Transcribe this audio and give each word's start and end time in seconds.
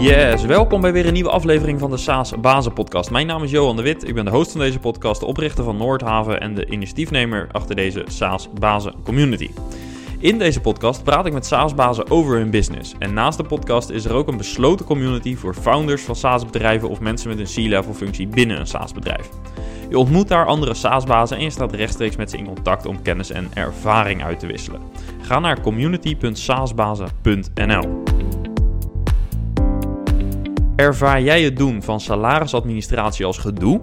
Yes, 0.00 0.44
welkom 0.44 0.80
bij 0.80 0.92
weer 0.92 1.06
een 1.06 1.12
nieuwe 1.12 1.30
aflevering 1.30 1.80
van 1.80 1.90
de 1.90 1.96
SaaS 1.96 2.40
Bazen 2.40 2.72
Podcast. 2.72 3.10
Mijn 3.10 3.26
naam 3.26 3.42
is 3.42 3.50
Johan 3.50 3.76
de 3.76 3.82
Wit, 3.82 4.08
ik 4.08 4.14
ben 4.14 4.24
de 4.24 4.30
host 4.30 4.50
van 4.50 4.60
deze 4.60 4.78
podcast, 4.78 5.20
de 5.20 5.26
oprichter 5.26 5.64
van 5.64 5.76
Noordhaven 5.76 6.40
en 6.40 6.54
de 6.54 6.66
initiatiefnemer 6.66 7.48
achter 7.52 7.76
deze 7.76 8.04
SaaS 8.06 8.48
Bazen 8.52 8.94
Community. 9.04 9.50
In 10.18 10.38
deze 10.38 10.60
podcast 10.60 11.04
praat 11.04 11.26
ik 11.26 11.32
met 11.32 11.46
SaaS-bazen 11.46 12.10
over 12.10 12.36
hun 12.36 12.50
business. 12.50 12.94
En 12.98 13.14
naast 13.14 13.38
de 13.38 13.44
podcast 13.44 13.90
is 13.90 14.04
er 14.04 14.12
ook 14.12 14.28
een 14.28 14.36
besloten 14.36 14.86
community 14.86 15.36
voor 15.36 15.54
founders 15.54 16.02
van 16.02 16.16
SaaS-bedrijven 16.16 16.88
of 16.88 17.00
mensen 17.00 17.28
met 17.28 17.38
een 17.38 17.46
C-level 17.54 17.94
functie 17.94 18.26
binnen 18.26 18.60
een 18.60 18.66
SaaS-bedrijf. 18.66 19.28
Je 19.88 19.98
ontmoet 19.98 20.28
daar 20.28 20.46
andere 20.46 20.74
SaaS-bazen 20.74 21.36
en 21.36 21.42
je 21.42 21.50
staat 21.50 21.74
rechtstreeks 21.74 22.16
met 22.16 22.30
ze 22.30 22.36
in 22.36 22.46
contact 22.46 22.86
om 22.86 23.02
kennis 23.02 23.30
en 23.30 23.50
ervaring 23.54 24.24
uit 24.24 24.40
te 24.40 24.46
wisselen. 24.46 24.80
Ga 25.22 25.38
naar 25.38 25.60
community.saasbazen.nl. 25.60 28.07
Ervaar 30.78 31.22
jij 31.22 31.42
het 31.42 31.56
doen 31.56 31.82
van 31.82 32.00
salarisadministratie 32.00 33.24
als 33.24 33.38
gedoe? 33.38 33.80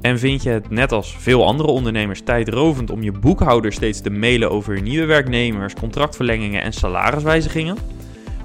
En 0.00 0.18
vind 0.18 0.42
je 0.42 0.50
het 0.50 0.70
net 0.70 0.92
als 0.92 1.16
veel 1.18 1.46
andere 1.46 1.68
ondernemers 1.68 2.22
tijdrovend 2.22 2.90
om 2.90 3.02
je 3.02 3.12
boekhouder 3.12 3.72
steeds 3.72 4.00
te 4.00 4.10
mailen 4.10 4.50
over 4.50 4.82
nieuwe 4.82 5.06
werknemers, 5.06 5.74
contractverlengingen 5.74 6.62
en 6.62 6.72
salariswijzigingen? 6.72 7.76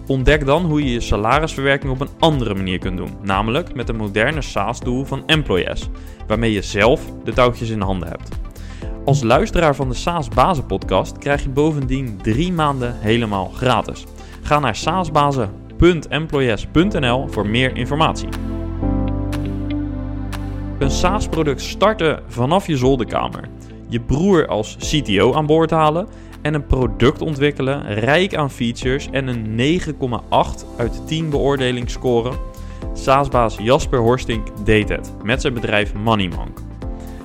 Ontdek 0.07 0.45
dan 0.45 0.65
hoe 0.65 0.83
je 0.83 0.91
je 0.91 0.99
salarisverwerking 0.99 1.91
op 1.91 2.01
een 2.01 2.09
andere 2.19 2.53
manier 2.53 2.79
kunt 2.79 2.97
doen, 2.97 3.17
namelijk 3.21 3.75
met 3.75 3.89
een 3.89 3.95
moderne 3.95 4.41
SaaS-doel 4.41 5.05
van 5.05 5.23
Employes, 5.25 5.89
waarmee 6.27 6.51
je 6.51 6.61
zelf 6.61 7.01
de 7.23 7.33
touwtjes 7.33 7.69
in 7.69 7.81
handen 7.81 8.07
hebt. 8.09 8.29
Als 9.05 9.23
luisteraar 9.23 9.75
van 9.75 9.89
de 9.89 9.95
SaaS 9.95 10.27
Bazen 10.27 10.65
podcast 10.65 11.17
krijg 11.17 11.43
je 11.43 11.49
bovendien 11.49 12.19
drie 12.21 12.51
maanden 12.51 12.95
helemaal 12.99 13.51
gratis. 13.55 14.05
Ga 14.41 14.59
naar 14.59 14.75
saasbazen.employes.nl 15.79 17.27
voor 17.27 17.47
meer 17.47 17.75
informatie. 17.77 18.27
Een 20.79 20.91
SaaS-product 20.91 21.61
starten 21.61 22.23
vanaf 22.27 22.67
je 22.67 22.77
zolderkamer, 22.77 23.49
je 23.89 23.99
broer 23.99 24.47
als 24.47 24.77
CTO 24.77 25.33
aan 25.33 25.45
boord 25.45 25.69
halen 25.69 26.07
en 26.41 26.53
een 26.53 26.65
product 26.65 27.21
ontwikkelen 27.21 27.93
rijk 27.93 28.35
aan 28.35 28.51
features 28.51 29.09
en 29.11 29.27
een 29.27 29.79
9,8 29.81 29.97
uit 30.77 31.07
10 31.07 31.29
beoordeling 31.29 31.89
scoren. 31.89 32.37
SaaS-baas 32.93 33.57
Jasper 33.57 33.99
Horstink 33.99 34.47
deed 34.65 34.89
het 34.89 35.13
met 35.23 35.41
zijn 35.41 35.53
bedrijf 35.53 35.93
Moneymonk. 35.93 36.72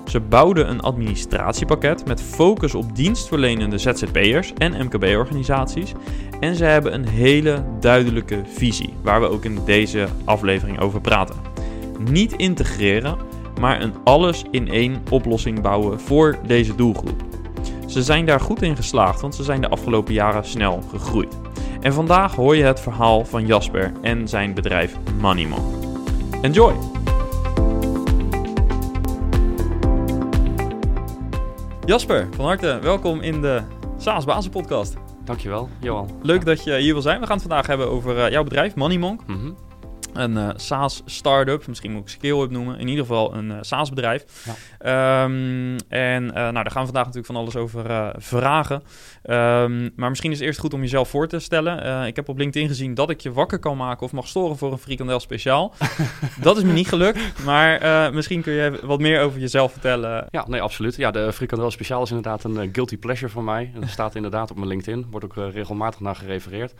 Ze 0.08 0.20
bouwden 0.20 0.70
een 0.70 0.80
administratiepakket 0.80 2.06
met 2.06 2.22
focus 2.22 2.74
op 2.74 2.96
dienstverlenende 2.96 3.78
ZZP'ers 3.78 4.52
en 4.52 4.84
MKB-organisaties. 4.84 5.92
En 6.40 6.54
ze 6.54 6.64
hebben 6.64 6.94
een 6.94 7.08
hele 7.08 7.64
duidelijke 7.80 8.42
visie, 8.44 8.94
waar 9.02 9.20
we 9.20 9.28
ook 9.28 9.44
in 9.44 9.58
deze 9.64 10.06
aflevering 10.24 10.80
over 10.80 11.00
praten. 11.00 11.36
Niet 12.10 12.32
integreren, 12.32 13.16
maar 13.60 13.82
een 13.82 13.94
alles 14.04 14.44
in 14.50 14.68
één 14.68 15.02
oplossing 15.10 15.60
bouwen 15.60 16.00
voor 16.00 16.38
deze 16.46 16.74
doelgroep. 16.74 17.22
Ze 17.86 18.02
zijn 18.02 18.26
daar 18.26 18.40
goed 18.40 18.62
in 18.62 18.76
geslaagd, 18.76 19.20
want 19.20 19.34
ze 19.34 19.42
zijn 19.42 19.60
de 19.60 19.68
afgelopen 19.68 20.14
jaren 20.14 20.44
snel 20.44 20.82
gegroeid. 20.90 21.38
En 21.80 21.92
vandaag 21.92 22.34
hoor 22.34 22.56
je 22.56 22.64
het 22.64 22.80
verhaal 22.80 23.24
van 23.24 23.46
Jasper 23.46 23.92
en 24.02 24.28
zijn 24.28 24.54
bedrijf 24.54 24.96
Moneyman. 25.20 25.64
Enjoy! 26.42 26.97
Jasper, 31.88 32.28
van 32.36 32.44
harte 32.44 32.78
welkom 32.82 33.20
in 33.20 33.40
de 33.40 33.62
SaaS 33.96 34.24
Bazen 34.24 34.50
podcast. 34.50 34.96
Dankjewel, 35.24 35.68
Johan. 35.80 36.10
Leuk 36.22 36.44
dat 36.44 36.64
je 36.64 36.76
hier 36.76 36.92
wil 36.92 37.02
zijn. 37.02 37.20
We 37.20 37.26
gaan 37.26 37.36
het 37.36 37.46
vandaag 37.46 37.66
hebben 37.66 37.90
over 37.90 38.16
uh, 38.16 38.30
jouw 38.30 38.42
bedrijf, 38.42 38.74
Moneymonk. 38.74 39.26
Mhm. 39.26 39.50
Een 40.12 40.36
uh, 40.36 40.48
SaaS 40.56 41.02
startup, 41.04 41.66
misschien 41.66 41.92
moet 41.92 42.02
ik 42.02 42.08
scale-up 42.08 42.50
noemen. 42.50 42.78
In 42.78 42.88
ieder 42.88 43.04
geval 43.04 43.34
een 43.34 43.50
uh, 43.50 43.56
SaaS 43.60 43.88
bedrijf. 43.90 44.46
Ja. 44.82 45.22
Um, 45.24 45.76
en 45.88 46.24
uh, 46.24 46.32
nou, 46.32 46.52
daar 46.52 46.70
gaan 46.70 46.86
we 46.86 46.92
vandaag 46.92 47.04
natuurlijk 47.04 47.26
van 47.26 47.36
alles 47.36 47.56
over 47.56 48.12
vragen. 48.18 48.82
Um, 49.24 49.92
maar 49.96 50.08
misschien 50.08 50.30
is 50.30 50.38
het 50.38 50.46
eerst 50.46 50.60
goed 50.60 50.74
om 50.74 50.80
jezelf 50.80 51.08
voor 51.08 51.28
te 51.28 51.38
stellen. 51.38 52.06
ik 52.06 52.16
heb 52.16 52.28
op 52.28 52.38
LinkedIn 52.38 52.68
gezien 52.68 52.94
dat 52.94 53.10
ik 53.10 53.20
je 53.20 53.32
wakker 53.32 53.58
kan 53.58 53.76
maken 53.76 54.06
of 54.06 54.12
mag 54.12 54.28
storen 54.28 54.56
voor 54.56 54.72
een 54.72 54.78
frikandel 54.78 55.20
speciaal. 55.20 55.74
dat 56.40 56.56
is 56.56 56.62
me 56.62 56.72
niet 56.72 56.88
gelukt, 56.88 57.44
maar 57.44 57.80
misschien 58.14 58.42
kun 58.42 58.52
je 58.52 58.80
wat 58.82 59.00
meer 59.00 59.20
over 59.20 59.40
jezelf 59.40 59.72
vertellen. 59.72 60.26
Ja, 60.30 60.44
nee, 60.48 60.62
absoluut. 60.62 60.96
Ja, 60.96 61.10
de 61.10 61.32
frikandel 61.32 61.70
speciaal 61.70 62.02
is 62.02 62.08
inderdaad 62.08 62.44
een 62.44 62.70
guilty 62.72 62.96
pleasure 62.96 63.30
voor 63.30 63.44
mij. 63.44 63.70
Dat 63.80 63.88
staat 63.88 64.14
inderdaad 64.14 64.50
op 64.50 64.56
mijn 64.56 64.68
LinkedIn. 64.68 65.06
Wordt 65.10 65.26
ook 65.26 65.34
regelmatig 65.34 66.00
naar 66.00 66.16
gerefereerd. 66.16 66.74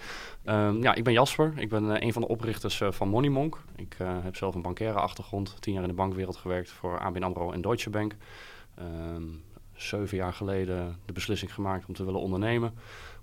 Um, 0.48 0.82
ja, 0.82 0.94
ik 0.94 1.04
ben 1.04 1.12
Jasper. 1.12 1.52
Ik 1.56 1.68
ben 1.68 2.04
een 2.04 2.12
van 2.12 2.22
de 2.22 2.28
oprichters 2.28 2.82
van 2.90 3.08
Moneymonk. 3.08 3.58
Ik 3.76 3.96
uh, 4.02 4.08
heb 4.22 4.36
zelf 4.36 4.54
een 4.54 4.62
bankaire 4.62 4.98
achtergrond, 4.98 5.56
tien 5.60 5.72
jaar 5.72 5.82
in 5.82 5.88
de 5.88 5.94
bankwereld 5.94 6.36
gewerkt 6.36 6.70
voor 6.70 6.98
ABN 6.98 7.22
AMRO 7.22 7.52
en 7.52 7.60
Deutsche 7.60 7.90
Bank. 7.90 8.16
Um, 9.14 9.42
zeven 9.72 10.16
jaar 10.16 10.32
geleden 10.32 10.96
de 11.04 11.12
beslissing 11.12 11.54
gemaakt 11.54 11.86
om 11.86 11.94
te 11.94 12.04
willen 12.04 12.20
ondernemen. 12.20 12.68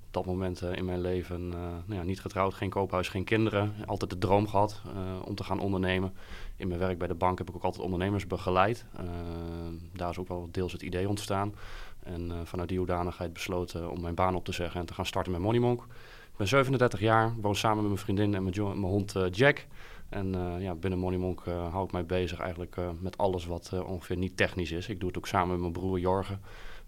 Op 0.07 0.23
dat 0.23 0.25
moment 0.25 0.61
in 0.61 0.85
mijn 0.85 1.01
leven 1.01 1.49
nou 1.49 1.83
ja, 1.87 2.03
niet 2.03 2.21
getrouwd, 2.21 2.53
geen 2.53 2.69
koophuis, 2.69 3.09
geen 3.09 3.23
kinderen. 3.23 3.73
Altijd 3.85 4.11
de 4.11 4.17
droom 4.17 4.47
gehad 4.47 4.81
om 5.23 5.35
te 5.35 5.43
gaan 5.43 5.59
ondernemen. 5.59 6.13
In 6.55 6.67
mijn 6.67 6.79
werk 6.79 6.97
bij 6.97 7.07
de 7.07 7.13
bank 7.13 7.37
heb 7.37 7.49
ik 7.49 7.55
ook 7.55 7.63
altijd 7.63 7.83
ondernemers 7.83 8.27
begeleid. 8.27 8.85
Ehm, 8.97 9.73
daar 9.93 10.09
is 10.09 10.17
ook 10.17 10.27
wel 10.27 10.49
deels 10.51 10.71
het 10.71 10.81
idee 10.81 11.09
ontstaan. 11.09 11.55
En 12.03 12.31
vanuit 12.43 12.69
die 12.69 12.77
hoedanigheid 12.77 13.33
besloten 13.33 13.91
om 13.91 14.01
mijn 14.01 14.15
baan 14.15 14.35
op 14.35 14.45
te 14.45 14.51
zeggen 14.51 14.79
en 14.79 14.85
te 14.85 14.93
gaan 14.93 15.05
starten 15.05 15.31
met 15.31 15.41
Moneymonk. 15.41 15.87
Ik 16.35 16.41
ben 16.41 16.49
37 16.49 16.99
jaar, 16.99 17.35
woon 17.41 17.55
samen 17.55 17.77
met 17.77 17.85
mijn 17.85 17.97
vriendin 17.97 18.35
en 18.35 18.43
mijn, 18.43 18.83
hond 18.83 19.15
Jack. 19.31 19.65
En 20.09 20.35
uh, 20.35 20.61
ja, 20.61 20.75
binnen 20.75 20.99
Moneymonk 20.99 21.45
uh, 21.45 21.71
hou 21.71 21.85
ik 21.85 21.91
mij 21.91 22.05
bezig 22.05 22.39
eigenlijk 22.39 22.77
met 22.99 23.17
alles 23.17 23.45
wat 23.45 23.73
ongeveer 23.85 24.17
niet 24.17 24.37
technisch 24.37 24.71
is. 24.71 24.89
Ik 24.89 24.99
doe 24.99 25.07
het 25.07 25.17
ook 25.17 25.27
samen 25.27 25.49
met 25.49 25.59
mijn 25.59 25.71
broer 25.71 25.99
Jorgen. 25.99 26.41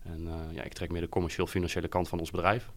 En 0.03 0.27
ja, 0.51 0.63
ik 0.63 0.73
trek 0.73 0.91
meer 0.91 1.01
de 1.01 1.09
commercieel-financiële 1.09 1.87
kant 1.87 2.07
van 2.07 2.19
ons 2.19 2.31
bedrijf. 2.31 2.69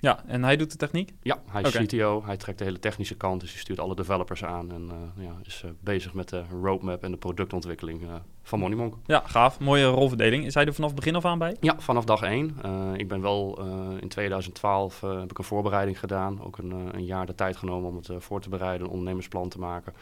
Ja, 0.00 0.24
en 0.26 0.44
hij 0.44 0.56
doet 0.56 0.70
de 0.70 0.76
techniek? 0.76 1.12
Ja, 1.22 1.38
hij 1.50 1.62
is 1.62 1.68
okay. 1.68 1.86
CTO. 1.86 2.22
Hij 2.24 2.36
trekt 2.36 2.58
de 2.58 2.64
hele 2.64 2.78
technische 2.78 3.16
kant, 3.16 3.40
dus 3.40 3.50
hij 3.50 3.60
stuurt 3.60 3.80
alle 3.80 3.94
developers 3.94 4.44
aan. 4.44 4.72
En 4.72 4.90
ja, 5.16 5.32
is 5.42 5.64
bezig 5.80 6.14
met 6.14 6.28
de 6.28 6.42
roadmap 6.62 7.02
en 7.02 7.10
de 7.10 7.16
productontwikkeling 7.16 8.02
van 8.42 8.58
Moneymonk. 8.58 8.94
Ja, 9.06 9.22
gaaf. 9.26 9.60
Mooie 9.60 9.86
rolverdeling. 9.86 10.46
Is 10.46 10.54
hij 10.54 10.66
er 10.66 10.74
vanaf 10.74 10.94
begin 10.94 11.16
af 11.16 11.24
aan 11.24 11.38
bij? 11.38 11.56
Ja, 11.60 11.74
vanaf 11.78 12.04
dag 12.04 12.22
één. 12.22 12.56
ik 12.96 13.08
ben 13.08 13.20
wel 13.20 13.62
in 14.00 14.08
2012 14.08 15.00
heb 15.00 15.30
ik 15.30 15.38
een 15.38 15.44
voorbereiding 15.44 15.98
gedaan. 15.98 16.42
Ook 16.42 16.58
een, 16.58 16.70
een 16.70 17.04
jaar 17.04 17.26
de 17.26 17.34
tijd 17.34 17.56
genomen 17.56 17.88
om 17.88 17.96
het 17.96 18.10
voor 18.18 18.40
te 18.40 18.48
bereiden, 18.48 18.86
een 18.86 18.92
ondernemersplan 18.92 19.48
te 19.48 19.58
maken. 19.58 19.92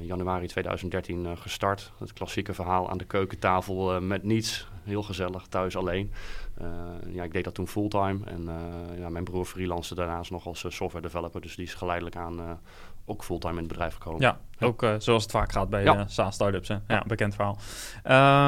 Januari 0.00 0.46
2013 0.46 1.24
uh, 1.24 1.32
gestart. 1.34 1.92
Het 1.98 2.12
klassieke 2.12 2.54
verhaal 2.54 2.90
aan 2.90 2.98
de 2.98 3.04
keukentafel 3.04 3.94
uh, 3.94 4.00
met 4.00 4.22
niets. 4.22 4.66
Heel 4.82 5.02
gezellig, 5.02 5.46
thuis 5.46 5.76
alleen. 5.76 6.12
Uh, 6.62 7.14
ja, 7.14 7.22
ik 7.22 7.32
deed 7.32 7.44
dat 7.44 7.54
toen 7.54 7.68
fulltime. 7.68 8.18
En 8.24 8.48
ja, 8.98 9.08
mijn 9.08 9.24
broer 9.24 9.44
freelance 9.44 9.94
daarnaast 9.94 10.30
nog 10.30 10.46
als 10.46 10.64
software 10.68 11.00
developer. 11.00 11.40
Dus 11.40 11.56
die 11.56 11.66
is 11.66 11.74
geleidelijk 11.74 12.16
aan 12.16 12.58
ook 13.04 13.24
fulltime 13.24 13.52
in 13.52 13.58
het 13.58 13.68
bedrijf 13.68 13.94
gekomen. 13.94 14.20
Ja, 14.20 14.38
ja. 14.58 14.66
ook 14.66 14.86
zoals 14.98 15.22
het 15.22 15.32
vaak 15.32 15.52
gaat 15.52 15.68
bij 15.68 15.82
ja. 15.82 16.06
SaaS-startups. 16.06 16.68
Ja. 16.68 16.82
ja, 16.88 17.04
bekend 17.06 17.34
verhaal. 17.34 17.58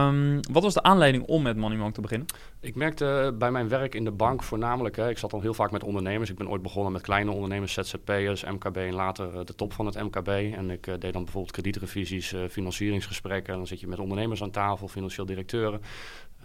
Um, 0.09 0.41
wat 0.53 0.63
was 0.63 0.75
de 0.75 0.83
aanleiding 0.83 1.25
om 1.25 1.43
met 1.43 1.57
Moneymonk 1.57 1.95
te 1.95 2.01
beginnen? 2.01 2.27
Ik 2.61 2.75
merkte 2.75 3.35
bij 3.39 3.51
mijn 3.51 3.69
werk 3.69 3.95
in 3.95 4.05
de 4.05 4.11
bank 4.11 4.43
voornamelijk... 4.43 4.97
Hè, 4.97 5.09
ik 5.09 5.19
zat 5.19 5.31
dan 5.31 5.41
heel 5.41 5.55
vaak 5.55 5.71
met 5.71 5.85
ondernemers. 5.85 6.31
Ik 6.31 6.37
ben 6.37 6.49
ooit 6.49 6.63
begonnen 6.63 6.93
met 6.93 7.03
kleine 7.03 7.31
ondernemers, 7.31 7.73
ZZP'ers, 7.73 8.45
MKB... 8.45 8.77
en 8.77 8.95
later 8.95 9.47
de 9.47 9.55
top 9.55 9.73
van 9.73 9.87
het 9.87 10.03
MKB. 10.03 10.29
En 10.29 10.71
ik 10.71 10.85
deed 10.85 11.13
dan 11.13 11.23
bijvoorbeeld 11.23 11.53
kredietrevisies, 11.53 12.35
financieringsgesprekken. 12.51 13.53
En 13.53 13.59
dan 13.59 13.69
zit 13.69 13.81
je 13.81 13.87
met 13.87 13.99
ondernemers 13.99 14.43
aan 14.43 14.51
tafel, 14.51 14.89
financieel 14.89 15.27
directeuren. 15.27 15.81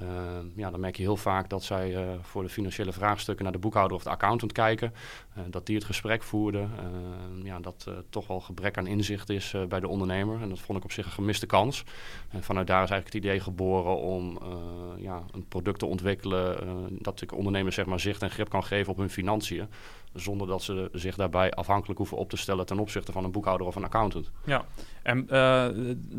Uh, 0.01 0.07
ja, 0.55 0.71
dan 0.71 0.79
merk 0.79 0.95
je 0.95 1.03
heel 1.03 1.17
vaak 1.17 1.49
dat 1.49 1.63
zij 1.63 1.91
uh, 1.91 2.09
voor 2.21 2.43
de 2.43 2.49
financiële 2.49 2.91
vraagstukken 2.91 3.43
naar 3.43 3.53
de 3.53 3.59
boekhouder 3.59 3.97
of 3.97 4.03
de 4.03 4.09
accountant 4.09 4.51
kijken. 4.51 4.93
Uh, 5.37 5.43
dat 5.49 5.65
die 5.65 5.75
het 5.75 5.85
gesprek 5.85 6.23
voerden. 6.23 6.69
ja, 7.43 7.59
dat 7.59 7.87
toch 8.09 8.27
wel 8.27 8.39
gebrek 8.39 8.77
aan 8.77 8.87
inzicht 8.87 9.29
is 9.29 9.55
bij 9.67 9.79
de 9.79 9.87
ondernemer. 9.87 10.41
En 10.41 10.49
dat 10.49 10.59
vond 10.59 10.77
ik 10.77 10.83
op 10.83 10.91
zich 10.91 11.05
een 11.05 11.11
gemiste 11.11 11.45
kans. 11.45 11.83
En 12.29 12.43
vanuit 12.43 12.67
daar 12.67 12.83
is 12.83 12.89
eigenlijk 12.89 13.13
het 13.13 13.25
idee 13.25 13.39
geboren 13.39 13.97
om 13.97 14.39
ja, 14.97 15.23
een 15.31 15.47
product 15.47 15.79
te 15.79 15.85
ontwikkelen. 15.85 16.57
dat 17.01 17.21
ik 17.21 17.33
ondernemers 17.33 17.75
zeg 17.75 17.85
maar, 17.85 17.99
zicht 17.99 18.21
en 18.21 18.29
grip 18.29 18.49
kan 18.49 18.63
geven 18.63 18.91
op 18.91 18.97
hun 18.97 19.09
financiën. 19.09 19.67
Zonder 20.13 20.47
dat 20.47 20.61
ze 20.61 20.89
zich 20.91 21.15
daarbij 21.15 21.51
afhankelijk 21.51 21.97
hoeven 21.97 22.17
op 22.17 22.29
te 22.29 22.37
stellen 22.37 22.65
ten 22.65 22.79
opzichte 22.79 23.11
van 23.11 23.23
een 23.23 23.31
boekhouder 23.31 23.67
of 23.67 23.75
een 23.75 23.83
accountant. 23.83 24.31
Ja, 24.45 24.65
en 25.03 25.27
uh, 25.29 25.67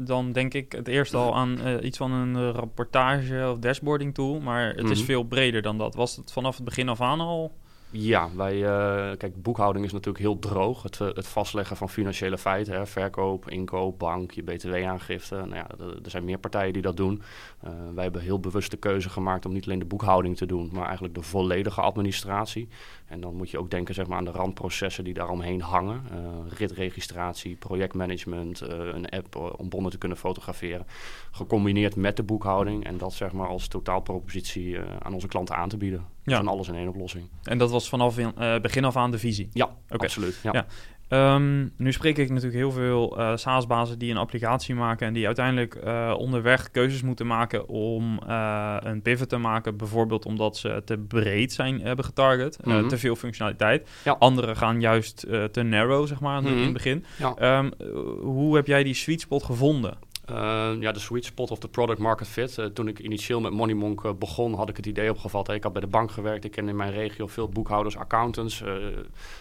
dan 0.06 0.32
denk 0.32 0.54
ik 0.54 0.72
het 0.72 0.88
eerst 0.88 1.14
al 1.14 1.36
aan 1.36 1.58
uh, 1.66 1.84
iets 1.84 1.98
van 1.98 2.12
een 2.12 2.52
rapportage 2.52 3.48
of 3.50 3.58
dashboarding 3.58 4.14
tool, 4.14 4.40
maar 4.40 4.66
het 4.66 4.76
mm 4.76 4.82
-hmm. 4.82 4.92
is 4.92 5.02
veel 5.02 5.22
breder 5.22 5.62
dan 5.62 5.78
dat. 5.78 5.94
Was 5.94 6.16
het 6.16 6.32
vanaf 6.32 6.56
het 6.56 6.64
begin 6.64 6.88
af 6.88 7.00
aan 7.00 7.20
al 7.20 7.52
Ja, 7.90 8.28
wij, 8.36 8.56
uh, 8.56 9.16
kijk, 9.16 9.42
boekhouding 9.42 9.84
is 9.84 9.92
natuurlijk 9.92 10.24
heel 10.24 10.38
droog. 10.38 10.82
Het, 10.82 10.98
het 10.98 11.26
vastleggen 11.26 11.76
van 11.76 11.88
financiële 11.88 12.38
feiten, 12.38 12.74
hè, 12.74 12.86
verkoop, 12.86 13.50
inkoop, 13.50 13.98
bank, 13.98 14.30
je 14.30 14.42
btw-aangifte. 14.42 15.34
Nou 15.34 15.54
ja, 15.54 15.66
er 15.78 16.10
zijn 16.10 16.24
meer 16.24 16.38
partijen 16.38 16.72
die 16.72 16.82
dat 16.82 16.96
doen. 16.96 17.22
Uh, 17.64 17.70
wij 17.94 18.02
hebben 18.02 18.22
heel 18.22 18.40
bewust 18.40 18.70
de 18.70 18.76
keuze 18.76 19.10
gemaakt 19.10 19.46
om 19.46 19.52
niet 19.52 19.64
alleen 19.64 19.78
de 19.78 19.84
boekhouding 19.84 20.36
te 20.36 20.46
doen, 20.46 20.70
maar 20.72 20.84
eigenlijk 20.84 21.14
de 21.14 21.22
volledige 21.22 21.80
administratie. 21.80 22.68
En 23.10 23.20
dan 23.20 23.34
moet 23.34 23.50
je 23.50 23.58
ook 23.58 23.70
denken 23.70 23.94
zeg 23.94 24.06
maar, 24.06 24.18
aan 24.18 24.24
de 24.24 24.30
randprocessen 24.30 25.04
die 25.04 25.14
daaromheen 25.14 25.60
hangen. 25.60 26.02
Uh, 26.12 26.18
ritregistratie, 26.48 27.56
projectmanagement, 27.56 28.60
een 28.60 29.08
app 29.08 29.54
om 29.56 29.68
bonnen 29.68 29.90
te 29.90 29.98
kunnen 29.98 30.18
fotograferen. 30.18 30.86
Gecombineerd 31.30 31.96
met 31.96 32.16
de 32.16 32.22
boekhouding 32.22 32.84
en 32.84 32.98
dat 32.98 33.12
zeg 33.12 33.32
maar 33.32 33.48
als 33.48 33.68
totaalpropositie 33.68 34.78
aan 34.98 35.14
onze 35.14 35.28
klanten 35.28 35.56
aan 35.56 35.68
te 35.68 35.76
bieden. 35.76 36.04
Ja. 36.24 36.36
Van 36.36 36.48
alles 36.48 36.68
in 36.68 36.74
één 36.74 36.88
oplossing. 36.88 37.28
En 37.42 37.58
dat 37.58 37.70
was 37.70 37.88
vanaf 37.88 38.18
in, 38.18 38.32
begin 38.62 38.84
af 38.84 38.96
aan 38.96 39.10
de 39.10 39.18
visie? 39.18 39.48
Ja, 39.52 39.76
absoluut. 39.88 40.40
Ja. 40.42 40.52
ja. 40.52 40.66
Um, 41.12 41.72
nu 41.76 41.92
spreek 41.92 42.18
ik 42.18 42.28
natuurlijk 42.28 42.56
heel 42.56 42.72
veel 42.72 43.18
uh, 43.18 43.36
SaaS-bazen 43.36 43.98
die 43.98 44.10
een 44.10 44.16
applicatie 44.16 44.74
maken 44.74 45.06
en 45.06 45.12
die 45.12 45.26
uiteindelijk 45.26 45.78
uh, 45.84 46.14
onderweg 46.18 46.70
keuzes 46.70 47.02
moeten 47.02 47.26
maken 47.26 47.68
om 47.68 48.20
uh, 48.28 48.76
een 48.80 49.02
pivot 49.02 49.28
te 49.28 49.36
maken, 49.36 49.76
bijvoorbeeld 49.76 50.26
omdat 50.26 50.56
ze 50.56 50.82
te 50.84 50.98
breed 50.98 51.52
zijn 51.52 51.80
hebben 51.80 52.04
getarget, 52.04 52.58
mm 52.64 52.72
-hmm. 52.72 52.88
te 52.88 52.98
veel 52.98 53.16
functionaliteit. 53.16 53.88
Ja. 54.04 54.16
Anderen 54.18 54.56
gaan 54.56 54.80
juist 54.80 55.26
te 55.52 55.62
narrow, 55.62 56.06
zeg 56.06 56.20
maar, 56.20 56.40
mm 56.40 56.46
-hmm. 56.46 56.56
in 56.56 56.62
het 56.62 56.72
begin. 56.72 57.04
Ja. 57.18 57.58
Um, 57.58 57.72
hoe 58.20 58.56
heb 58.56 58.66
jij 58.66 58.82
die 58.82 58.94
sweet 58.94 59.20
spot 59.20 59.44
gevonden? 59.44 59.98
Uh, 60.30 60.70
ja, 60.80 60.92
de 60.92 60.98
sweet 60.98 61.24
spot 61.24 61.50
of 61.50 61.58
de 61.58 61.68
product 61.68 61.98
market 61.98 62.28
fit. 62.28 62.58
Uh, 62.58 62.66
toen 62.66 62.88
ik 62.88 62.98
initieel 62.98 63.40
met 63.40 63.52
Moneymonk 63.52 64.04
uh, 64.04 64.12
begon, 64.12 64.54
had 64.54 64.68
ik 64.68 64.76
het 64.76 64.86
idee 64.86 65.10
opgevat. 65.10 65.48
ik 65.48 65.62
had 65.62 65.72
bij 65.72 65.80
de 65.80 65.86
bank 65.86 66.10
gewerkt. 66.10 66.44
Ik 66.44 66.50
ken 66.50 66.68
in 66.68 66.76
mijn 66.76 66.92
regio 66.92 67.26
veel 67.26 67.48
boekhouders, 67.48 67.96
accountants. 67.96 68.62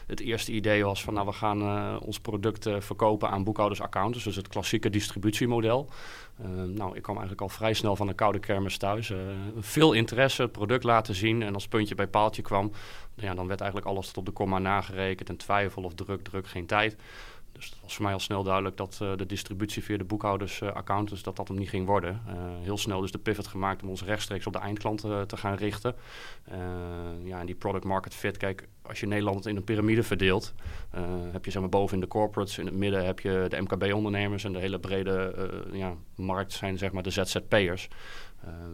het 0.07 0.19
eerste 0.19 0.51
idee 0.51 0.83
was 0.83 1.03
van, 1.03 1.13
nou, 1.13 1.25
we 1.25 1.33
gaan 1.33 1.99
ons 1.99 2.19
product 2.19 2.69
verkopen 2.79 3.29
aan 3.29 3.43
boekhouders, 3.43 3.81
accountants. 3.81 4.23
Dus 4.23 4.35
het 4.35 4.47
klassieke 4.47 4.89
distributiemodel. 4.89 5.89
nou, 6.65 6.95
ik 6.95 7.01
kwam 7.01 7.15
eigenlijk 7.17 7.41
al 7.41 7.49
vrij 7.49 7.73
snel 7.73 7.95
van 7.95 8.07
een 8.07 8.15
koude 8.15 8.39
kermis 8.39 8.77
thuis. 8.77 9.13
veel 9.59 9.93
interesse, 9.93 10.47
product 10.47 10.83
laten 10.83 11.15
zien. 11.15 11.41
En 11.41 11.53
als 11.53 11.67
puntje 11.67 11.95
bij 11.95 12.07
paaltje 12.07 12.41
kwam, 12.41 12.71
ja, 13.15 13.33
dan 13.33 13.47
werd 13.47 13.61
eigenlijk 13.61 13.91
alles 13.91 14.07
tot 14.07 14.17
op 14.17 14.25
de 14.25 14.31
komma 14.31 14.59
nagerekend. 14.59 15.29
En 15.29 15.37
twijfel 15.37 15.83
of 15.83 15.93
druk, 15.93 16.23
druk, 16.23 16.47
geen 16.47 16.65
tijd. 16.65 16.97
Dus 17.59 17.69
het 17.69 17.81
was 17.81 17.95
voor 17.95 18.03
mij 18.03 18.13
al 18.13 18.19
snel 18.19 18.43
duidelijk 18.43 18.77
dat 18.77 18.99
uh, 19.01 19.11
de 19.15 19.25
distributie 19.25 19.83
via 19.83 19.97
de 19.97 20.03
boekhouders, 20.03 20.61
uh, 20.61 20.75
dat 21.23 21.35
dat 21.35 21.47
hem 21.47 21.57
niet 21.57 21.69
ging 21.69 21.85
worden. 21.85 22.21
Uh, 22.27 22.33
heel 22.61 22.77
snel 22.77 23.01
dus 23.01 23.11
de 23.11 23.17
pivot 23.17 23.47
gemaakt 23.47 23.83
om 23.83 23.89
ons 23.89 24.03
rechtstreeks 24.03 24.47
op 24.47 24.53
de 24.53 24.59
eindklant 24.59 25.01
te 25.01 25.37
gaan 25.37 25.55
richten. 25.55 25.95
ja, 27.23 27.39
en 27.39 27.45
die 27.45 27.55
product 27.55 27.83
market 27.83 28.15
fit, 28.15 28.37
kijk, 28.37 28.67
als 28.81 28.99
je 28.99 29.05
Nederland 29.05 29.47
in 29.47 29.55
een 29.55 29.63
piramide 29.63 30.03
verdeelt, 30.03 30.53
heb 31.31 31.45
je 31.45 31.51
zeg 31.51 31.61
maar 31.61 31.69
boven 31.69 31.95
in 31.95 32.01
de 32.01 32.07
corporates, 32.07 32.57
in 32.57 32.65
het 32.65 32.75
midden 32.75 33.05
heb 33.05 33.19
je 33.19 33.45
de 33.49 33.61
MKB-ondernemers 33.61 34.43
en 34.43 34.53
de 34.53 34.59
hele 34.59 34.79
brede 34.79 35.49
ja, 35.71 35.93
markt 36.15 36.53
zijn 36.53 36.77
zeg 36.77 36.91
maar 36.91 37.03
de 37.03 37.09
ZZP'ers. 37.09 37.87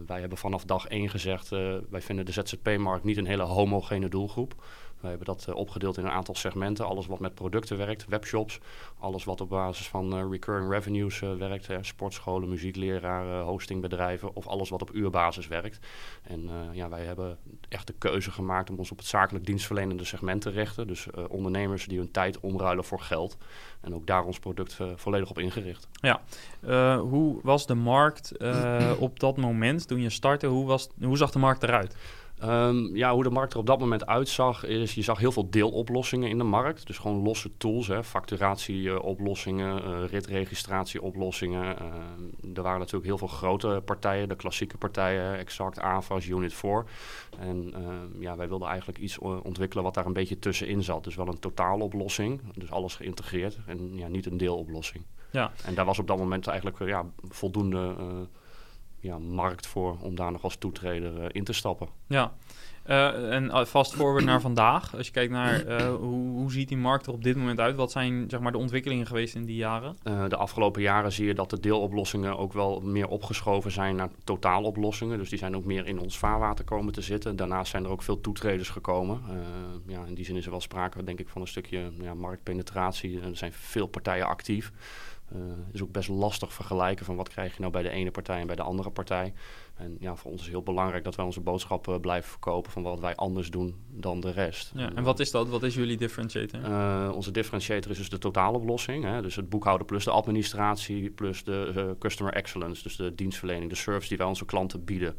wij 0.05 0.19
hebben 0.19 0.37
vanaf 0.37 0.65
dag 0.65 0.87
één 0.87 1.09
gezegd, 1.09 1.49
wij 1.89 2.01
vinden 2.01 2.25
de 2.25 2.31
ZZP-markt 2.31 3.03
niet 3.03 3.17
een 3.17 3.25
hele 3.25 3.43
homogene 3.43 4.09
doelgroep. 4.09 4.55
We 5.00 5.07
hebben 5.07 5.27
dat 5.27 5.45
uh, 5.50 5.56
opgedeeld 5.56 5.97
in 5.97 6.06
een 6.06 6.12
aantal 6.12 6.36
segmenten. 6.36 6.86
Alles 6.86 7.07
wat 7.07 7.19
met 7.19 7.36
producten 7.36 7.77
werkt, 7.77 8.06
webshops. 8.06 8.59
Alles 9.00 9.24
wat 9.24 9.42
op 9.42 9.50
basis 9.50 9.88
van 9.88 10.18
uh, 10.18 10.30
recurring 10.31 10.69
revenues 10.69 11.21
uh, 11.21 11.33
werkt. 11.33 11.69
sportscholen, 11.81 12.50
muziekleraren, 12.50 13.44
hostingbedrijven. 13.44 14.36
Of 14.36 14.47
alles 14.47 14.69
wat 14.69 14.81
op 14.81 14.94
uurbasis 14.94 15.47
werkt. 15.47 15.80
En 16.24 16.50
ja, 16.71 16.89
wij 16.89 17.03
hebben 17.03 17.38
echt 17.69 17.88
de 17.88 17.94
keuze 17.97 18.31
gemaakt 18.31 18.69
om 18.69 18.77
ons 18.77 18.92
op 18.92 18.97
het 18.97 19.07
zakelijk 19.07 19.45
dienstverlenende 19.45 20.06
segment 20.06 20.42
te 20.42 20.50
richten. 20.50 20.88
Dus 20.88 21.07
ondernemers 21.27 21.86
die 21.86 21.97
hun 21.97 22.12
tijd 22.12 22.39
omruilen 22.39 22.83
voor 22.83 23.00
geld. 23.00 23.38
En 23.81 23.95
ook 23.95 24.07
daar 24.07 24.24
ons 24.24 24.39
product 24.39 24.77
volledig 24.95 25.30
op 25.30 25.39
ingericht. 25.39 25.88
Ja, 25.94 26.21
hoe 26.97 27.39
was 27.44 27.65
de 27.65 27.75
markt 27.75 28.31
op 29.00 29.19
dat 29.19 29.38
moment 29.38 29.88
toen 29.88 30.01
je 30.01 30.09
startte? 30.09 30.47
Hoe, 30.47 30.65
was, 30.65 30.89
hoe 31.01 31.18
zag 31.18 31.31
de 31.31 31.39
markt 31.39 31.63
eruit? 31.63 31.95
Um, 32.43 32.95
ja, 32.95 33.13
hoe 33.13 33.23
de 33.23 33.29
markt 33.29 33.53
er 33.53 33.59
op 33.59 33.65
dat 33.65 33.79
moment 33.79 34.05
uitzag, 34.05 34.65
is 34.65 34.93
je 34.93 35.01
zag 35.01 35.19
heel 35.19 35.31
veel 35.31 35.49
deeloplossingen 35.49 36.29
in 36.29 36.37
de 36.37 36.43
markt. 36.43 36.87
Dus 36.87 36.97
gewoon 36.97 37.21
losse 37.21 37.57
tools, 37.57 37.87
hè, 37.87 38.03
facturatieoplossingen, 38.03 39.87
uh, 39.87 40.09
ritregistratieoplossingen. 40.09 41.75
Uh, 41.81 42.55
er 42.55 42.61
waren 42.61 42.79
natuurlijk 42.79 43.05
heel 43.05 43.17
veel 43.17 43.27
grote 43.27 43.81
partijen, 43.85 44.29
de 44.29 44.35
klassieke 44.35 44.77
partijen, 44.77 45.37
Exact, 45.37 45.79
AVAS, 45.79 46.27
Unit 46.27 46.53
4. 46.53 46.85
En 47.39 47.73
uh, 47.77 48.21
ja, 48.21 48.35
wij 48.35 48.47
wilden 48.47 48.67
eigenlijk 48.67 48.97
iets 48.99 49.17
ontwikkelen 49.19 49.83
wat 49.83 49.93
daar 49.93 50.05
een 50.05 50.13
beetje 50.13 50.39
tussenin 50.39 50.83
zat. 50.83 51.03
Dus 51.03 51.15
wel 51.15 51.27
een 51.27 51.39
totaaloplossing, 51.39 52.41
dus 52.55 52.71
alles 52.71 52.95
geïntegreerd 52.95 53.57
en 53.65 53.97
ja, 53.97 54.07
niet 54.07 54.25
een 54.25 54.37
deeloplossing. 54.37 55.03
Ja. 55.31 55.51
En 55.65 55.75
daar 55.75 55.85
was 55.85 55.99
op 55.99 56.07
dat 56.07 56.17
moment 56.17 56.47
eigenlijk 56.47 56.79
ja, 56.85 57.05
voldoende 57.29 57.95
ja, 59.06 59.19
markt 59.19 59.68
voor 59.68 59.98
om 60.02 60.16
daar 60.16 60.31
nog 60.31 60.44
als 60.44 60.56
toetreder 60.56 61.18
uh, 61.18 61.25
in 61.31 61.44
te 61.44 61.54
stappen. 61.54 61.88
Ja, 62.07 62.34
uh, 62.88 63.34
en 63.34 63.68
vast 63.68 63.94
forward 63.94 64.25
naar 64.25 64.42
vandaag. 64.42 64.96
Als 64.96 65.06
je 65.06 65.12
kijkt 65.12 65.31
naar 65.31 65.66
uh, 65.68 65.96
hoe, 65.96 66.30
hoe 66.30 66.52
ziet 66.52 66.68
die 66.68 66.78
markt 66.78 67.06
er 67.06 67.13
op 67.13 67.24
dit 67.24 67.36
moment 67.36 67.60
uit? 67.60 67.75
Wat 67.75 67.92
zijn 67.92 68.30
zeg 68.30 68.40
maar, 68.40 68.52
de 68.52 68.57
ontwikkelingen 68.57 69.06
geweest 69.06 69.36
in 69.36 69.46
die 69.46 69.56
jaren? 69.56 69.96
de 70.04 70.36
afgelopen 70.36 70.81
jaren 70.81 71.12
zie 71.12 71.25
je 71.25 71.34
dat 71.34 71.50
de 71.50 71.60
deeloplossingen 71.60 72.38
ook 72.38 72.54
wel 72.54 72.81
meer 72.81 73.07
opgeschoven 73.07 73.72
zijn 73.72 73.96
naar 73.96 74.10
totaaloplossingen. 74.24 75.18
Dus 75.18 75.30
die 75.30 75.40
zijn 75.40 75.56
ook 75.56 75.66
meer 75.66 75.88
in 75.88 76.00
ons 76.00 76.18
vaarwater 76.18 76.66
komen 76.66 76.94
te 76.94 77.02
zitten. 77.02 77.36
Daarnaast 77.36 77.72
zijn 77.72 77.84
er 77.84 77.90
ook 77.90 78.02
veel 78.02 78.22
toetreders 78.22 78.69
gekomen. 78.69 79.22
ja, 79.88 80.06
in 80.06 80.13
die 80.13 80.25
zin 80.25 80.36
is 80.36 80.46
er 80.46 80.52
wel 80.52 80.62
sprake, 80.62 81.04
denk 81.04 81.19
ik, 81.19 81.30
van 81.30 81.42
een 81.42 81.48
stukje 81.48 81.92
ja, 82.02 82.13
marktpenetratie. 82.13 83.22
Er 83.22 83.38
zijn 83.38 83.54
veel 83.54 83.88
partijen 83.88 84.28
actief. 84.28 84.72
Uh, 85.33 85.39
is 85.72 85.81
ook 85.81 85.92
best 85.92 86.10
lastig 86.10 86.54
vergelijken 86.54 87.06
van 87.06 87.16
wat 87.16 87.30
krijg 87.30 87.54
je 87.54 87.60
nou 87.60 87.72
bij 87.72 87.81
de 87.81 87.89
ene 87.89 88.12
partij 88.12 88.39
en 88.39 88.48
bij 88.48 88.56
de 88.56 88.62
andere 88.62 88.89
partij. 88.89 89.33
En 89.75 89.98
ja, 90.00 90.16
voor 90.16 90.31
ons 90.31 90.42
is 90.42 90.48
heel 90.48 90.63
belangrijk 90.63 91.04
dat 91.04 91.16
wij 91.16 91.25
onze 91.25 91.42
boodschap 91.42 91.88
uh, 91.88 92.00
blijven 92.00 92.30
verkopen 92.30 92.72
van 92.72 92.83
wat 92.83 93.00
wij 93.00 93.16
anders 93.16 93.50
doen 93.50 93.75
dan 93.89 94.19
de 94.19 94.31
rest. 94.31 94.72
Ja, 94.75 94.94
en 94.94 95.04
wat 95.04 95.19
is 95.19 95.31
dat? 95.31 95.50
Wat 95.50 95.63
is 95.63 95.75
jullie 95.75 95.98
differentiator? 95.98 96.60
Uh, 96.60 97.12
onze 97.13 97.31
differentiator 97.31 97.92
is 97.92 97.98
dus 97.98 98.10
de 98.10 98.18
totaaloplossing. 98.18 99.04
Hè? 99.04 99.22
Dus 99.22 99.36
het 99.36 99.50
boekhouden 99.50 99.88
plus 99.88 100.04
de 100.04 100.12
administratie 100.12 101.10
plus 101.10 101.44
de 101.44 101.95
customer 102.00 102.33
excellence. 102.33 102.83
Dus 102.83 102.95
de 102.95 103.16
dienstverlening, 103.16 103.69
de 103.69 103.75
service 103.75 104.10
die 104.10 104.18
wij 104.18 104.28
onze 104.28 104.45
klanten 104.45 104.83
bieden. 104.83 105.16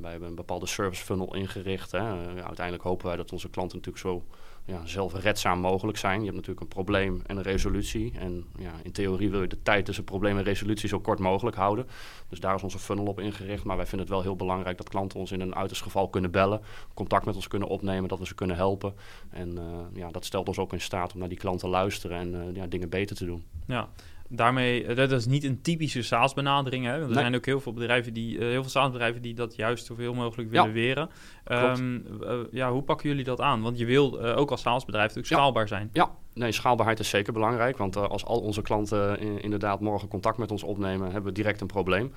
wij 0.00 0.10
hebben 0.10 0.28
een 0.28 0.34
bepaalde 0.34 0.66
service 0.66 1.04
funnel 1.04 1.34
ingericht. 1.34 1.90
Hè? 1.90 2.02
uiteindelijk 2.42 2.82
hopen 2.82 3.06
wij 3.06 3.16
dat 3.16 3.32
onze 3.32 3.50
klanten 3.50 3.76
natuurlijk 3.76 4.04
zo 4.04 4.24
ja, 4.64 4.86
zelfredzaam 4.86 5.58
mogelijk 5.58 5.98
zijn. 5.98 6.18
Je 6.18 6.24
hebt 6.24 6.36
natuurlijk 6.36 6.60
een 6.60 6.68
probleem 6.68 7.22
en 7.26 7.36
een 7.36 7.42
resolutie. 7.42 8.12
En 8.18 8.44
ja, 8.58 8.72
in 8.82 8.92
theorie 8.92 9.30
wil 9.30 9.40
je 9.40 9.48
de 9.48 9.62
tijd 9.62 9.84
tussen 9.84 10.04
probleem 10.04 10.38
en 10.38 10.44
resolutie 10.44 10.88
zo 10.88 11.00
kort 11.00 11.18
mogelijk 11.18 11.56
houden. 11.56 11.86
Dus 12.28 12.40
daar 12.40 12.54
is 12.54 12.62
onze 12.62 12.78
funnel 12.78 13.06
op 13.06 13.20
ingericht. 13.20 13.64
Maar 13.64 13.76
wij 13.76 13.86
vinden 13.86 14.06
het 14.06 14.16
wel 14.16 14.24
heel 14.24 14.36
belangrijk 14.36 14.76
dat 14.76 14.88
klanten 14.88 15.18
ons 15.18 15.32
in 15.32 15.40
een 15.40 15.54
uiterst 15.54 15.82
geval 15.82 16.08
kunnen 16.08 16.30
bellen. 16.30 16.60
Contact 16.94 17.24
met 17.24 17.34
ons 17.34 17.48
kunnen 17.48 17.68
opnemen, 17.68 18.08
dat 18.08 18.18
we 18.18 18.26
ze 18.26 18.34
kunnen 18.34 18.56
helpen. 18.56 18.94
En 19.30 19.58
uh, 19.58 19.62
ja, 19.94 20.10
dat 20.10 20.24
stelt 20.24 20.48
ons 20.48 20.58
ook 20.58 20.72
in 20.72 20.80
staat 20.80 21.12
om 21.12 21.18
naar 21.18 21.28
die 21.28 21.38
klanten 21.38 21.62
te 21.64 21.68
luisteren 21.68 22.18
en 22.18 22.34
uh, 22.34 22.56
ja, 22.56 22.66
dingen 22.66 22.88
beter 22.88 23.16
te 23.16 23.24
doen. 23.24 23.44
Ja, 23.66 23.88
daarmee, 24.28 24.84
eh, 24.84 24.96
dat 24.96 25.12
is 25.12 25.26
niet 25.26 25.44
een 25.44 25.60
typische 25.60 26.02
SaaS-benadering. 26.02 26.84
Hè? 26.84 27.08
Er 27.08 27.12
zijn 27.12 27.34
ook 27.34 27.46
heel 27.46 27.60
veel 27.60 27.72
bedrijven 27.72 28.12
die, 28.12 28.34
uh, 28.34 28.40
heel 28.40 28.60
veel 28.60 28.70
SaaS-bedrijven 28.70 29.22
die 29.22 29.34
dat 29.34 29.56
juist 29.56 29.86
zoveel 29.86 30.14
mogelijk 30.14 30.50
willen 30.50 30.66
ja, 30.66 30.72
weren. 30.72 31.10
Um, 31.48 32.06
uh, 32.22 32.32
ja, 32.50 32.72
hoe 32.72 32.82
pakken 32.82 33.08
jullie 33.08 33.24
dat 33.24 33.40
aan? 33.40 33.62
Want 33.62 33.78
je 33.78 33.84
wil 33.84 34.20
ook 34.20 34.50
als 34.50 34.60
SaaS-bedrijf 34.60 35.06
natuurlijk 35.06 35.34
schaalbaar 35.34 35.68
zijn. 35.68 35.90
Ja, 35.92 36.10
nee, 36.34 36.52
schaalbaarheid 36.52 37.00
is 37.00 37.08
zeker 37.08 37.32
belangrijk. 37.32 37.76
Want 37.76 37.96
als 37.96 38.24
al 38.24 38.40
onze 38.40 38.62
klanten 38.62 39.18
inderdaad 39.42 39.80
morgen 39.80 40.08
contact 40.08 40.38
met 40.38 40.50
ons 40.50 40.62
opnemen, 40.62 41.10
hebben 41.10 41.32
we 41.32 41.32
direct 41.32 41.60
een 41.60 41.66
probleem. 41.66 42.12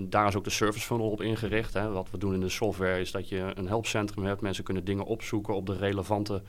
daar 0.00 0.26
is 0.26 0.36
ook 0.36 0.44
de 0.44 0.50
service 0.50 0.86
funnel 0.86 1.10
op 1.10 1.20
ingericht. 1.20 1.74
Hè. 1.74 1.90
Wat 1.90 2.10
we 2.10 2.18
doen 2.18 2.34
in 2.34 2.40
de 2.40 2.48
software 2.48 3.00
is 3.00 3.10
dat 3.10 3.28
je 3.28 3.52
een 3.54 3.68
helpcentrum 3.68 4.24
hebt. 4.24 4.40
Mensen 4.40 4.64
kunnen 4.64 4.84
dingen 4.84 5.04
opzoeken 5.04 5.54
op 5.54 5.66
de 5.66 5.76
relevante 5.76 6.42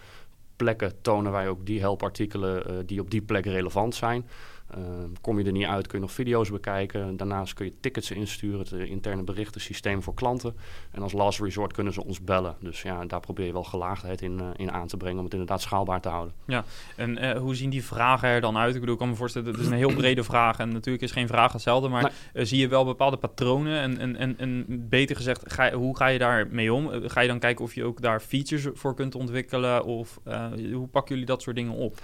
plekken 0.56 1.02
tonen 1.02 1.32
wij 1.32 1.48
ook 1.48 1.66
die 1.66 1.80
helpartikelen 1.80 2.72
uh, 2.72 2.78
die 2.86 3.00
op 3.00 3.12
die 3.12 3.22
plek 3.22 3.46
relevant 3.46 3.96
zijn. 3.96 4.28
Ehm, 4.75 5.10
kom 5.22 5.39
je 5.39 5.46
er 5.46 5.51
niet 5.51 5.65
uit, 5.65 5.88
kun 5.88 6.00
je 6.00 6.06
nog 6.06 6.13
video's 6.13 6.51
bekijken. 6.51 7.18
Daarnaast 7.18 7.53
kun 7.53 7.65
je 7.65 7.74
tickets 7.80 8.12
insturen, 8.12 8.60
het 8.60 8.72
eh, 8.72 8.89
interne 8.89 9.24
berichtensysteem 9.24 10.03
voor 10.03 10.13
klanten. 10.13 10.56
En 10.92 11.01
als 11.01 11.13
last 11.13 11.39
resort 11.39 11.74
kunnen 11.74 11.94
ze 11.94 12.03
ons 12.03 12.22
bellen. 12.22 12.56
Dus 12.60 12.82
ja, 12.82 13.06
daar 13.06 13.20
probeer 13.20 13.46
je 13.46 13.51
wel 13.51 13.63
gelaagdheid 13.63 14.22
in, 14.22 14.39
uh, 14.39 14.48
in 14.56 14.72
aan 14.72 14.88
te 14.88 14.98
brengen 14.98 15.18
om 15.18 15.24
het 15.24 15.34
inderdaad 15.34 15.62
schaalbaar 15.62 16.01
te 16.01 16.10
houden. 16.10 16.34
Ja, 16.46 16.63
en 16.96 17.24
uh, 17.24 17.38
hoe 17.38 17.56
zien 17.56 17.70
die 17.70 17.84
vragen 17.84 18.30
er 18.30 18.42
dan 18.42 18.58
uit? 18.58 18.74
Ik 18.74 18.80
bedoel, 18.80 18.94
ik 18.94 19.00
kan 19.00 19.10
me 19.10 19.15
voorstellen, 19.15 19.51
het 19.51 19.60
is 19.60 19.68
een 19.68 19.74
heel 19.74 19.94
brede 19.94 20.24
vraag. 20.24 20.60
En 20.60 20.70
natuurlijk 20.70 21.03
is 21.03 21.12
geen 21.12 21.27
vraag 21.27 21.51
hetzelfde, 21.51 21.88
maar 21.88 22.12
zie 22.34 22.60
je 22.60 22.68
wel 22.68 22.86
bepaalde 22.86 23.18
patronen? 23.18 23.80
En, 23.80 23.98
en, 23.98 24.15
en, 24.15 24.38
en 24.38 24.65
beter 24.89 25.15
gezegd, 25.15 25.53
ga, 25.53 25.72
hoe 25.72 25.98
ga 25.98 26.08
je 26.08 26.20
daar 26.20 26.48
mee 26.48 26.74
om? 26.74 26.89
Ga 27.10 27.22
je 27.22 27.27
dan 27.27 27.39
kijken 27.39 27.65
of 27.65 27.75
je 27.75 27.84
ook 27.84 28.01
daar 28.01 28.20
features 28.20 28.68
voor 28.74 28.96
kunt 28.96 29.15
ontwikkelen? 29.15 29.86
Of 29.86 30.20
hoe 30.74 30.88
pakken 30.88 31.13
jullie 31.13 31.30
dat 31.30 31.42
soort 31.42 31.56
dingen 31.56 31.74
op? 31.74 32.01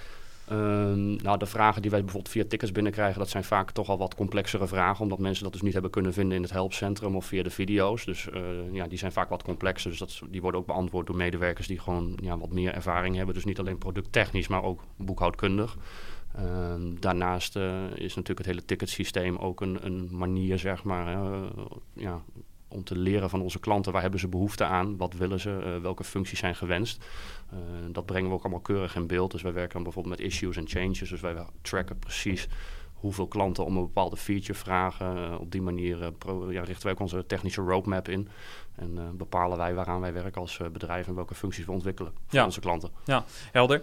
Ehm, 0.50 1.16
nou, 1.16 1.38
de 1.38 1.46
vragen 1.46 1.82
die 1.82 1.92
wij 1.92 2.00
bijvoorbeeld 2.00 2.34
via 2.34 2.44
tickets 2.48 2.72
binnenkrijgen, 2.72 3.20
dat 3.20 3.30
zijn 3.30 3.44
vaak 3.44 3.72
toch 3.72 3.90
al 3.90 3.98
wat 3.98 4.16
complexere 4.16 4.68
vragen, 4.68 5.04
omdat 5.04 5.20
mensen 5.20 5.44
dat 5.44 5.54
dus 5.54 5.62
niet 5.62 5.74
hebben 5.74 5.92
kunnen 5.92 6.14
vinden 6.14 6.36
in 6.38 6.44
het 6.44 6.52
helpcentrum 6.52 7.16
of 7.16 7.26
via 7.26 7.44
de 7.44 7.50
video's. 7.50 8.06
Dus 8.06 8.28
ja, 8.72 8.88
die 8.88 8.98
zijn 8.98 9.12
vaak 9.12 9.30
wat 9.30 9.44
complexer. 9.44 9.90
Dus 9.90 10.00
dat, 10.00 10.22
die 10.30 10.42
worden 10.42 10.60
ook 10.60 10.68
beantwoord 10.68 11.08
door 11.08 11.16
medewerkers 11.16 11.68
die 11.68 11.80
gewoon 11.80 12.18
ja, 12.22 12.38
wat 12.38 12.52
meer 12.52 12.74
ervaring 12.74 13.16
hebben. 13.16 13.36
Dus 13.36 13.46
niet 13.46 13.60
alleen 13.60 13.78
producttechnisch, 13.78 14.48
maar 14.48 14.64
ook 14.64 14.84
boekhoudkundig. 14.96 15.78
Ehm, 16.36 16.96
daarnaast 17.00 17.56
uh, 17.56 17.84
is 17.96 18.16
natuurlijk 18.16 18.38
het 18.38 18.46
hele 18.46 18.66
ticketsysteem 18.66 19.38
ook 19.38 19.62
een, 19.62 19.86
een 19.86 20.08
manier, 20.12 20.60
zeg 20.60 20.84
maar, 20.84 21.14
uh, 21.14 21.42
ja, 21.94 22.22
om 22.70 22.84
te 22.84 22.98
leren 22.98 23.30
van 23.30 23.42
onze 23.42 23.60
klanten 23.60 23.92
waar 23.92 24.02
hebben 24.02 24.20
ze 24.20 24.28
behoefte 24.28 24.64
aan, 24.64 24.98
wat 24.98 25.14
willen 25.14 25.40
ze, 25.40 25.62
uh, 25.64 25.82
welke 25.82 26.04
functies 26.04 26.40
zijn 26.40 26.56
gewenst. 26.56 27.06
dat 27.92 28.06
brengen 28.06 28.30
we 28.30 28.36
ook 28.36 28.42
allemaal 28.42 28.60
keurig 28.60 28.96
in 28.96 29.08
beeld. 29.08 29.32
Dus 29.32 29.42
wij 29.42 29.54
werken 29.54 29.84
bijvoorbeeld 29.84 30.18
met 30.18 30.28
issues 30.28 30.58
en 30.58 30.68
changes. 30.68 31.10
Dus 31.10 31.22
wij 31.22 31.36
tracken 31.62 32.00
precies 32.00 32.48
hoeveel 32.94 33.28
klanten 33.28 33.66
om 33.66 33.78
een 33.78 33.84
bepaalde 33.84 34.18
feature 34.18 34.54
vragen. 34.54 35.40
op 35.40 35.52
die 35.52 35.62
manier 35.62 36.12
pro, 36.12 36.52
ja, 36.52 36.64
richten 36.64 36.84
wij 36.84 36.94
ook 36.94 37.00
onze 37.00 37.26
technische 37.26 37.62
roadmap 37.62 38.08
in. 38.08 38.28
En 38.76 39.18
bepalen 39.18 39.58
wij 39.58 39.74
waaraan 39.74 40.02
wij 40.02 40.14
werken 40.14 40.42
als 40.42 40.60
bedrijf 40.72 41.08
en 41.08 41.16
welke 41.16 41.36
functies 41.36 41.66
we 41.66 41.72
ontwikkelen 41.72 42.12
voor 42.28 42.40
ja. 42.40 42.46
onze 42.46 42.60
klanten. 42.60 42.90
Ja, 43.06 43.26
helder 43.52 43.82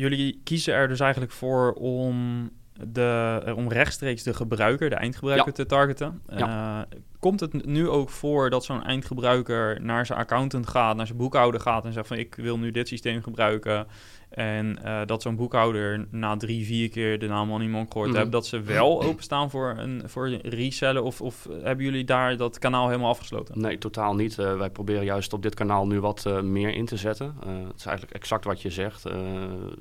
jullie 0.00 0.40
kiezen 0.44 0.74
er 0.74 0.88
dus 0.88 1.00
eigenlijk 1.00 1.32
voor 1.32 1.72
om, 1.72 2.50
de, 2.88 3.52
om 3.56 3.68
rechtstreeks 3.68 4.22
de 4.22 4.34
gebruiker, 4.34 4.90
de 4.90 4.96
eindgebruiker, 4.96 5.52
te 5.52 5.66
targeten. 5.66 6.22
Ja. 6.28 6.78
Uh, 6.78 6.98
komt 7.18 7.40
het 7.40 7.66
nu 7.66 7.88
ook 7.88 8.10
voor 8.10 8.50
dat 8.50 8.64
zo'n 8.64 8.84
eindgebruiker 8.84 9.80
naar 9.82 10.06
zijn 10.06 10.18
accountant 10.18 10.68
gaat, 10.68 10.96
naar 10.96 11.06
zijn 11.06 11.18
boekhouder 11.18 11.60
gaat 11.60 11.84
en 11.84 11.92
zegt 11.92 12.06
van 12.06 12.16
ik 12.16 12.34
wil 12.34 12.58
nu 12.58 12.70
dit 12.70 12.88
systeem 12.88 13.22
gebruiken 13.22 13.86
en 14.30 14.78
uh, 14.84 15.00
dat 15.06 15.22
zo'n 15.22 15.36
boekhouder 15.36 16.06
na 16.10 16.36
drie, 16.36 16.66
vier 16.66 16.88
keer 16.88 17.18
de 17.18 17.26
naam 17.26 17.48
Moneymonk 17.48 17.92
gehoord 17.92 18.10
mm 18.10 18.16
heeft, 18.16 18.32
dat 18.32 18.46
ze 18.46 18.60
wel 18.60 19.02
openstaan 19.02 19.50
voor 19.50 19.74
een 19.78 20.02
voor 20.06 20.28
resellen? 20.28 21.02
Of, 21.02 21.20
of 21.20 21.48
hebben 21.62 21.84
jullie 21.84 22.04
daar 22.04 22.36
dat 22.36 22.58
kanaal 22.58 22.86
helemaal 22.86 23.10
afgesloten? 23.10 23.60
Nee, 23.60 23.78
totaal 23.78 24.14
niet. 24.14 24.38
Uh, 24.38 24.56
wij 24.56 24.70
proberen 24.70 25.04
juist 25.04 25.32
op 25.32 25.42
dit 25.42 25.54
kanaal 25.54 25.86
nu 25.86 26.00
wat 26.00 26.24
uh, 26.26 26.40
meer 26.40 26.74
in 26.74 26.84
te 26.84 26.96
zetten. 26.96 27.34
het 27.66 27.76
is 27.76 27.86
eigenlijk 27.86 28.16
exact 28.16 28.44
wat 28.44 28.62
je 28.62 28.70
zegt. 28.70 29.04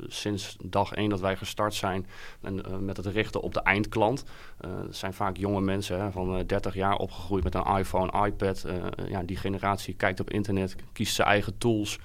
sinds 0.08 0.58
dag 0.66 0.94
één 0.94 1.10
dat 1.10 1.20
wij 1.20 1.36
gestart 1.36 1.74
zijn 1.74 2.08
en, 2.42 2.86
met 2.86 2.98
het 2.98 3.06
richten 3.06 3.42
op 3.42 3.54
de 3.54 3.62
eindklant. 3.62 4.24
Zijn 4.90 5.14
vaak 5.14 5.38
jonge 5.38 5.62
mensen 5.62 6.02
hè, 6.02 6.12
van 6.12 6.44
30 6.46 6.74
jaar 6.74 6.96
opgegroeid 6.96 7.44
met 7.44 7.56
een 7.56 7.78
iPhone, 7.78 8.28
iPad. 8.28 8.66
ja, 9.10 9.24
die 9.24 9.38
generatie 9.38 9.94
kijkt 9.94 10.20
op 10.20 10.30
internet, 10.30 10.76
kiest 10.94 11.16
zijn 11.16 11.28
eigen 11.28 11.58
tools. 11.58 12.00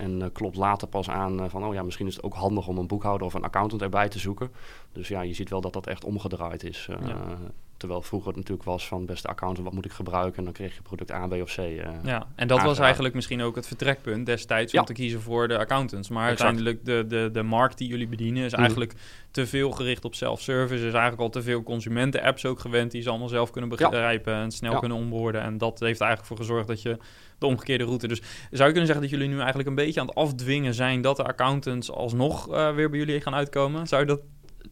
En 0.00 0.20
uh, 0.20 0.26
klopt 0.32 0.56
later 0.56 0.88
pas 0.88 1.10
aan 1.10 1.40
uh, 1.40 1.48
van, 1.48 1.64
oh 1.64 1.74
ja, 1.74 1.82
misschien 1.82 2.06
is 2.06 2.14
het 2.14 2.24
ook 2.24 2.34
handig 2.34 2.68
om 2.68 2.78
een 2.78 2.86
boekhouder 2.86 3.26
of 3.26 3.34
een 3.34 3.44
accountant 3.44 3.82
erbij 3.82 4.08
te 4.08 4.18
zoeken. 4.18 4.50
Dus 4.92 5.08
ja, 5.08 5.20
je 5.20 5.34
ziet 5.34 5.50
wel 5.50 5.60
dat 5.60 5.72
dat 5.72 5.86
echt 5.86 6.04
omgedraaid 6.04 6.64
is. 6.64 6.88
Ja. 6.88 7.38
Terwijl 7.80 8.02
vroeger 8.02 8.28
het 8.28 8.36
natuurlijk 8.36 8.68
was 8.68 8.86
van 8.86 9.06
beste 9.06 9.28
accountant, 9.28 9.64
wat 9.64 9.74
moet 9.74 9.84
ik 9.84 9.92
gebruiken? 9.92 10.38
En 10.38 10.44
dan 10.44 10.52
kreeg 10.52 10.74
je 10.74 10.82
product 10.82 11.10
A, 11.10 11.26
B 11.26 11.32
of 11.32 11.54
C. 11.54 11.58
Uh, 11.58 11.88
ja, 12.04 12.26
en 12.34 12.48
dat 12.48 12.62
was 12.62 12.78
eigenlijk 12.78 13.14
misschien 13.14 13.42
ook 13.42 13.54
het 13.54 13.66
vertrekpunt 13.66 14.26
destijds 14.26 14.74
om 14.74 14.84
te 14.84 14.92
kiezen 14.92 15.20
voor 15.20 15.48
de 15.48 15.58
accountants. 15.58 16.08
Maar 16.08 16.30
exact. 16.30 16.42
uiteindelijk 16.42 16.84
de, 16.84 17.06
de, 17.06 17.30
de 17.32 17.42
markt 17.42 17.78
die 17.78 17.88
jullie 17.88 18.08
bedienen 18.08 18.44
is 18.44 18.52
mm. 18.52 18.58
eigenlijk 18.58 18.94
te 19.30 19.46
veel 19.46 19.70
gericht 19.70 20.04
op 20.04 20.14
self-service. 20.14 20.86
Is 20.86 20.92
eigenlijk 20.92 21.22
al 21.22 21.30
te 21.30 21.42
veel 21.42 21.62
consumenten-apps 21.62 22.46
ook 22.46 22.60
gewend 22.60 22.90
die 22.90 23.02
ze 23.02 23.08
allemaal 23.08 23.28
zelf 23.28 23.50
kunnen 23.50 23.70
begrijpen 23.70 24.34
en 24.34 24.50
snel 24.50 24.78
kunnen 24.78 24.98
onboorden. 24.98 25.42
En 25.42 25.58
dat 25.58 25.80
heeft 25.80 26.00
eigenlijk 26.00 26.28
voor 26.28 26.36
gezorgd 26.36 26.68
dat 26.68 26.82
je 26.82 26.98
de 27.38 27.46
omgekeerde 27.46 27.84
route. 27.84 28.08
Dus 28.08 28.22
zou 28.50 28.50
je 28.50 28.64
kunnen 28.64 28.86
zeggen 28.86 29.00
dat 29.00 29.10
jullie 29.10 29.28
nu 29.28 29.38
eigenlijk 29.38 29.68
een 29.68 29.74
beetje 29.74 30.00
aan 30.00 30.06
het 30.06 30.14
afdwingen 30.16 30.74
zijn 30.74 31.00
dat 31.00 31.16
de 31.16 31.24
accountants 31.24 31.90
alsnog 31.90 32.50
uh, 32.50 32.74
weer 32.74 32.90
bij 32.90 32.98
jullie 32.98 33.20
gaan 33.20 33.34
uitkomen? 33.34 33.86
Zou 33.86 34.00
je 34.00 34.06
dat 34.06 34.20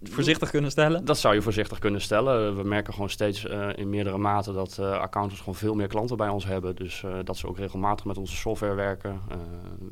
voorzichtig 0.02 0.50
kunnen 0.50 0.70
stellen? 0.70 1.04
Dat 1.04 1.18
zou 1.18 1.34
je 1.34 1.42
voorzichtig 1.42 1.78
kunnen 1.78 2.00
stellen. 2.00 2.56
We 2.56 2.62
merken 2.62 2.92
gewoon 2.92 3.10
steeds 3.10 3.44
uh, 3.44 3.68
in 3.74 3.90
meerdere 3.90 4.18
mate 4.18 4.52
dat 4.52 4.76
uh, 4.80 4.90
accountants 4.90 5.40
gewoon 5.40 5.54
veel 5.54 5.74
meer 5.74 5.86
klanten 5.86 6.16
bij 6.16 6.28
ons 6.28 6.44
hebben. 6.44 6.76
Dus 6.76 7.02
uh, 7.02 7.14
dat 7.24 7.36
ze 7.36 7.46
ook 7.46 7.58
regelmatig 7.58 8.04
met 8.04 8.18
onze 8.18 8.36
software 8.36 8.74
werken. 8.74 9.20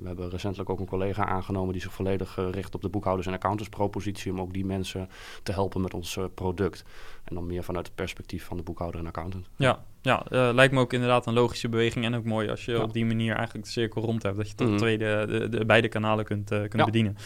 we 0.00 0.06
hebben 0.06 0.30
recentelijk 0.30 0.70
ook 0.70 0.80
een 0.80 0.86
collega 0.86 1.26
aangenomen 1.26 1.72
die 1.72 1.82
zich 1.82 1.92
volledig 1.92 2.38
richt 2.50 2.74
op 2.74 2.82
de 2.82 2.88
boekhouders- 2.88 3.26
en 3.26 3.34
accountantspropositie. 3.34 4.32
Om 4.32 4.40
ook 4.40 4.52
die 4.52 4.64
mensen 4.64 5.08
te 5.42 5.52
helpen 5.52 5.80
met 5.80 5.94
ons 5.94 6.18
product. 6.34 6.84
En 7.24 7.34
dan 7.34 7.46
meer 7.46 7.64
vanuit 7.64 7.86
het 7.86 7.94
perspectief 7.94 8.44
van 8.44 8.56
de 8.56 8.62
boekhouder 8.62 9.00
en 9.00 9.06
accountant. 9.06 9.48
Ja, 9.56 9.84
ja 10.06 10.26
uh, 10.30 10.54
lijkt 10.54 10.72
me 10.72 10.80
ook 10.80 10.92
inderdaad 10.92 11.26
een 11.26 11.34
logische 11.34 11.68
beweging. 11.68 12.04
En 12.04 12.16
ook 12.16 12.24
mooi 12.24 12.50
als 12.50 12.64
je 12.64 12.72
ja. 12.72 12.82
op 12.82 12.92
die 12.92 13.04
manier 13.04 13.34
eigenlijk 13.34 13.64
de 13.66 13.72
cirkel 13.72 14.02
rond 14.02 14.22
hebt. 14.22 14.36
Dat 14.36 14.48
je 14.48 14.54
tot 14.54 14.68
mm 14.68 14.74
tweede, 14.76 15.26
de, 15.28 15.48
de, 15.48 15.64
beide 15.64 15.88
kanalen 15.88 16.24
kunt, 16.24 16.52
uh, 16.52 16.58
kunt 16.58 16.76
ja. 16.76 16.84
bedienen. 16.84 17.16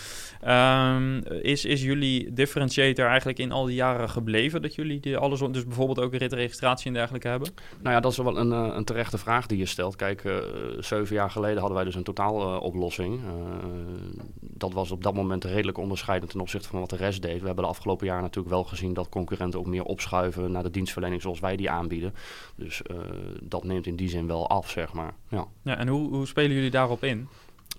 Um, 0.49 1.23
is, 1.43 1.65
is 1.65 1.83
jullie 1.83 2.33
differentiator 2.33 3.07
eigenlijk 3.07 3.39
in 3.39 3.53
al 3.53 3.65
die 3.65 3.75
jaren 3.75 4.11
gebleven? 4.11 4.63
Dat 4.63 4.75
jullie 4.75 5.01
die 5.01 5.17
alles, 5.17 5.41
dus 5.41 5.65
bijvoorbeeld 5.65 6.01
ook 6.01 6.15
ritregistratie 6.15 6.87
en 6.87 6.93
dergelijke 6.93 7.29
hebben? 7.29 7.49
Nou 7.83 7.95
ja, 7.95 8.01
dat 8.01 8.13
is 8.13 8.19
wel 8.19 8.39
een, 8.39 8.51
uh, 8.51 8.75
een 8.75 8.85
terechte 8.85 9.19
vraag 9.19 9.47
die 9.47 9.59
je 9.59 9.67
stelt. 9.67 9.97
Kijk, 9.97 10.23
zeven 10.79 11.15
jaar 11.15 11.31
geleden 11.31 11.59
hadden 11.59 11.77
wij 11.77 11.85
dus 11.85 11.95
een 11.95 12.03
totaaloplossing. 12.03 13.21
dat 14.41 14.73
was 14.73 14.91
op 14.91 15.03
dat 15.03 15.15
moment 15.15 15.45
redelijk 15.45 15.79
onderscheidend 15.79 16.31
ten 16.31 16.41
opzichte 16.41 16.69
van 16.69 16.81
wat 16.81 16.91
de 16.91 16.97
rest 16.97 17.23
deed. 17.23 17.41
We 17.41 17.47
hebben 17.47 17.65
de 17.65 17.71
afgelopen 17.71 18.07
jaren 18.07 18.23
natuurlijk 18.23 18.55
wel 18.55 18.65
gezien 18.65 18.95
dat 18.95 19.09
concurrenten 19.09 19.61
ook 19.61 19.67
meer 19.67 19.85
opschuiven 19.85 20.53
naar 20.53 20.63
de 20.63 20.71
dienstverlening 20.71 21.23
zoals 21.23 21.41
wij 21.41 21.57
die 21.57 21.71
aanbieden. 21.71 22.15
Dus 22.57 22.70
uh, 22.91 22.99
dat 23.43 23.65
neemt 23.65 23.87
in 23.87 23.97
die 23.97 24.09
zin 24.09 24.27
wel 24.27 24.49
af, 24.49 24.71
zeg 24.71 24.93
maar. 24.93 25.15
Ja, 25.29 25.47
ja 25.62 25.77
en 25.77 25.89
hoe, 25.89 26.09
hoe 26.09 26.27
spelen 26.27 26.53
jullie 26.53 26.71
daarop 26.71 27.05
in? 27.05 27.29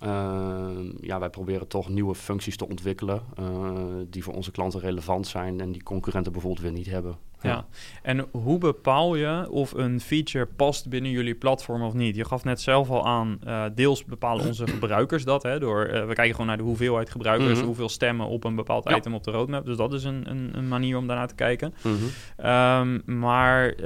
Uh, 0.04 0.70
ja, 1.00 1.18
wij 1.18 1.30
proberen 1.30 1.68
toch 1.68 1.88
nieuwe 1.88 2.14
functies 2.14 2.56
te 2.56 2.68
ontwikkelen 2.68 3.22
uh, 3.40 3.74
die 4.10 4.22
voor 4.22 4.34
onze 4.34 4.50
klanten 4.50 4.80
relevant 4.80 5.26
zijn 5.26 5.60
en 5.60 5.72
die 5.72 5.82
concurrenten 5.82 6.32
bijvoorbeeld 6.32 6.62
weer 6.62 6.72
niet 6.72 6.86
hebben. 6.86 7.16
Ja. 7.42 7.66
en 8.02 8.26
hoe 8.30 8.58
bepaal 8.58 9.14
je 9.14 9.50
of 9.50 9.72
een 9.72 10.00
feature 10.00 10.46
past 10.46 10.88
binnen 10.88 11.10
jullie 11.10 11.34
platform 11.34 11.82
of 11.82 11.94
niet? 11.94 12.16
Je 12.16 12.24
gaf 12.24 12.44
net 12.44 12.60
zelf 12.60 12.90
al 12.90 13.06
aan, 13.06 13.38
uh, 13.46 13.64
deels 13.74 14.04
bepalen 14.04 14.46
onze 14.46 14.66
gebruikers 14.74 15.24
dat. 15.24 15.42
Hè, 15.42 15.58
door, 15.58 15.86
uh, 15.86 16.06
we 16.06 16.14
kijken 16.14 16.30
gewoon 16.30 16.46
naar 16.46 16.56
de 16.56 16.62
hoeveelheid 16.62 17.10
gebruikers, 17.10 17.50
mm 17.50 17.56
-hmm. 17.56 17.66
hoeveel 17.66 17.88
stemmen 17.88 18.26
op 18.26 18.44
een 18.44 18.54
bepaald 18.54 18.88
ja. 18.88 18.96
item 18.96 19.14
op 19.14 19.24
de 19.24 19.30
roadmap. 19.30 19.64
Dus 19.64 19.76
dat 19.76 19.92
is 19.92 20.04
een, 20.04 20.30
een, 20.30 20.50
een 20.52 20.68
manier 20.68 20.96
om 20.96 21.06
daarnaar 21.06 21.28
te 21.28 21.34
kijken. 21.34 21.74
Mm 21.82 21.96
-hmm. 21.96 22.50
um, 22.50 23.02
maar 23.18 23.70
uh, 23.70 23.76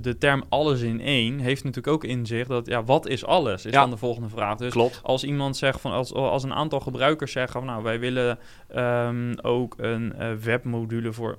de 0.00 0.16
term 0.18 0.44
alles 0.48 0.80
in 0.80 1.00
één 1.00 1.38
heeft 1.38 1.64
natuurlijk 1.64 1.94
ook 1.94 2.04
in 2.04 2.26
zich 2.26 2.46
dat, 2.46 2.66
ja, 2.66 2.84
wat 2.84 3.08
is 3.08 3.24
alles? 3.24 3.64
Is 3.64 3.72
ja. 3.72 3.80
dan 3.80 3.90
de 3.90 3.96
volgende 3.96 4.28
vraag. 4.28 4.56
Dus 4.56 4.72
Klopt. 4.72 5.00
als 5.02 5.24
iemand 5.24 5.56
zegt 5.56 5.80
van, 5.80 5.92
als, 5.92 6.12
als 6.12 6.42
een 6.42 6.54
aantal 6.54 6.80
gebruikers 6.80 7.32
zeggen 7.32 7.52
van, 7.52 7.64
nou, 7.64 7.82
wij 7.82 8.00
willen 8.00 8.38
um, 8.76 9.34
ook 9.42 9.74
een 9.76 10.14
webmodule 10.40 11.12
voor 11.12 11.38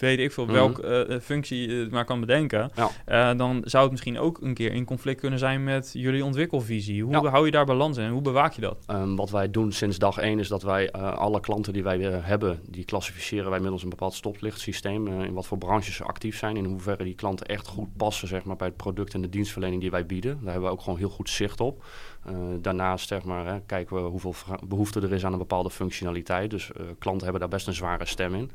weet 0.00 0.18
ik 0.18 0.32
veel, 0.32 0.46
welke 0.46 0.86
mm 0.86 0.92
-hmm. 0.92 1.10
uh, 1.10 1.20
functie 1.20 1.68
je 1.68 1.88
maar 1.90 2.04
kan 2.04 2.20
bedenken, 2.20 2.70
ja. 2.74 3.30
uh, 3.32 3.38
dan 3.38 3.62
zou 3.64 3.82
het 3.82 3.92
misschien 3.92 4.18
ook 4.18 4.40
een 4.40 4.54
keer 4.54 4.72
in 4.72 4.84
conflict 4.84 5.20
kunnen 5.20 5.38
zijn 5.38 5.64
met 5.64 5.90
jullie 5.92 6.24
ontwikkelvisie. 6.24 7.02
Hoe 7.02 7.12
ja. 7.12 7.28
hou 7.28 7.44
je 7.44 7.50
daar 7.50 7.64
balans 7.64 7.96
in 7.96 8.04
en 8.04 8.10
hoe 8.10 8.22
bewaak 8.22 8.52
je 8.52 8.60
dat? 8.60 8.84
Um, 8.90 9.16
wat 9.16 9.30
wij 9.30 9.50
doen 9.50 9.72
sinds 9.72 9.98
dag 9.98 10.18
één 10.18 10.38
is 10.38 10.48
dat 10.48 10.62
wij 10.62 10.94
uh, 10.96 11.12
alle 11.12 11.40
klanten 11.40 11.72
die 11.72 11.82
wij 11.82 11.98
hebben, 12.00 12.60
die 12.68 12.84
klassificeren 12.84 13.50
wij 13.50 13.60
middels 13.60 13.82
een 13.82 13.88
bepaald 13.88 14.14
stoplichtsysteem, 14.14 15.06
in 15.06 15.32
wat 15.32 15.46
voor 15.46 15.58
branches 15.58 15.96
ze 15.96 16.04
actief 16.04 16.38
zijn, 16.38 16.56
in 16.56 16.64
hoeverre 16.64 17.04
die 17.04 17.14
klanten 17.14 17.46
echt 17.46 17.66
goed 17.66 17.96
passen 17.96 18.28
zeg 18.28 18.44
maar, 18.44 18.56
bij 18.56 18.66
het 18.66 18.76
product 18.76 19.14
en 19.14 19.20
de 19.20 19.28
dienstverlening 19.28 19.80
die 19.80 19.90
wij 19.90 20.06
bieden. 20.06 20.38
Daar 20.42 20.52
hebben 20.52 20.70
we 20.70 20.76
ook 20.76 20.82
gewoon 20.82 20.98
heel 20.98 21.08
goed 21.08 21.30
zicht 21.30 21.60
op. 21.60 21.84
Uh, 22.26 22.34
daarnaast 22.60 23.08
zeg 23.08 23.24
maar, 23.24 23.46
hè, 23.46 23.60
kijken 23.60 23.96
we 23.96 24.02
hoeveel 24.02 24.34
behoefte 24.64 25.00
er 25.00 25.12
is 25.12 25.24
aan 25.24 25.32
een 25.32 25.38
bepaalde 25.38 25.70
functionaliteit. 25.70 26.50
Dus 26.50 26.70
uh, 26.70 26.86
klanten 26.98 27.22
hebben 27.22 27.40
daar 27.40 27.50
best 27.50 27.66
een 27.66 27.74
zware 27.74 28.06
stem 28.06 28.34
in. 28.34 28.50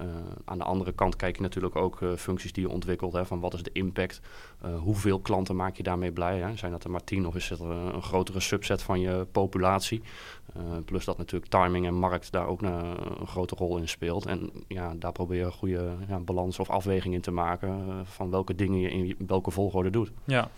Uh, 0.00 0.06
aan 0.44 0.58
de 0.58 0.64
andere 0.64 0.92
kant 0.92 1.16
kijk 1.16 1.36
je 1.36 1.42
natuurlijk 1.42 1.76
ook 1.76 1.98
functies 2.16 2.52
die 2.52 2.66
je 2.66 2.72
ontwikkelt. 2.72 3.12
Hè, 3.12 3.26
van 3.26 3.40
wat 3.40 3.54
is 3.54 3.62
de 3.62 3.72
impact? 3.72 4.20
hoeveel 4.82 5.18
klanten 5.18 5.56
maak 5.56 5.76
je 5.76 5.82
daarmee 5.82 6.12
blij? 6.12 6.38
Hè? 6.38 6.56
Zijn 6.56 6.72
dat 6.72 6.84
er 6.84 6.90
maar 6.90 7.04
tien 7.04 7.26
of 7.26 7.34
is 7.34 7.48
het 7.48 7.60
een 7.60 8.02
grotere 8.02 8.40
subset 8.40 8.82
van 8.82 9.00
je 9.00 9.26
populatie? 9.32 10.02
plus 10.84 11.04
dat 11.04 11.18
natuurlijk 11.18 11.50
timing 11.50 11.86
en 11.86 11.94
markt 11.94 12.32
daar 12.32 12.46
ook 12.46 12.62
een, 12.62 12.84
een 13.20 13.26
grote 13.26 13.54
rol 13.54 13.76
in 13.76 13.88
speelt. 13.88 14.26
En 14.26 14.50
ja, 14.68 14.94
daar 14.98 15.12
probeer 15.12 15.38
je 15.38 15.44
een 15.44 15.52
goede 15.52 15.92
ja, 16.08 16.18
balans 16.18 16.58
of 16.58 16.70
afweging 16.70 17.14
in 17.14 17.20
te 17.20 17.30
maken 17.30 18.06
van 18.06 18.30
welke 18.30 18.54
dingen 18.54 18.80
je 18.80 18.90
in 18.90 19.16
welke 19.26 19.50
volgorde 19.50 19.90
doet. 19.90 20.10
Ja, 20.24 20.50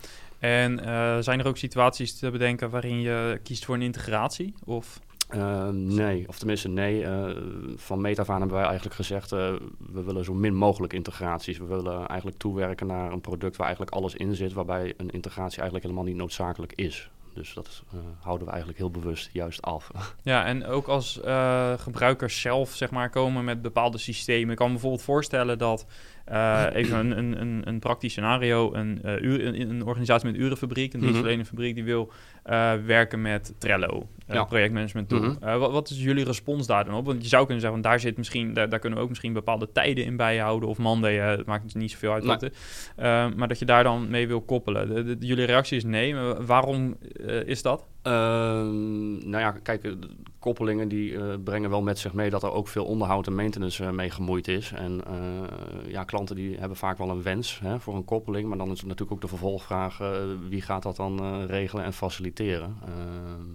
en 0.43 0.79
uh, 0.79 1.17
zijn 1.19 1.39
er 1.39 1.47
ook 1.47 1.57
situaties 1.57 2.19
te 2.19 2.31
bedenken 2.31 2.69
waarin 2.69 3.01
je 3.01 3.39
kiest 3.43 3.65
voor 3.65 3.75
een 3.75 3.81
integratie? 3.81 4.53
Of? 4.65 4.99
Uh, 5.35 5.69
nee, 5.69 6.27
of 6.27 6.37
tenminste 6.37 6.69
nee. 6.69 7.01
Uh, 7.01 7.29
van 7.75 8.01
Metafaan 8.01 8.39
hebben 8.39 8.57
wij 8.57 8.65
eigenlijk 8.65 8.95
gezegd... 8.95 9.29
we 9.29 9.59
willen 10.05 10.23
zo 10.23 10.33
min 10.33 10.55
mogelijk 10.55 10.93
integraties. 10.93 11.57
We 11.57 11.65
willen 11.65 12.07
eigenlijk 12.07 12.39
toewerken 12.39 12.87
naar 12.87 13.11
een 13.11 13.21
product 13.21 13.55
waar 13.55 13.65
eigenlijk 13.65 13.95
alles 13.95 14.15
in 14.15 14.35
zit... 14.35 14.53
waarbij 14.53 14.93
een 14.97 15.09
integratie 15.09 15.61
eigenlijk 15.61 15.83
helemaal 15.83 16.09
niet 16.11 16.21
noodzakelijk 16.21 16.73
is. 16.75 17.09
Dus 17.33 17.53
dat 17.53 17.83
houden 18.19 18.45
we 18.45 18.51
eigenlijk 18.51 18.79
heel 18.79 18.91
bewust 18.91 19.29
juist 19.33 19.61
af. 19.61 19.91
Ja, 20.23 20.45
en 20.45 20.65
ook 20.65 20.87
als 20.87 21.19
gebruikers 21.77 22.41
zelf 22.41 22.69
zeg 22.69 22.91
maar, 22.91 23.09
komen 23.09 23.43
met 23.43 23.61
bepaalde 23.61 23.97
systemen. 23.97 24.51
Ik 24.51 24.57
kan 24.57 24.67
me 24.67 24.73
bijvoorbeeld 24.73 25.03
voorstellen 25.03 25.57
dat 25.57 25.85
Uh, 26.31 26.65
even 26.73 26.97
een, 26.97 27.17
een, 27.17 27.41
een, 27.41 27.61
een, 27.65 27.79
praktisch 27.79 28.11
scenario. 28.11 28.73
Een, 28.73 29.01
uh, 29.05 29.21
uur, 29.21 29.45
een, 29.45 29.69
een, 29.69 29.85
organisatie 29.85 30.31
met 30.31 30.39
urenfabriek, 30.39 30.93
een 30.93 30.99
mhm. 30.99 31.07
dienstverlenende 31.07 31.49
fabriek, 31.49 31.75
die 31.75 31.83
wil 31.83 32.11
uh, 32.45 32.73
werken 32.85 33.21
met 33.21 33.53
Trello, 33.57 34.07
ja. 34.27 34.43
projectmanagement 34.43 35.09
tool. 35.09 35.19
Mm 35.19 35.59
wat, 35.59 35.71
wat, 35.71 35.89
is 35.89 36.03
jullie 36.03 36.25
respons 36.25 36.67
daar 36.67 36.85
dan 36.85 36.93
op? 36.93 37.05
Want 37.05 37.21
je 37.21 37.27
zou 37.27 37.43
kunnen 37.43 37.61
zeggen, 37.61 37.81
daar 37.81 37.99
zit 37.99 38.17
misschien, 38.17 38.53
daar, 38.53 38.69
daar 38.69 38.79
kunnen 38.79 38.97
we 38.97 39.03
ook 39.03 39.09
misschien 39.09 39.33
bepaalde 39.33 39.71
tijden 39.71 40.05
in 40.05 40.17
bijhouden 40.17 40.69
of 40.69 40.77
Monday, 40.77 41.15
het 41.15 41.45
maakt 41.45 41.63
het 41.63 41.75
niet 41.75 41.91
zoveel 41.91 42.13
uit. 42.13 42.23
Nee. 42.95 43.35
Maar 43.35 43.47
dat 43.47 43.59
je 43.59 43.65
daar 43.65 43.83
dan 43.83 44.09
mee 44.09 44.27
wil 44.27 44.41
koppelen. 44.41 44.95
De, 44.95 45.17
de, 45.17 45.25
jullie 45.25 45.45
reactie 45.45 45.77
is 45.77 45.83
nee. 45.83 46.13
Maar 46.13 46.45
waarom 46.45 46.97
is 47.45 47.61
dat? 47.61 47.85
Ehm, 48.03 49.29
nou 49.29 49.43
ja, 49.43 49.51
kijk, 49.51 49.95
koppelingen 50.39 50.87
die 50.87 51.11
uh, 51.11 51.33
brengen 51.43 51.69
wel 51.69 51.81
met 51.81 51.99
zich 51.99 52.13
mee 52.13 52.29
dat 52.29 52.43
er 52.43 52.51
ook 52.51 52.67
veel 52.67 52.85
onderhoud 52.85 53.27
en 53.27 53.35
maintenance 53.35 53.83
uh, 53.83 53.89
mee 53.89 54.09
gemoeid 54.09 54.47
is. 54.47 54.71
En 54.71 55.01
uh, 55.07 55.91
ja, 55.91 56.03
klanten 56.03 56.35
die 56.35 56.57
hebben 56.57 56.77
vaak 56.77 56.97
wel 56.97 57.09
een 57.09 57.23
wens 57.23 57.59
hè, 57.59 57.79
voor 57.79 57.95
een 57.95 58.05
koppeling. 58.05 58.47
Maar 58.47 58.57
dan 58.57 58.71
is 58.71 58.77
het 58.77 58.87
natuurlijk 58.87 59.11
ook 59.11 59.21
de 59.21 59.27
vervolgvraag, 59.27 60.01
wie 60.49 60.61
gaat 60.61 60.83
dat 60.83 60.95
dan 60.95 61.45
regelen 61.45 61.85
en 61.85 61.93
faciliteren? 61.93 62.77
Ehm, 62.85 63.47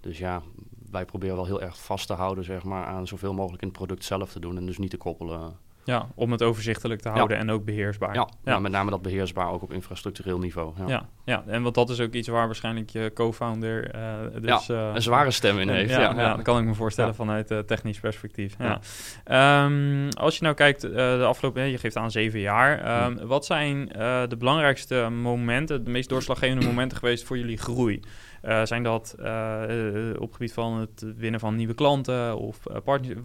dus 0.00 0.18
ja, 0.18 0.42
wij 0.90 1.04
proberen 1.04 1.36
wel 1.36 1.46
heel 1.46 1.62
erg 1.62 1.82
vast 1.82 2.06
te 2.06 2.12
houden 2.12 2.44
zeg 2.44 2.64
maar, 2.64 2.86
aan 2.86 3.06
zoveel 3.06 3.34
mogelijk 3.34 3.62
in 3.62 3.68
het 3.68 3.76
product 3.76 4.04
zelf 4.04 4.32
te 4.32 4.40
doen. 4.40 4.56
En 4.56 4.66
dus 4.66 4.78
niet 4.78 4.90
te 4.90 4.96
koppelen 4.96 5.56
ja, 5.84 6.08
om 6.14 6.32
het 6.32 6.42
overzichtelijk 6.42 7.00
te 7.00 7.08
houden 7.08 7.36
en 7.36 7.50
ook 7.50 7.64
beheersbaar. 7.64 8.14
Ja, 8.14 8.28
ja. 8.44 8.58
met 8.58 8.72
name 8.72 8.90
dat 8.90 9.02
beheersbaar 9.02 9.50
ook 9.50 9.62
op 9.62 9.72
infrastructureel 9.72 10.38
niveau. 10.38 10.72
Ja, 10.86 11.06
ja, 11.24 11.44
en 11.46 11.62
want 11.62 11.74
dat 11.74 11.90
is 11.90 12.00
ook 12.00 12.12
iets 12.12 12.28
waar 12.28 12.46
waarschijnlijk 12.46 12.90
je 12.90 13.10
co-founder 13.14 13.94
uh, 13.94 14.02
dus, 14.40 14.68
uh, 14.68 14.90
een 14.94 15.02
zware 15.02 15.30
stem 15.30 15.58
in 15.58 15.68
heeft. 15.68 15.90
Ja, 15.90 16.00
ja, 16.00 16.34
dat 16.34 16.42
kan 16.42 16.58
ik 16.58 16.64
me 16.64 16.74
voorstellen 16.74 17.14
vanuit 17.14 17.50
uh, 17.50 17.58
technisch 17.58 18.00
perspectief. 18.00 18.56
Ja. 18.58 19.64
Um, 19.64 20.08
als 20.08 20.36
je 20.36 20.42
nou 20.42 20.54
kijkt, 20.54 20.80
de 20.80 21.24
afgelopen, 21.26 21.70
je 21.70 21.78
geeft 21.78 21.96
aan 21.96 22.10
zeven 22.10 22.40
jaar. 22.40 23.04
Um, 23.04 23.26
wat 23.26 23.44
zijn 23.46 23.86
de 24.28 24.36
belangrijkste 24.38 25.08
momenten, 25.10 25.84
de 25.84 25.90
meest 25.90 26.08
doorslaggevende 26.08 26.66
momenten 26.66 26.98
geweest 26.98 27.24
voor 27.24 27.38
jullie 27.38 27.58
groei? 27.58 28.00
Uh, 28.44 28.64
zijn 28.64 28.82
dat 28.82 29.16
uh, 29.20 29.62
op 30.18 30.32
gebied 30.32 30.52
van 30.52 30.78
het 30.78 31.04
winnen 31.16 31.40
van 31.40 31.56
nieuwe 31.56 31.74
klanten 31.74 32.38
of 32.38 32.58
partners? 32.84 33.20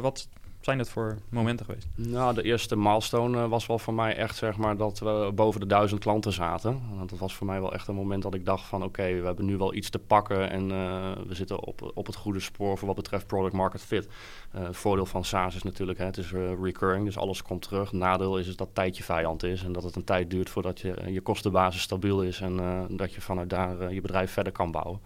Wat 0.00 0.28
zijn 0.68 0.80
dat 0.80 0.88
voor 0.88 1.18
momenten 1.28 1.66
geweest? 1.66 1.88
Nou, 1.94 2.34
de 2.34 2.42
eerste 2.42 2.76
milestone 2.76 3.38
uh, 3.38 3.48
was 3.48 3.66
wel 3.66 3.78
voor 3.78 3.94
mij 3.94 4.16
echt 4.16 4.36
zeg 4.36 4.56
maar 4.56 4.76
dat 4.76 4.98
we 4.98 5.30
boven 5.34 5.60
de 5.60 5.66
duizend 5.66 6.00
klanten 6.00 6.32
zaten. 6.32 6.80
Want 6.96 7.10
dat 7.10 7.18
was 7.18 7.34
voor 7.34 7.46
mij 7.46 7.60
wel 7.60 7.72
echt 7.72 7.88
een 7.88 7.94
moment 7.94 8.22
dat 8.22 8.34
ik 8.34 8.44
dacht 8.44 8.66
van 8.66 8.82
oké, 8.82 9.20
we 9.20 9.26
hebben 9.26 9.44
nu 9.44 9.56
wel 9.56 9.74
iets 9.74 9.90
te 9.90 9.98
pakken 9.98 10.50
en 10.50 10.70
uh, 10.70 11.12
we 11.26 11.34
zitten 11.34 11.64
op, 11.64 11.92
op 11.94 12.06
het 12.06 12.16
goede 12.16 12.40
spoor 12.40 12.78
voor 12.78 12.86
wat 12.86 12.96
betreft 12.96 13.26
product 13.26 13.54
market 13.54 13.82
fit. 13.82 14.08
Uh, 14.54 14.66
het 14.66 14.76
voordeel 14.76 15.06
van 15.06 15.24
SaaS 15.24 15.54
is 15.54 15.62
natuurlijk, 15.62 15.98
hè, 15.98 16.04
het 16.04 16.16
is 16.16 16.32
recurring, 16.62 17.04
dus 17.04 17.18
alles 17.18 17.42
komt 17.42 17.62
terug. 17.62 17.92
Nadeel 17.92 18.38
is, 18.38 18.48
is 18.48 18.56
dat 18.56 18.68
tijd 18.72 18.96
je 18.96 19.02
vijand 19.02 19.42
is 19.42 19.64
en 19.64 19.72
dat 19.72 19.82
het 19.82 19.96
een 19.96 20.04
tijd 20.04 20.30
duurt 20.30 20.50
voordat 20.50 20.80
je, 20.80 20.94
je 21.06 21.20
kostenbasis 21.20 21.82
stabiel 21.82 22.22
is 22.22 22.40
en 22.40 22.86
dat 22.90 23.12
je 23.12 23.20
vanuit 23.20 23.50
daar 23.50 23.92
je 23.92 24.00
bedrijf 24.00 24.32
verder 24.32 24.52
kan 24.52 24.70
bouwen. 24.70 25.00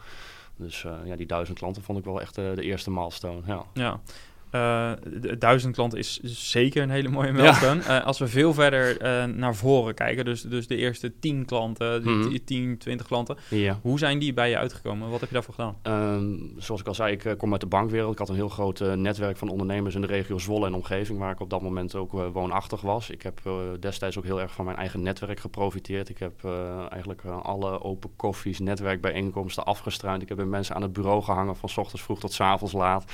Dus 0.56 0.86
ja, 1.04 1.16
die 1.16 1.26
duizend 1.26 1.58
klanten 1.58 1.82
vond 1.82 1.98
ik 1.98 2.04
wel 2.04 2.20
echt 2.20 2.34
de 2.34 2.62
eerste 2.62 2.90
milestone. 2.90 3.40
Ja. 3.46 3.64
ja. 3.74 4.00
Uh, 4.54 4.92
duizend 5.38 5.74
klanten 5.74 5.98
is 5.98 6.20
zeker 6.22 6.82
een 6.82 6.90
hele 6.90 7.08
mooie 7.08 7.32
milestone. 7.32 7.82
Ja. 7.82 8.00
Uh, 8.00 8.06
als 8.06 8.18
we 8.18 8.28
veel 8.28 8.54
verder 8.54 9.02
uh, 9.02 9.34
naar 9.34 9.54
voren 9.54 9.94
kijken, 9.94 10.24
dus, 10.24 10.42
dus 10.42 10.66
de 10.66 10.76
eerste 10.76 11.12
tien 11.18 11.44
klanten, 11.44 12.02
mm 12.02 12.22
-hmm. 12.22 12.44
10, 12.44 12.78
20 12.78 13.06
klanten. 13.06 13.36
Ja. 13.48 13.78
Hoe 13.82 13.98
zijn 13.98 14.18
die 14.18 14.32
bij 14.32 14.50
je 14.50 14.58
uitgekomen? 14.58 15.10
Wat 15.10 15.20
heb 15.20 15.28
je 15.28 15.34
daarvoor 15.34 15.54
gedaan? 15.54 15.76
Um, 16.16 16.52
zoals 16.58 16.80
ik 16.80 16.86
al 16.86 16.94
zei, 16.94 17.12
ik 17.12 17.34
kom 17.38 17.52
uit 17.52 17.60
de 17.60 17.66
bankwereld. 17.66 18.12
Ik 18.12 18.18
had 18.18 18.28
een 18.28 18.34
heel 18.34 18.48
groot 18.48 18.96
netwerk 18.96 19.36
van 19.36 19.48
ondernemers 19.48 19.94
in 19.94 20.00
de 20.00 20.06
regio 20.06 20.38
Zwolle 20.38 20.66
en 20.66 20.74
omgeving, 20.74 21.18
waar 21.18 21.32
ik 21.32 21.40
op 21.40 21.50
dat 21.50 21.62
moment 21.62 21.94
ook 21.94 22.12
woonachtig 22.12 22.80
was. 22.80 23.10
Ik 23.10 23.22
heb 23.22 23.40
destijds 23.80 24.18
ook 24.18 24.24
heel 24.24 24.40
erg 24.40 24.52
van 24.52 24.64
mijn 24.64 24.76
eigen 24.76 25.02
netwerk 25.02 25.40
geprofiteerd. 25.40 26.08
Ik 26.08 26.18
heb 26.18 26.44
eigenlijk 26.90 27.24
alle 27.24 27.82
open 27.82 28.10
koffies, 28.16 28.58
netwerkbijeenkomsten 28.58 29.64
afgestruind. 29.64 30.22
Ik 30.22 30.28
heb 30.28 30.44
mensen 30.44 30.74
aan 30.74 30.82
het 30.82 30.92
bureau 30.92 31.22
gehangen 31.22 31.56
van 31.56 31.68
s 31.68 31.76
ochtends 31.76 32.02
vroeg 32.02 32.20
tot 32.20 32.32
s 32.32 32.40
avonds 32.40 32.74
laat. 32.74 33.12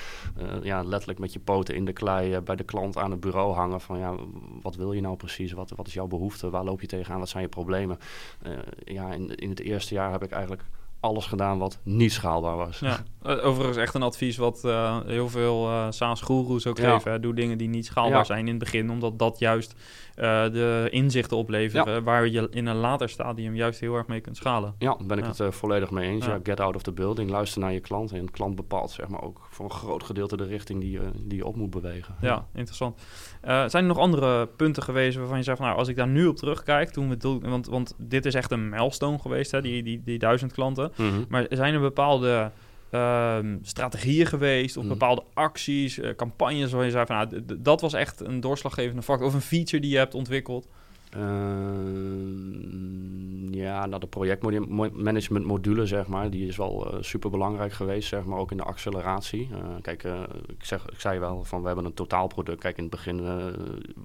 ja, 0.63 0.83
letterlijk 0.83 1.19
met 1.19 1.28
met 1.29 1.37
je 1.37 1.53
poten 1.53 1.75
in 1.75 1.85
de 1.85 1.93
klei 1.93 2.35
uh, 2.35 2.41
bij 2.41 2.57
de 2.57 2.65
klant 2.65 2.97
aan 2.97 3.11
het 3.11 3.21
bureau 3.21 3.55
hangen. 3.55 3.81
Van 3.81 3.99
ja, 3.99 4.15
wat 4.63 4.75
wil 4.75 4.93
je 4.93 5.01
nou 5.01 5.17
precies? 5.17 5.53
Wat, 5.53 5.73
wat 5.77 5.87
is 5.87 5.95
jouw 5.95 6.07
behoefte? 6.07 6.51
Waar 6.51 6.65
loop 6.65 6.81
je 6.81 6.87
tegenaan? 6.87 7.19
Wat 7.19 7.29
zijn 7.29 7.43
je 7.43 7.49
problemen? 7.49 7.99
Uh, 8.47 8.53
ja, 8.85 9.13
in, 9.13 9.35
in 9.35 9.51
het 9.51 9.61
eerste 9.61 9.95
jaar 9.95 10.11
heb 10.11 10.23
ik 10.23 10.31
eigenlijk 10.31 10.65
alles 11.01 11.27
gedaan 11.27 11.59
wat 11.59 11.79
niet 11.83 12.13
schaalbaar 12.13 12.57
was. 12.57 12.79
Ja. 12.79 12.99
Overigens 13.49 13.77
echt 13.77 13.95
een 13.95 14.03
advies 14.03 14.37
wat 14.37 14.63
uh, 14.65 14.99
heel 15.07 15.29
veel 15.29 15.69
uh, 15.69 15.87
SaaS-goeroes 15.91 16.67
ook 16.67 16.79
ja. 16.79 16.95
geven. 16.95 17.21
Doe 17.21 17.35
dingen 17.35 17.59
die 17.59 17.69
niet 17.69 17.87
schaalbaar 17.87 18.19
ja. 18.19 18.25
zijn 18.25 18.41
in 18.41 18.55
het 18.55 18.59
begin, 18.59 18.91
omdat 18.91 19.19
dat 19.19 19.39
juist 19.39 19.75
de 20.19 20.89
inzichten 20.91 21.37
opleveren 21.37 21.93
ja. 21.93 22.03
waar 22.03 22.27
je 22.27 22.49
in 22.51 22.67
een 22.67 22.77
later 22.77 23.09
stadium 23.09 23.57
juist 23.57 23.81
heel 23.81 23.95
erg 23.95 24.07
mee 24.07 24.21
kunt 24.21 24.37
schalen. 24.37 24.75
Ja, 24.79 24.95
daar 24.95 25.07
ben 25.07 25.19
ik 25.19 25.25
het 25.25 25.55
volledig 25.55 25.91
mee 25.91 26.09
eens. 26.09 26.27
Ja. 26.27 26.41
get 26.43 26.61
out 26.61 26.75
of 26.75 26.83
the 26.83 26.93
building, 26.93 27.31
luister 27.31 27.61
naar 27.61 27.73
je 27.73 27.81
klant 27.81 28.13
en 28.13 28.27
de 28.27 28.33
klant 28.33 28.57
bepaalt 28.57 28.91
zeg 28.91 29.09
maar 29.09 29.23
ook 29.23 29.47
voor 29.51 29.65
een 29.65 29.71
groot 29.71 30.03
gedeelte 30.03 30.37
de 30.37 30.45
richting 30.45 30.81
die, 30.81 31.01
die 31.15 31.37
je 31.37 31.47
op 31.47 31.57
moet 31.57 31.71
bewegen. 31.71 32.15
Ja, 32.21 32.47
interessant. 32.55 33.01
zijn 33.43 33.73
er 33.73 33.83
nog 33.83 33.99
andere 33.99 34.47
punten 34.47 34.83
geweest 34.83 35.17
waarvan 35.17 35.37
je 35.37 35.43
zegt, 35.43 35.59
nou 35.59 35.77
als 35.77 35.89
ik 35.89 35.97
daar 35.97 36.09
nu 36.09 36.27
op 36.27 36.37
terugkijk, 36.37 36.91
toen 36.91 37.09
we 37.09 37.39
want, 37.41 37.67
want 37.67 37.95
dit 37.97 38.27
is 38.27 38.35
echt 38.35 38.51
een 38.51 38.69
milestone 38.69 39.19
geweest, 39.19 39.51
hè, 39.51 39.63
die, 39.63 39.83
die, 39.83 40.03
die 40.05 40.19
duizend 40.19 40.53
klanten. 40.53 40.93
-hmm. 40.95 41.25
Maar 41.29 41.47
zijn 41.49 41.75
er 41.75 41.81
bepaalde 41.81 42.51
um, 42.91 43.59
strategieën 43.63 44.27
geweest 44.27 44.77
of 44.77 44.83
mm. 44.83 44.89
bepaalde 44.89 45.23
acties, 45.35 45.99
uh, 45.99 46.15
campagnes 46.17 46.73
waar 46.73 46.85
je 46.85 46.91
zei 46.91 47.07
van 47.07 47.17
nou, 47.17 47.45
dat 47.59 47.81
was 47.81 47.93
echt 47.93 48.21
een 48.21 48.41
doorslaggevende 48.41 49.03
factor 49.03 49.27
of 49.27 49.35
een 49.35 49.41
feature 49.41 49.83
die 49.83 49.91
je 49.91 49.97
hebt 49.97 50.15
ontwikkeld? 50.15 50.67
Uh, 51.17 51.23
ja, 53.63 53.87
nou 53.87 54.01
de 54.01 54.07
projectmanagement 54.07 55.45
module, 55.45 55.87
zeg 55.87 56.07
maar, 56.07 56.31
die 56.31 56.47
is 56.47 56.57
wel 56.57 56.95
uh, 56.95 57.03
super 57.03 57.31
belangrijk 57.31 57.73
geweest, 57.73 58.09
zeg 58.09 58.25
maar, 58.25 58.39
ook 58.39 58.51
in 58.51 58.57
de 58.57 58.63
acceleratie. 58.63 59.49
Uh, 59.53 59.59
kijk, 59.83 60.05
uh, 60.05 60.21
ik, 60.47 60.65
zeg, 60.65 60.89
ik 60.89 61.01
zei 61.01 61.19
wel 61.19 61.45
van 61.45 61.61
we 61.61 61.67
hebben 61.67 61.85
een 61.85 61.95
totaalproduct. 61.95 62.61
Kijk, 62.61 62.77
in 62.77 62.83
het 62.83 62.93
begin 62.93 63.17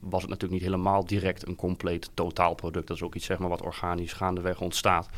was 0.01 0.21
het 0.21 0.29
natuurlijk 0.29 0.61
niet 0.61 0.69
helemaal 0.69 1.05
direct 1.05 1.47
een 1.47 1.55
compleet 1.55 2.09
totaalproduct. 2.13 2.87
Dat 2.87 2.97
is 2.97 3.03
ook 3.03 3.15
iets, 3.15 3.25
zeg 3.25 3.39
maar, 3.39 3.49
wat 3.49 3.61
organisch 3.61 4.13
gaandeweg 4.13 4.61
ontstaat. 4.61 5.09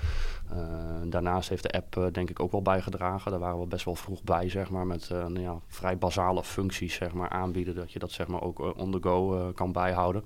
daarnaast 1.06 1.50
heeft 1.50 1.64
de 1.64 1.72
app 1.72 2.10
denk 2.12 2.30
ik 2.30 2.40
ook 2.40 2.52
wel 2.52 2.62
bijgedragen. 2.62 3.32
Daar 3.32 3.40
waren 3.40 3.60
we 3.60 3.68
best 3.68 3.86
wel 3.86 3.96
vroeg 3.96 4.24
bij, 4.24 4.50
zeg 4.50 4.70
maar, 4.70 4.88
met 4.88 5.10
nou 5.10 5.40
ja, 5.40 5.60
vrij 5.68 5.98
basale 5.98 6.44
functies, 6.44 6.94
zeg 6.94 7.14
maar, 7.14 7.30
aanbieden. 7.30 7.76
Dat 7.76 7.92
je 7.92 8.00
dat, 8.00 8.12
zeg 8.12 8.28
maar, 8.28 8.42
ook 8.42 8.78
on 8.78 8.92
the 8.92 9.00
go 9.02 9.52
kan 9.56 9.72
bijhouden. 9.72 10.24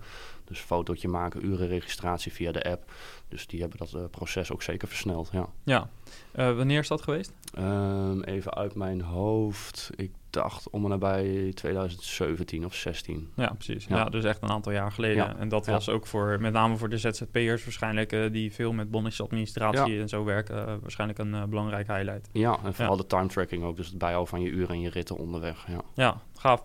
Dus 0.49 0.59
fotootje 0.59 1.07
maken, 1.07 1.45
urenregistratie 1.45 2.33
via 2.33 2.51
de 2.51 2.63
app. 2.63 2.91
Dus 3.27 3.47
die 3.47 3.59
hebben 3.59 3.77
dat 3.77 3.93
uh, 3.95 4.01
proces 4.11 4.51
ook 4.51 4.61
zeker 4.61 4.87
versneld. 4.87 5.29
Ja. 5.31 5.47
ja. 5.63 5.89
Uh, 6.35 6.55
wanneer 6.55 6.79
is 6.79 6.87
dat 6.87 7.01
geweest? 7.01 7.33
Um, 7.59 8.23
even 8.23 8.53
uit 8.53 8.75
mijn 8.75 9.01
hoofd. 9.01 9.89
Ik 9.95 10.11
dacht 10.29 10.69
om 10.69 10.83
en 10.83 10.89
nabij 10.89 11.51
2017 11.55 12.65
of 12.65 12.75
16. 12.75 13.31
Ja, 13.35 13.47
precies. 13.47 13.85
Ja. 13.85 13.95
ja 13.95 14.05
dus 14.05 14.23
echt 14.23 14.41
een 14.41 14.49
aantal 14.49 14.71
jaar 14.71 14.91
geleden. 14.91 15.15
Ja. 15.15 15.35
En 15.37 15.49
dat 15.49 15.65
was 15.65 15.89
ook 15.89 16.07
voor, 16.07 16.37
met 16.41 16.53
name 16.53 16.77
voor 16.77 16.89
de 16.89 16.97
ZZP'ers 16.97 17.63
waarschijnlijk, 17.63 18.13
uh, 18.13 18.31
die 18.31 18.53
veel 18.53 18.73
met 18.73 18.91
bonnetjesadministratie 18.91 19.99
en 19.99 20.09
zo 20.09 20.23
werken, 20.23 20.81
waarschijnlijk 20.81 21.19
een 21.19 21.49
belangrijk 21.49 21.87
highlight. 21.87 22.29
Ja, 22.31 22.59
en 22.63 22.73
vooral 22.73 22.97
de 22.97 23.05
time 23.05 23.27
tracking 23.27 23.63
ook. 23.63 23.75
Dus 23.75 23.87
het 23.87 23.97
bijhouden 23.97 24.29
van 24.29 24.41
je 24.41 24.49
uren 24.49 24.75
en 24.75 24.81
je 24.81 24.89
ritten 24.89 25.17
onderweg. 25.17 25.65
Ja, 25.67 25.81
ja 25.93 26.21
gaaf. 26.39 26.63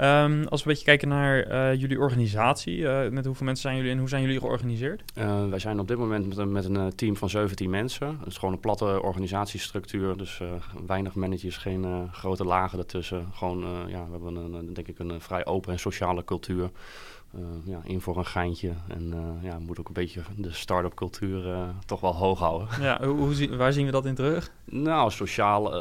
Um, 0.00 0.46
als 0.48 0.62
we 0.62 0.68
een 0.68 0.72
beetje 0.72 0.84
kijken 0.84 1.08
naar 1.08 1.46
uh, 1.46 1.80
jullie 1.80 1.98
organisatie, 1.98 2.76
uh, 2.76 3.08
met 3.08 3.24
hoeveel 3.24 3.46
mensen 3.46 3.62
zijn 3.62 3.76
jullie 3.76 3.90
en 3.90 3.98
hoe 3.98 4.08
zijn 4.08 4.22
jullie 4.22 4.38
georganiseerd? 4.38 5.02
Uh, 5.18 5.48
wij 5.48 5.58
zijn 5.58 5.80
op 5.80 5.88
dit 5.88 5.98
moment 5.98 6.28
met 6.28 6.38
een, 6.38 6.52
met 6.52 6.64
een 6.64 6.94
team 6.94 7.16
van 7.16 7.30
17 7.30 7.70
mensen. 7.70 8.16
Het 8.18 8.26
is 8.26 8.36
gewoon 8.36 8.54
een 8.54 8.60
platte 8.60 9.02
organisatiestructuur, 9.02 10.16
dus 10.16 10.40
weinig 10.86 11.14
managers, 11.14 11.56
geen 11.56 12.08
grote 12.12 12.44
lagen 12.44 12.78
ertussen. 12.78 13.26
Gewoon, 13.32 13.88
ja, 13.88 14.04
we 14.04 14.10
hebben 14.10 14.36
een, 14.36 14.74
denk 14.74 14.88
ik 14.88 14.98
een 14.98 15.20
vrij 15.20 15.46
open 15.46 15.72
en 15.72 15.78
sociale 15.78 16.24
cultuur. 16.24 16.70
Uh, 17.34 17.44
ja, 17.64 17.80
in 17.84 18.00
voor 18.00 18.16
een 18.16 18.26
geintje. 18.26 18.72
En 18.88 19.02
uh, 19.14 19.50
ja, 19.50 19.58
moet 19.58 19.78
ook 19.78 19.88
een 19.88 19.92
beetje 19.92 20.22
de 20.36 20.52
start-up 20.52 20.94
cultuur 20.94 21.46
uh, 21.46 21.68
toch 21.86 22.00
wel 22.00 22.14
hoog 22.14 22.38
houden. 22.38 22.68
Ja, 22.80 23.04
hoe, 23.04 23.16
hoe 23.16 23.56
waar 23.56 23.72
zien 23.72 23.86
we 23.86 23.92
dat 23.92 24.06
in 24.06 24.14
terug? 24.14 24.52
Nou, 24.64 25.10
sociaal, 25.10 25.72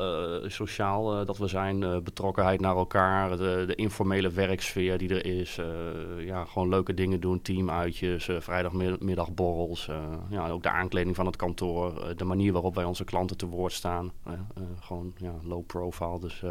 sociaal 0.50 1.26
dat 1.26 1.38
we 1.38 1.48
zijn, 1.48 2.04
betrokkenheid 2.04 2.60
naar 2.60 2.76
elkaar, 2.76 3.38
de, 3.38 3.64
de, 3.68 3.76
informele 3.76 4.30
werksfeer 4.30 4.98
die 4.98 5.10
er 5.10 5.26
is. 5.26 5.60
ja, 6.18 6.46
gewoon 6.46 6.70
leuke 6.70 6.94
dingen 6.94 7.20
doen, 7.20 7.42
teamuitjes, 7.42 8.30
vrijdagmiddagborrels. 8.40 9.90
ja, 10.30 10.50
ook 10.50 10.64
de 10.64 10.70
aankleding 10.70 11.16
van 11.16 11.26
het 11.26 11.36
kantoor, 11.36 12.16
de 12.16 12.24
manier 12.24 12.54
waarop 12.54 12.76
wij 12.76 12.84
onze 12.84 13.04
klanten 13.04 13.38
te 13.38 13.46
woord 13.46 13.74
staan. 13.74 14.12
gewoon 14.80 15.14
ja, 15.18 15.34
low 15.44 15.66
profile, 15.66 16.20
dus 16.20 16.44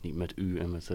niet 0.00 0.14
met 0.14 0.32
u 0.36 0.58
en 0.58 0.70
met 0.70 0.90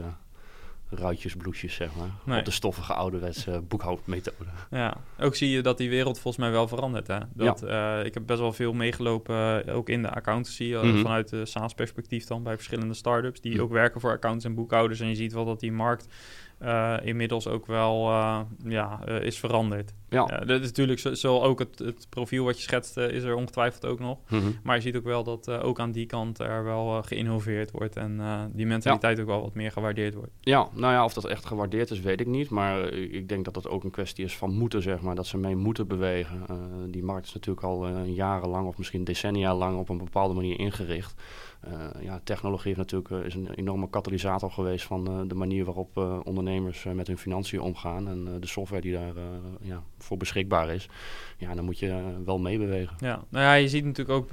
ruitjesbloesjes, 0.89 1.73
zeg 1.73 1.95
maar. 1.95 2.09
Nee. 2.25 2.39
Op 2.39 2.45
de 2.45 2.51
stoffige 2.51 2.93
ouderwetse 2.93 3.61
boekhoudmethode. 3.67 4.49
Ja, 4.69 4.97
ook 5.19 5.35
zie 5.35 5.49
je 5.49 5.61
dat 5.61 5.77
die 5.77 5.89
wereld 5.89 6.19
volgens 6.19 6.43
mij 6.43 6.51
wel 6.51 6.67
verandert. 6.67 7.07
Hè? 7.07 7.19
Dat, 7.33 7.63
ja. 7.65 7.99
uh, 7.99 8.05
ik 8.05 8.13
heb 8.13 8.25
best 8.25 8.39
wel 8.39 8.53
veel 8.53 8.73
meegelopen, 8.73 9.67
uh, 9.67 9.75
ook 9.75 9.89
in 9.89 10.01
de 10.01 10.09
accountancy, 10.09 10.63
uh, 10.63 10.83
mm 10.83 10.91
-hmm. 10.91 11.01
vanuit 11.01 11.29
de 11.29 11.45
SaaS-perspectief 11.45 12.25
dan, 12.25 12.43
bij 12.43 12.55
verschillende 12.55 12.93
startups, 12.93 13.41
die 13.41 13.51
mm 13.51 13.57
-hmm. 13.57 13.65
ook 13.65 13.71
werken 13.71 14.01
voor 14.01 14.11
accountants 14.11 14.45
en 14.45 14.55
boekhouders. 14.55 14.99
En 14.99 15.07
je 15.07 15.15
ziet 15.15 15.33
wel 15.33 15.45
dat 15.45 15.59
die 15.59 15.71
markt 15.71 16.07
uh, 16.61 16.97
inmiddels 17.03 17.47
ook 17.47 17.65
wel 17.65 18.09
uh, 18.09 18.39
ja, 18.65 18.99
uh, 19.07 19.21
is 19.21 19.39
veranderd. 19.39 19.93
Ja. 20.09 20.25
dat 20.25 20.61
is 20.61 20.67
natuurlijk 20.67 20.99
zo, 20.99 21.13
zo 21.13 21.39
ook 21.39 21.59
het, 21.59 21.79
het, 21.79 22.07
profiel 22.09 22.43
wat 22.43 22.57
je 22.57 22.61
schetst, 22.61 22.97
is 22.97 23.23
er 23.23 23.35
ongetwijfeld 23.35 23.85
ook 23.85 23.99
nog. 23.99 24.17
Mhm. 24.29 24.51
Maar 24.63 24.75
je 24.75 24.81
ziet 24.81 24.95
ook 24.95 25.03
wel 25.03 25.23
dat 25.23 25.49
ook 25.49 25.79
aan 25.79 25.91
die 25.91 26.05
kant 26.05 26.39
er 26.39 26.63
wel 26.63 27.03
geïnnoveerd 27.03 27.71
wordt 27.71 27.95
en 27.95 28.21
die 28.53 28.65
mentaliteit 28.65 29.19
ook 29.19 29.25
wel 29.25 29.41
wat 29.41 29.53
meer 29.53 29.71
gewaardeerd 29.71 30.13
wordt. 30.13 30.31
Ja, 30.39 30.67
nou 30.73 30.93
ja, 30.93 31.03
of 31.03 31.13
dat 31.13 31.25
echt 31.25 31.45
gewaardeerd 31.45 31.91
is, 31.91 31.99
weet 31.99 32.19
ik 32.19 32.27
niet. 32.27 32.49
Maar 32.49 32.93
ik 32.93 33.29
denk 33.29 33.45
dat 33.45 33.53
dat 33.53 33.67
ook 33.67 33.83
een 33.83 33.91
kwestie 33.91 34.25
is 34.25 34.37
van 34.37 34.53
moeten, 34.53 34.81
zeg 34.81 35.01
maar. 35.01 35.15
Dat 35.15 35.27
ze 35.27 35.37
mee 35.37 35.55
moeten 35.55 35.87
bewegen. 35.87 36.45
die 36.89 37.03
markt 37.03 37.27
is 37.27 37.33
natuurlijk 37.33 37.65
al 37.65 37.87
jarenlang 38.03 38.67
of 38.67 38.77
misschien 38.77 39.03
decennia 39.03 39.55
lang 39.55 39.77
op 39.77 39.89
een 39.89 39.97
bepaalde 39.97 40.33
manier 40.33 40.59
ingericht. 40.59 41.21
Uh, 41.71 42.03
ja, 42.03 42.19
technologie 42.23 42.65
heeft 42.75 42.77
natuurlijk, 42.77 43.09
uh, 43.09 43.25
is 43.25 43.35
een 43.35 43.49
enorme 43.55 43.89
katalysator 43.89 44.51
geweest 44.51 44.85
van 44.85 45.11
uh, 45.11 45.27
de 45.27 45.35
manier 45.35 45.65
waarop 45.65 45.97
ondernemers 46.23 46.85
met 46.93 47.07
hun 47.07 47.17
financiën 47.17 47.61
omgaan. 47.61 48.07
En 48.07 48.37
de 48.39 48.47
software 48.47 48.81
die 48.81 48.93
daar 48.93 49.13
ja, 49.61 49.83
voor 49.97 50.17
beschikbaar 50.17 50.69
is. 50.69 50.89
Ja, 51.37 51.55
dan 51.55 51.65
moet 51.65 51.79
je 51.79 52.01
wel 52.25 52.39
meebewegen. 52.39 52.95
Ja, 52.99 53.23
nou 53.29 53.43
ja, 53.45 53.53
je 53.53 53.67
ziet 53.69 53.85
natuurlijk 53.85 54.17
ook, 54.17 54.29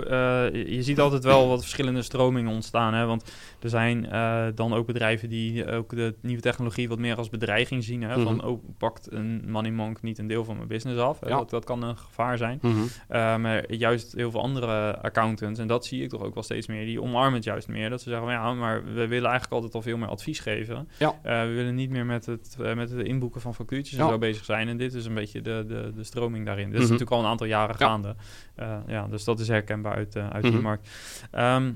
je 0.53 0.83
ziet 0.83 1.01
altijd 1.01 1.25
wel 1.25 1.49
wat 1.49 1.61
verschillende 1.61 2.03
stromingen 2.03 2.53
ontstaan. 2.53 2.95
Hè? 2.95 3.07
Want 3.07 3.33
er 3.61 3.69
zijn 3.69 4.09
dan 4.55 4.75
ook 4.75 4.87
bedrijven 4.87 5.29
die 5.29 5.71
ook 5.71 5.91
de 5.91 6.15
nieuwe 6.21 6.43
technologie 6.43 6.89
wat 6.89 6.99
meer 6.99 7.17
als 7.17 7.29
bedreiging 7.29 7.85
zien. 7.85 8.03
Hè? 8.03 8.23
Van, 8.23 8.35
Mhm. 8.37 8.47
oh, 8.47 8.65
pakt 8.79 9.13
een 9.13 9.43
money 9.51 9.71
monk 9.71 10.03
niet 10.03 10.19
een 10.19 10.27
deel 10.27 10.45
van 10.45 10.57
mijn 10.57 10.69
business 10.69 11.01
af? 11.01 11.21
Hè? 11.21 11.29
Ja. 11.29 11.37
Dat, 11.37 11.51
dat 11.51 11.65
kan 11.65 11.83
een 11.83 11.97
gevaar 11.97 12.39
zijn. 12.39 12.59
Mhm. 12.63 13.41
maar 13.41 13.73
juist 13.73 14.13
heel 14.13 14.31
veel 14.31 14.41
andere 14.43 14.99
accountants, 15.01 15.61
en 15.61 15.67
dat 15.67 15.87
zie 15.87 16.03
ik 16.03 16.09
toch 16.09 16.23
ook 16.23 16.35
wel 16.35 16.43
steeds 16.43 16.67
meer, 16.67 16.85
die 16.85 17.03
omarmen 17.03 17.23
het 17.33 17.45
juist 17.45 17.69
meer. 17.69 17.91
Dat 17.91 18.03
ze 18.03 18.09
zeggen, 18.09 18.27
van, 18.27 18.37
ja, 18.37 18.55
maar 18.55 18.85
we 18.85 19.07
willen 19.07 19.31
eigenlijk 19.31 19.53
altijd 19.53 19.75
al 19.75 19.83
veel 19.83 19.97
meer 19.97 20.09
advies 20.09 20.41
geven. 20.41 20.89
Ja. 20.99 21.09
Uh, 21.27 21.41
we 21.49 21.53
willen 21.55 21.75
niet 21.75 21.91
meer 21.91 22.07
met 22.07 22.27
het, 22.27 22.57
uh, 22.61 22.75
met 22.75 22.91
het 22.91 23.07
inboeken 23.07 23.41
van 23.41 23.55
factuurtjes 23.55 23.99
en 23.99 24.09
zo 24.09 24.19
bezig 24.19 24.45
zijn. 24.45 24.69
En 24.69 24.77
dit 24.77 24.95
is 24.95 25.05
een 25.07 25.15
beetje 25.15 25.41
de, 25.41 25.65
de, 25.69 25.93
de 25.95 26.05
stroming 26.05 26.47
daarin. 26.47 26.65
Dit 26.65 26.73
Mhm. 26.75 26.83
is 26.83 26.89
natuurlijk 26.91 27.17
al 27.17 27.23
een 27.25 27.31
aantal 27.31 27.47
jaren 27.47 27.77
Ja. 27.79 27.87
gaande. 27.87 28.15
Uh, 28.61 28.77
ja, 28.87 29.07
dus 29.07 29.25
dat 29.25 29.41
is 29.41 29.49
herkenbaar 29.49 29.95
uit, 29.95 30.17
uit 30.17 30.43
Mhm. 30.43 30.53
die 30.53 30.63
markt. 30.63 30.89
Ehm, 31.31 31.73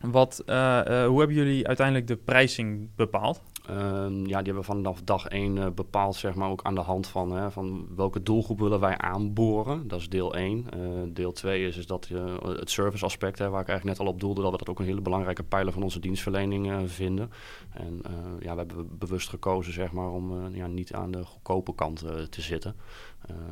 wat, 0.00 0.42
hoe 0.46 1.18
hebben 1.18 1.32
jullie 1.32 1.66
uiteindelijk 1.66 2.06
de 2.06 2.16
prijsing 2.16 2.88
bepaald? 2.96 3.42
Um, 3.70 4.26
ja, 4.26 4.38
die 4.38 4.52
hebben 4.52 4.64
vanaf 4.64 5.02
dag 5.02 5.26
één 5.26 5.56
uh, 5.56 5.66
bepaald, 5.74 6.16
zeg 6.16 6.34
maar, 6.34 6.50
ook 6.50 6.62
aan 6.62 6.74
de 6.74 6.80
hand 6.80 7.06
van, 7.06 7.32
hè, 7.32 7.50
van 7.50 7.86
welke 7.96 8.22
doelgroep 8.22 8.58
willen 8.58 8.80
wij 8.80 8.98
aanboren. 8.98 9.88
Dat 9.88 10.00
is 10.00 10.08
deel 10.08 10.34
1. 10.34 10.66
Uh, 10.76 11.02
deel 11.08 11.32
2 11.32 11.66
is, 11.66 11.76
is 11.76 11.86
dat 11.86 12.08
uh, 12.12 12.24
het 12.42 12.70
serviceaspect, 12.70 13.38
waar 13.38 13.48
ik 13.60 13.68
eigenlijk 13.68 13.84
net 13.84 14.06
al 14.06 14.12
op 14.12 14.20
doelde, 14.20 14.42
dat 14.42 14.50
we 14.50 14.56
dat 14.56 14.68
ook 14.68 14.78
een 14.78 14.84
hele 14.84 15.00
belangrijke 15.00 15.42
pijler 15.42 15.72
van 15.72 15.82
onze 15.82 16.00
dienstverlening 16.00 16.90
vinden. 16.90 17.30
En 17.70 18.00
ja, 18.40 18.52
we 18.52 18.58
hebben 18.58 18.98
bewust 18.98 19.28
gekozen, 19.28 19.72
zeg 19.72 19.92
maar, 19.92 20.10
om 20.10 20.54
ja, 20.54 20.66
niet 20.66 20.92
aan 20.92 21.10
de 21.10 21.24
goedkope 21.24 21.74
kant 21.74 21.98
te 22.30 22.40
zitten. 22.42 22.76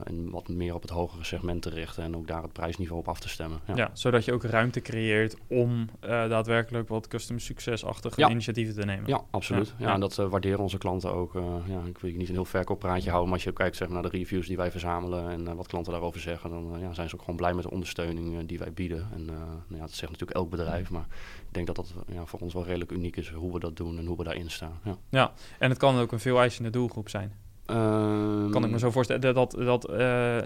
En 0.05 0.31
wat 0.31 0.49
meer 0.49 0.75
op 0.75 0.83
het 0.83 0.91
hogere 0.91 1.25
segment 1.25 1.63
te 1.63 1.71
richten 1.71 2.03
en 2.05 2.17
ook 2.17 2.27
daar 2.27 2.43
het 2.43 2.53
prijsniveau 2.53 3.01
op 3.01 3.09
af 3.09 3.21
te 3.21 3.29
stemmen. 3.29 3.61
Ja, 3.67 3.77
ja 3.77 3.91
zodat 3.93 4.25
je 4.25 4.33
ook 4.33 4.43
ruimte 4.43 4.81
creëert 4.81 5.37
om 5.47 5.89
daadwerkelijk 6.01 6.89
wat 6.89 7.09
customer 7.09 7.43
succesachtige 7.43 8.21
ja. 8.21 8.29
initiatieven 8.29 8.75
te 8.75 8.85
nemen. 8.85 9.09
Ja, 9.09 9.23
absoluut. 9.31 9.75
Ja, 9.79 9.95
en 9.95 10.01
dat 10.01 10.19
uh, 10.19 10.27
waarderen 10.27 10.59
onze 10.59 10.79
klanten 10.79 11.13
ook. 11.13 11.33
Ja, 11.67 11.83
ik 11.87 11.99
wil 11.99 12.13
niet 12.13 12.29
een 12.29 12.35
heel 12.35 12.45
verkooppraatje 12.45 13.11
houden, 13.11 13.29
maar 13.29 13.39
als 13.39 13.45
je 13.47 13.53
kijkt 13.53 13.77
zeg 13.77 13.89
maar, 13.89 14.03
naar 14.03 14.11
de 14.11 14.17
reviews 14.17 14.47
die 14.47 14.57
wij 14.57 14.71
verzamelen 14.71 15.31
en 15.31 15.57
wat 15.57 15.67
klanten 15.67 15.93
daarover 15.93 16.21
zeggen, 16.21 16.51
dan 16.51 16.77
ja, 16.81 16.93
zijn 16.93 17.09
ze 17.09 17.15
ook 17.15 17.21
gewoon 17.21 17.37
blij 17.37 17.55
met 17.55 17.63
de 17.63 17.71
ondersteuning 17.71 18.47
die 18.47 18.59
wij 18.59 18.73
bieden. 18.73 19.09
En 19.13 19.25
nou 19.25 19.39
ja, 19.69 19.81
dat 19.81 19.93
zegt 19.93 20.13
natuurlijk 20.13 20.39
elk 20.39 20.51
bedrijf, 20.51 20.91
maar 20.91 21.07
ik 21.49 21.55
denk 21.55 21.67
dat 21.67 21.77
dat 21.77 21.95
ja, 22.13 22.25
voor 22.27 22.41
ons 22.41 22.55
wel 22.55 22.65
redelijk 22.65 22.93
uniek 22.93 23.17
is 23.17 23.29
hoe 23.31 23.53
we 23.53 23.59
dat 23.59 23.77
doen 23.77 23.99
en 23.99 24.07
hoe 24.07 24.17
we 24.17 24.25
daarin 24.25 24.51
staan. 24.51 24.79
Ja, 24.85 24.97
ja 25.09 25.33
en 25.59 25.71
het 25.71 25.79
kan 25.79 25.99
ook 25.99 26.13
een 26.13 26.21
veel 26.21 26.39
eisende 26.39 26.71
doelgroep 26.71 27.09
zijn. 27.09 27.33
Um, 27.71 28.51
kan 28.51 28.65
ik 28.65 28.71
me 28.71 28.79
zo 28.79 28.91
voorstellen 28.91 29.35
dat, 29.35 29.57
dat 29.59 29.91
uh, 29.91 30.37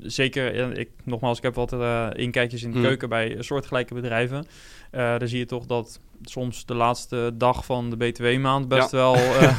zeker, 0.00 0.78
ik, 0.78 0.90
nogmaals, 1.04 1.36
ik 1.36 1.42
heb 1.42 1.54
wat 1.54 1.72
uh, 1.72 2.08
inkijkjes 2.12 2.62
in 2.62 2.70
de 2.70 2.78
Mm. 2.78 2.84
keuken 2.84 3.08
bij 3.08 3.36
soortgelijke 3.38 3.94
bedrijven. 3.94 4.38
Uh, 4.38 4.46
daar 4.92 5.28
zie 5.28 5.38
je 5.38 5.46
toch 5.46 5.66
dat 5.66 6.00
soms 6.22 6.66
de 6.66 6.74
laatste 6.74 7.30
dag 7.34 7.64
van 7.64 7.90
de 7.90 7.96
BTW-maand 7.96 8.68
best 8.68 8.90
Ja. 8.90 8.96
wel 8.96 9.14
uh, 9.16 9.56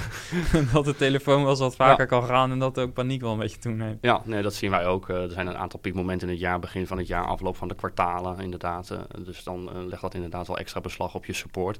dat 0.73 0.85
de 0.85 0.95
telefoon 0.95 1.43
wel 1.43 1.57
wat 1.57 1.75
vaker 1.75 1.99
Ja. 1.99 2.05
kan 2.05 2.23
gaan 2.23 2.51
en 2.51 2.59
dat 2.59 2.79
ook 2.79 2.93
paniek 2.93 3.21
wel 3.21 3.31
een 3.31 3.39
beetje 3.39 3.57
toeneemt. 3.59 3.97
Ja, 4.01 4.21
nee, 4.25 4.41
dat 4.41 4.53
zien 4.53 4.71
wij 4.71 4.85
ook. 4.85 5.09
Uh, 5.09 5.23
er 5.23 5.31
zijn 5.31 5.47
een 5.47 5.57
aantal 5.57 5.79
piekmomenten 5.79 6.27
in 6.27 6.33
het 6.33 6.43
jaar, 6.43 6.59
begin 6.59 6.87
van 6.87 6.97
het 6.97 7.07
jaar, 7.07 7.25
afloop 7.25 7.55
van 7.57 7.67
de 7.67 7.75
kwartalen, 7.75 8.39
inderdaad. 8.39 8.89
Uh, 8.91 8.97
dus 9.25 9.43
dan 9.43 9.87
legt 9.87 10.01
dat 10.01 10.13
inderdaad 10.13 10.47
wel 10.47 10.57
extra 10.57 10.81
beslag 10.81 11.15
op 11.15 11.25
je 11.25 11.33
support. 11.33 11.77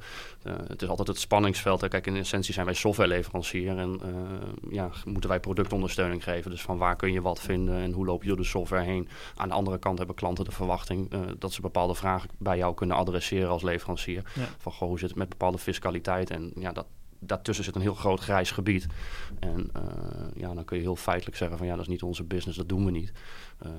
Het 0.68 0.82
is 0.82 0.88
altijd 0.88 1.08
het 1.08 1.20
spanningsveld. 1.20 1.82
Hè. 1.82 1.88
Kijk, 1.88 2.08
in 2.08 2.16
essentie 2.16 2.54
zijn 2.54 2.66
wij 2.66 2.76
softwareleverancier 2.76 3.78
en 3.78 4.00
ja, 4.70 4.90
moeten 5.06 5.30
wij 5.30 5.40
productondersteuning 5.40 6.24
geven. 6.24 6.52
Dus 6.52 6.62
van 6.62 6.78
waar 6.78 6.96
kun 6.96 7.12
je 7.12 7.22
wat 7.22 7.40
vinden 7.40 7.76
en 7.82 7.92
hoe 7.92 8.06
loop 8.06 8.22
je 8.22 8.28
door 8.28 8.38
de 8.38 8.44
software 8.44 8.84
heen. 8.84 9.08
Aan 9.36 9.48
de 9.48 9.54
andere 9.54 9.78
kant 9.80 9.98
hebben 9.98 10.16
klanten 10.16 10.46
de 10.46 10.52
verwachting 10.52 11.12
dat 11.40 11.54
ze 11.54 11.62
bepaalde 11.62 11.96
vragen 11.96 12.30
bij 12.38 12.58
jou 12.58 12.74
kunnen 12.74 12.98
adresseren 12.98 13.50
als 13.50 13.62
leverancier. 13.64 14.24
Ja. 14.34 14.46
Van 14.58 14.72
goh, 14.74 14.88
hoe 14.88 15.00
zit 15.00 15.10
het 15.10 15.18
met 15.18 15.30
bepaalde 15.30 15.58
fiscaliteit? 15.58 16.30
En 16.30 16.52
ja, 16.56 16.72
dat, 16.72 16.86
daartussen 17.20 17.66
zit 17.66 17.76
een 17.76 17.82
heel 17.82 17.94
groot 17.94 18.20
grijs 18.20 18.52
gebied. 18.52 18.88
En 19.40 19.70
uh, 19.78 19.84
ja, 20.36 20.54
dan 20.54 20.66
kun 20.66 20.78
je 20.78 20.84
heel 20.84 20.96
feitelijk 20.96 21.38
zeggen 21.38 21.58
van 21.58 21.68
ja, 21.68 21.74
dat 21.74 21.82
is 21.82 21.88
niet 21.92 22.04
onze 22.04 22.24
business, 22.24 22.58
dat 22.58 22.70
doen 22.70 22.86
we 22.86 22.92
niet. 22.92 23.12
Uh, 23.66 23.72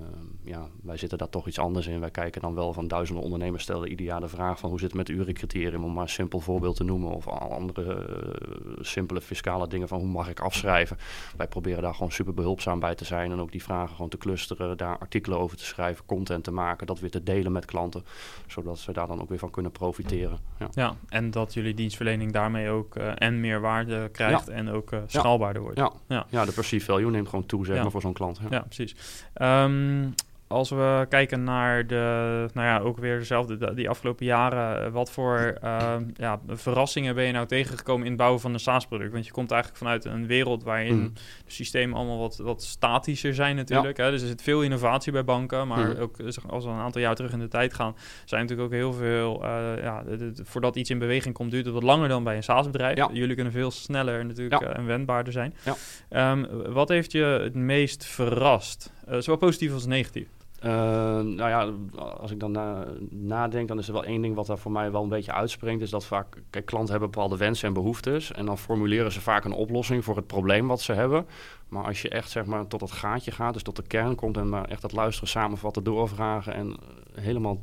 ja, 0.45 0.69
wij 0.83 0.97
zitten 0.97 1.19
daar 1.19 1.29
toch 1.29 1.47
iets 1.47 1.59
anders 1.59 1.87
in. 1.87 2.01
Wij 2.01 2.11
kijken 2.11 2.41
dan 2.41 2.55
wel 2.55 2.73
van 2.73 2.89
duizenden 2.89 3.25
ondernemers 3.25 3.63
stellen 3.63 3.89
ieder 3.89 4.07
jaar 4.07 4.21
de 4.21 4.29
vraag 4.29 4.59
van 4.59 4.71
hoe 4.71 4.79
zit 4.79 4.89
het 4.89 4.97
met 4.97 5.07
de 5.07 5.13
urencriterium, 5.13 5.85
om 5.85 5.93
maar 5.93 6.03
een 6.03 6.09
simpel 6.09 6.41
voorbeeld 6.41 6.77
te 6.77 6.85
noemen. 6.85 7.11
Of 7.11 7.29
andere 7.29 8.07
uh, 8.09 8.77
simpele 8.81 9.21
fiscale 9.21 9.69
dingen 9.69 9.89
van 9.89 9.99
hoe 9.99 10.09
mag 10.09 10.29
ik 10.29 10.41
afschrijven. 10.41 10.97
Wij 11.37 11.47
proberen 11.47 11.83
daar 11.83 11.95
gewoon 11.95 12.13
super 12.13 12.35
behulpzaam 12.35 12.81
bij 12.81 12.95
te 12.95 13.05
zijn 13.05 13.31
en 13.33 13.41
ook 13.41 13.53
die 13.53 13.63
vragen 13.63 13.95
gewoon 13.95 14.11
te 14.11 14.19
clusteren, 14.19 14.77
daar 14.77 14.99
artikelen 14.99 15.39
over 15.39 15.57
te 15.57 15.65
schrijven, 15.65 16.07
content 16.07 16.45
te 16.45 16.53
maken, 16.53 16.87
dat 16.87 17.01
weer 17.01 17.11
te 17.11 17.23
delen 17.23 17.53
met 17.53 17.65
klanten, 17.65 18.05
zodat 18.47 18.79
ze 18.79 18.93
daar 18.93 19.07
dan 19.07 19.21
ook 19.21 19.29
weer 19.29 19.39
van 19.39 19.51
kunnen 19.51 19.73
profiteren. 19.73 20.39
Ja, 20.59 20.69
ja 20.73 20.95
en 21.09 21.31
dat 21.31 21.55
jullie 21.55 21.75
dienstverlening 21.75 22.33
daarmee 22.33 22.71
ook 22.71 22.97
uh, 22.97 23.13
en 23.15 23.41
meer 23.41 23.61
waarde 23.61 24.09
krijgt 24.13 24.47
Ja. 24.47 24.53
en 24.53 24.69
ook 24.71 24.93
uh, 24.93 25.01
schaalbaarder 25.07 25.63
wordt. 25.63 25.79
Ja. 25.79 25.93
Ja. 26.09 26.27
ja, 26.29 26.45
de 26.45 26.53
perceived 26.53 26.89
value 26.89 27.11
neemt 27.11 27.29
gewoon 27.29 27.47
toe, 27.47 27.67
zeg 27.67 27.83
maar, 27.83 27.91
voor 27.91 28.01
zo'n 28.01 28.13
klant. 28.13 28.39
Ja. 28.43 28.47
Ja, 28.51 28.61
precies. 28.61 28.97
Ehm, 29.79 30.09
als 30.47 30.71
we 30.71 31.07
kijken 31.09 31.45
naar 31.45 31.87
de, 31.87 32.47
nou 32.53 32.67
ja, 32.67 32.79
ook 32.79 32.99
weer 32.99 33.19
dezelfde, 33.19 33.57
de- 33.57 33.75
die 33.75 33.89
afgelopen 33.89 34.27
jaren, 34.27 34.85
eh, 34.85 34.93
wat 34.93 35.11
voor 35.11 35.59
ehm, 35.63 36.03
ja, 36.17 36.41
verrassingen 36.49 37.15
ben 37.15 37.25
je 37.25 37.33
nou 37.33 37.47
tegengekomen 37.47 38.03
in 38.05 38.09
het 38.09 38.19
bouwen 38.21 38.41
van 38.41 38.53
een 38.53 38.61
SaaS-product? 38.61 39.13
Want 39.13 39.27
je 39.27 39.33
komt 39.33 39.51
eigenlijk 39.51 39.83
vanuit 39.83 40.05
een 40.05 40.27
wereld 40.27 40.63
waarin 40.65 40.97
Mhm. 40.97 41.09
de 41.45 41.53
systemen 41.53 41.97
allemaal 41.97 42.19
wat, 42.19 42.37
wat 42.37 42.63
statischer 42.63 43.35
zijn 43.35 43.57
natuurlijk. 43.57 43.97
Hè? 43.97 44.11
Dus 44.11 44.23
er 44.23 44.29
zit 44.29 44.43
veel 44.43 44.63
innovatie 44.63 45.13
bij 45.13 45.25
banken, 45.25 45.69
maar 45.69 45.89
Mhm. 45.89 46.01
ook 46.01 46.17
zeg, 46.27 46.49
als 46.51 46.65
we 46.65 46.71
een 46.71 46.77
aantal 46.79 47.01
jaar 47.01 47.15
terug 47.15 47.33
in 47.33 47.39
de 47.39 47.49
tijd 47.49 47.75
gaan, 47.75 47.97
zijn 48.25 48.41
natuurlijk 48.43 48.69
ook 48.69 48.75
heel 48.79 48.93
veel, 48.93 49.45
eh, 49.45 49.83
ja, 49.83 50.03
de- 50.03 50.17
de- 50.17 50.33
de- 50.33 50.45
voordat 50.45 50.77
iets 50.77 50.91
in 50.91 50.99
beweging 50.99 51.35
komt, 51.35 51.51
duurt 51.51 51.65
het 51.65 51.75
wat 51.75 51.83
langer 51.83 52.09
dan 52.09 52.25
bij 52.25 52.37
een 52.37 52.43
SaaS-bedrijf. 52.43 52.97
Ja. 52.97 53.09
Jullie 53.13 53.35
kunnen 53.35 53.53
veel 53.53 53.71
sneller 53.71 54.25
natuurlijk 54.27 54.63
Ja. 54.63 54.69
eh, 54.69 54.79
en 54.79 54.87
wendbaarder 54.87 55.33
zijn. 55.33 55.55
Ja. 55.65 55.75
Ehm, 56.09 56.45
wat 56.73 56.89
heeft 56.89 57.13
je 57.13 57.23
het 57.25 57.55
meest 57.55 58.05
verrast? 58.05 58.93
Eh, 59.07 59.19
zowel 59.19 59.37
positief 59.37 59.73
als 59.73 59.87
negatief. 59.87 60.29
Uh, 60.65 60.71
nou 61.21 61.37
ja, 61.37 61.71
als 62.01 62.31
ik 62.31 62.41
dan 62.41 62.51
na, 62.51 62.87
nadenk, 63.11 63.69
dan 63.69 63.79
is 63.79 63.87
er 63.87 63.93
wel 63.93 64.05
één 64.05 64.23
ding 64.23 64.35
wat 64.35 64.47
daar 64.47 64.59
voor 64.59 64.73
mij 64.73 64.93
wel 64.93 65.03
een 65.03 65.09
beetje 65.09 65.33
uitspringt. 65.33 65.83
Is 65.83 65.91
dat 65.91 66.05
vaak, 66.05 66.43
kijk, 66.51 66.67
klanten 66.67 66.91
hebben 66.91 67.11
bepaalde 67.11 67.37
wensen 67.37 67.69
en 67.69 67.75
behoeftes. 67.75 68.33
En 68.33 68.47
dan 68.47 68.59
formuleren 68.59 69.13
ze 69.13 69.21
vaak 69.21 69.45
een 69.45 69.53
oplossing 69.53 70.05
voor 70.05 70.17
het 70.17 70.27
probleem 70.27 70.67
wat 70.67 70.81
ze 70.81 70.93
hebben. 70.93 71.27
Maar 71.69 71.85
als 71.85 72.03
je 72.03 72.09
echt 72.09 72.31
zeg 72.31 72.45
maar 72.45 72.67
tot 72.67 72.81
het 72.81 72.93
gaatje 72.93 73.31
gaat, 73.31 73.53
dus 73.53 73.63
tot 73.63 73.77
de 73.77 73.83
kern 73.83 74.15
komt 74.15 74.37
en 74.37 74.49
maar 74.49 74.69
echt 74.69 74.83
dat 74.83 74.93
luisteren, 74.93 75.29
samenvatten, 75.29 75.85
doorvragen 75.85 76.55
en 76.55 76.71
eh, 76.71 77.23
helemaal 77.25 77.63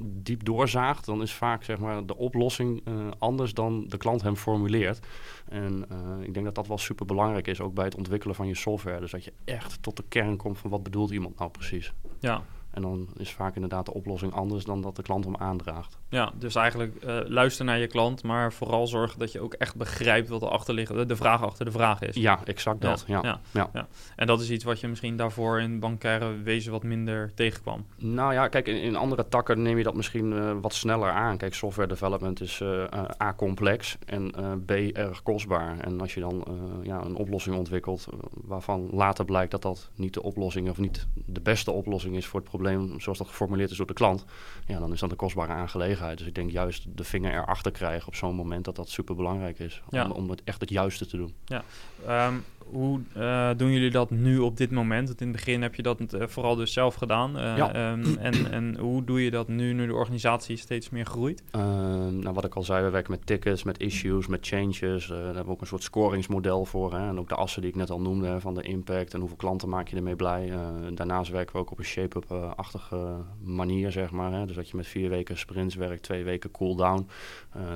diep 0.00 0.44
doorzaagt, 0.44 1.04
dan 1.04 1.22
is 1.22 1.32
vaak 1.32 1.64
zeg 1.64 1.78
maar, 1.78 2.06
de 2.06 2.16
oplossing 2.16 2.80
eh, 2.84 2.94
anders 3.18 3.54
dan 3.54 3.84
de 3.88 3.96
klant 3.96 4.22
hem 4.22 4.36
formuleert. 4.36 5.06
En 5.48 5.84
eh, 5.88 6.26
ik 6.26 6.34
denk 6.34 6.46
dat 6.46 6.54
dat 6.54 6.66
wel 6.66 6.78
super 6.78 7.06
belangrijk 7.06 7.46
is, 7.46 7.60
ook 7.60 7.74
bij 7.74 7.84
het 7.84 7.96
ontwikkelen 7.96 8.34
van 8.34 8.46
je 8.46 8.54
software. 8.54 9.00
Dus 9.00 9.10
dat 9.10 9.24
je 9.24 9.32
echt 9.44 9.82
tot 9.82 9.96
de 9.96 10.04
kern 10.08 10.36
komt 10.36 10.58
van 10.58 10.70
wat 10.70 10.82
bedoelt 10.82 11.10
iemand 11.10 11.38
nou 11.38 11.50
precies. 11.50 11.92
Ja, 12.18 12.42
En 12.72 12.82
dan 12.82 13.08
is 13.16 13.32
vaak 13.32 13.54
inderdaad 13.54 13.86
de 13.86 13.94
oplossing 13.94 14.32
anders 14.32 14.64
dan 14.64 14.80
dat 14.80 14.96
de 14.96 15.02
klant 15.02 15.24
hem 15.24 15.36
aandraagt. 15.36 15.98
ja 16.08 16.32
dus 16.38 16.54
eigenlijk 16.54 16.96
eh 16.96 17.18
luister 17.24 17.64
naar 17.64 17.78
je 17.78 17.86
klant, 17.86 18.22
maar 18.22 18.52
vooral 18.52 18.86
zorgen 18.86 19.18
dat 19.18 19.32
je 19.32 19.40
ook 19.40 19.54
echt 19.54 19.76
begrijpt 19.76 20.28
wat 20.28 20.42
er 20.42 20.48
achter 20.48 20.74
ligt, 20.74 20.94
de, 20.94 21.06
de 21.06 21.16
vraag 21.16 21.42
achter 21.42 21.64
de 21.64 21.70
vraag 21.70 22.00
is. 22.00 22.16
Ja, 22.16 22.40
exact 22.44 22.80
dat. 22.80 23.04
Ja. 23.06 23.20
ja, 23.22 23.40
Ja. 23.50 23.70
ja. 23.72 23.88
En 24.16 24.26
dat 24.26 24.40
is 24.40 24.50
iets 24.50 24.64
wat 24.64 24.80
je 24.80 24.88
misschien 24.88 25.16
daarvoor 25.16 25.60
in 25.60 25.78
bankaire 25.78 26.42
wezen 26.42 26.72
wat 26.72 26.82
minder 26.82 27.34
tegenkwam. 27.34 27.86
Nou 27.96 28.32
ja, 28.32 28.48
kijk, 28.48 28.66
in, 28.66 28.76
in 28.76 28.96
andere 28.96 29.28
takken 29.28 29.62
neem 29.62 29.78
je 29.78 29.84
dat 29.84 29.94
misschien 29.94 30.32
eh, 30.32 30.52
wat 30.60 30.74
sneller 30.74 31.10
aan. 31.10 31.36
Kijk, 31.36 31.54
software 31.54 31.88
development 31.88 32.40
is 32.40 32.60
eh, 32.60 32.84
A 33.22 33.34
complex 33.34 33.96
en 34.06 34.32
B 34.66 34.70
erg 34.70 35.22
kostbaar. 35.22 35.78
En 35.78 36.00
als 36.00 36.14
je 36.14 36.20
dan 36.20 36.44
ja, 36.82 37.04
een 37.04 37.14
oplossing 37.14 37.56
ontwikkelt 37.56 38.08
waarvan 38.30 38.88
later 38.92 39.24
blijkt 39.24 39.50
dat 39.50 39.62
dat 39.62 39.90
niet 39.94 40.14
de 40.14 40.22
oplossing 40.22 40.68
of 40.68 40.78
niet 40.78 41.06
de 41.14 41.40
beste 41.40 41.70
oplossing 41.70 42.16
is 42.16 42.26
voor 42.26 42.40
het 42.40 42.48
probleem 42.48 42.60
probleem 42.62 43.00
zoals 43.00 43.18
dat 43.18 43.28
geformuleerd 43.28 43.70
is 43.70 43.76
door 43.76 43.86
de 43.86 43.92
klant, 43.92 44.24
ja, 44.66 44.78
dan 44.78 44.92
is 44.92 45.00
dat 45.00 45.10
een 45.10 45.16
kostbare 45.16 45.52
aangelegenheid. 45.52 46.18
Dus 46.18 46.26
ik 46.26 46.34
denk 46.34 46.50
juist 46.50 46.96
de 46.96 47.04
vinger 47.04 47.32
erachter 47.32 47.72
krijgen 47.72 48.08
op 48.08 48.14
zo'n 48.14 48.34
moment 48.34 48.64
dat 48.64 48.76
dat 48.76 48.88
super 48.88 49.14
belangrijk 49.14 49.58
is. 49.58 49.82
Om, 49.90 50.10
om 50.10 50.30
het 50.30 50.40
echt 50.44 50.60
het 50.60 50.70
juiste 50.70 51.06
te 51.06 51.16
doen. 51.16 51.34
Ja. 51.44 51.64
Ehm, 52.06 52.34
hoe 52.72 53.00
uh, 53.16 53.50
doen 53.56 53.72
jullie 53.72 53.90
dat 53.90 54.10
nu 54.10 54.38
op 54.38 54.56
dit 54.56 54.70
moment? 54.70 55.08
Want 55.08 55.20
in 55.20 55.26
het 55.26 55.36
begin 55.36 55.62
heb 55.62 55.74
je 55.74 55.82
dat 55.82 56.00
uh, 56.00 56.22
vooral 56.26 56.56
dus 56.56 56.72
zelf 56.72 56.94
gedaan. 56.94 57.36
Uh, 57.36 57.56
ja. 57.56 57.92
um, 57.92 58.18
en, 58.18 58.52
en 58.52 58.76
hoe 58.78 59.04
doe 59.04 59.24
je 59.24 59.30
dat 59.30 59.48
nu, 59.48 59.72
nu 59.72 59.86
de 59.86 59.94
organisatie 59.94 60.56
steeds 60.56 60.90
meer 60.90 61.06
groeit? 61.06 61.42
Ehm, 61.50 62.18
nou, 62.18 62.34
wat 62.34 62.44
ik 62.44 62.54
al 62.54 62.62
zei, 62.62 62.84
we 62.84 62.90
werken 62.90 63.10
met 63.10 63.26
tickets, 63.26 63.62
met 63.62 63.78
issues, 63.78 64.26
met 64.26 64.46
changes. 64.46 65.06
daar 65.06 65.24
hebben 65.24 65.44
we 65.44 65.50
ook 65.50 65.60
een 65.60 65.66
soort 65.66 65.82
scoringsmodel 65.82 66.64
voor. 66.64 66.92
Hè? 66.92 67.08
En 67.08 67.18
ook 67.18 67.28
de 67.28 67.34
assen 67.34 67.60
die 67.60 67.70
ik 67.70 67.76
net 67.76 67.90
al 67.90 68.00
noemde, 68.00 68.40
van 68.40 68.54
de 68.54 68.62
impact 68.62 69.14
en 69.14 69.20
hoeveel 69.20 69.36
klanten 69.36 69.68
maak 69.68 69.88
je 69.88 69.96
ermee 69.96 70.16
blij. 70.16 70.52
daarnaast 70.94 71.30
werken 71.30 71.54
we 71.54 71.60
ook 71.60 71.70
op 71.70 71.78
een 71.78 71.84
shape-up-achtige 71.84 73.16
manier, 73.42 73.92
zeg 73.92 74.10
maar. 74.10 74.32
Hè? 74.32 74.46
Dus 74.46 74.56
dat 74.56 74.70
je 74.70 74.76
met 74.76 74.86
vier 74.86 75.08
weken 75.08 75.38
sprints 75.38 75.74
werkt, 75.74 76.02
twee 76.02 76.24
weken 76.24 76.50
cool-down. 76.50 77.08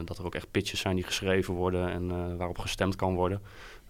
dat 0.04 0.18
er 0.18 0.24
ook 0.24 0.35
echt 0.35 0.50
pitches 0.50 0.80
zijn 0.80 0.94
die 0.94 1.04
geschreven 1.04 1.54
worden 1.54 1.90
en 1.90 2.37
waarop 2.37 2.59
gestemd 2.59 2.96
kan 2.96 3.14
worden. 3.14 3.40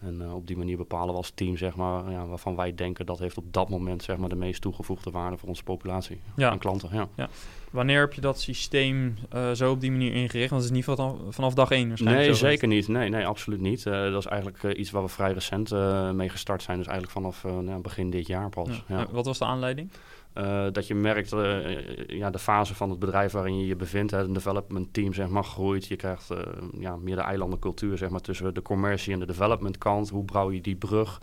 En 0.01 0.21
uh, 0.23 0.35
op 0.35 0.47
die 0.47 0.57
manier 0.57 0.77
bepalen 0.77 1.09
we 1.09 1.17
als 1.17 1.31
team, 1.31 1.57
zeg 1.57 1.77
maar, 1.77 2.11
ja, 2.11 2.27
waarvan 2.27 2.57
wij 2.57 2.75
denken 2.75 3.07
dat 3.07 3.19
heeft 3.19 3.37
op 3.37 3.53
dat 3.53 3.69
moment 3.69 4.03
zeg 4.03 4.17
maar, 4.17 4.29
de 4.29 4.35
meest 4.35 4.61
toegevoegde 4.61 5.11
waarde 5.11 5.37
voor 5.37 5.49
onze 5.49 5.63
populatie 5.63 6.21
ja. 6.37 6.53
en 6.53 6.59
klanten. 6.59 6.89
Ja. 6.93 7.09
ja. 7.17 7.29
Wanneer 7.71 8.01
heb 8.01 8.13
je 8.13 8.21
dat 8.21 8.41
systeem 8.41 9.15
uh, 9.35 9.51
zo 9.51 9.71
op 9.71 9.81
die 9.81 9.91
manier 9.91 10.15
ingericht? 10.15 10.51
Want 10.51 10.63
het 10.63 10.71
is 10.71 10.77
niet 10.77 10.85
vanaf, 10.85 11.15
vanaf 11.29 11.55
dag 11.55 11.71
één 11.71 11.89
waarschijnlijk. 11.89 12.27
Nee, 12.27 12.35
zeker 12.35 12.69
niet. 12.69 12.89
Nee, 12.89 13.09
nee, 13.09 13.27
absoluut 13.27 13.61
niet. 13.61 13.85
Uh, 13.85 13.93
dat 13.93 14.25
is 14.25 14.27
eigenlijk 14.27 14.79
iets 14.79 14.91
waar 14.91 15.03
we 15.03 15.09
vrij 15.09 15.33
recent 15.33 15.71
mee 16.15 16.29
gestart 16.29 16.63
zijn. 16.63 16.79
Dus 16.79 16.87
eigenlijk 16.87 17.19
vanaf 17.19 17.45
nou, 17.45 17.81
begin 17.81 18.11
dit 18.11 18.27
jaar 18.27 18.49
pas. 18.49 18.83
Ja. 18.89 19.07
Wat 19.11 19.27
was 19.27 19.39
de 19.39 19.45
aanleiding? 19.45 19.91
Uh, 20.39 20.67
dat 20.73 20.87
je 20.87 20.95
merkt 20.95 21.33
uh, 21.33 22.07
ja, 22.07 22.31
de 22.31 22.39
fase 22.39 22.75
van 22.75 22.91
het 22.91 22.99
bedrijf 22.99 23.33
waarin 23.33 23.59
je 23.59 23.67
je 23.67 23.77
bevindt. 23.77 24.13
Hè, 24.13 24.19
een 24.19 24.33
development 24.33 24.93
team 24.93 25.13
zeg 25.13 25.29
maar, 25.29 25.45
groeit. 25.45 25.87
Je 25.87 25.97
krijgt 25.97 26.31
ja, 26.79 26.97
meer 26.97 27.17
de 27.17 27.23
eilandencultuur 27.23 27.99
zeg 27.99 28.09
maar, 28.09 28.21
tussen 28.21 28.55
de 28.55 28.63
commercie 28.63 29.13
en 29.13 29.19
de 29.19 29.27
development 29.27 29.79
kant. 29.79 30.09
Hoe 30.09 30.25
bouw 30.25 30.51
je 30.51 30.61
die 30.61 30.77
brug? 30.77 31.21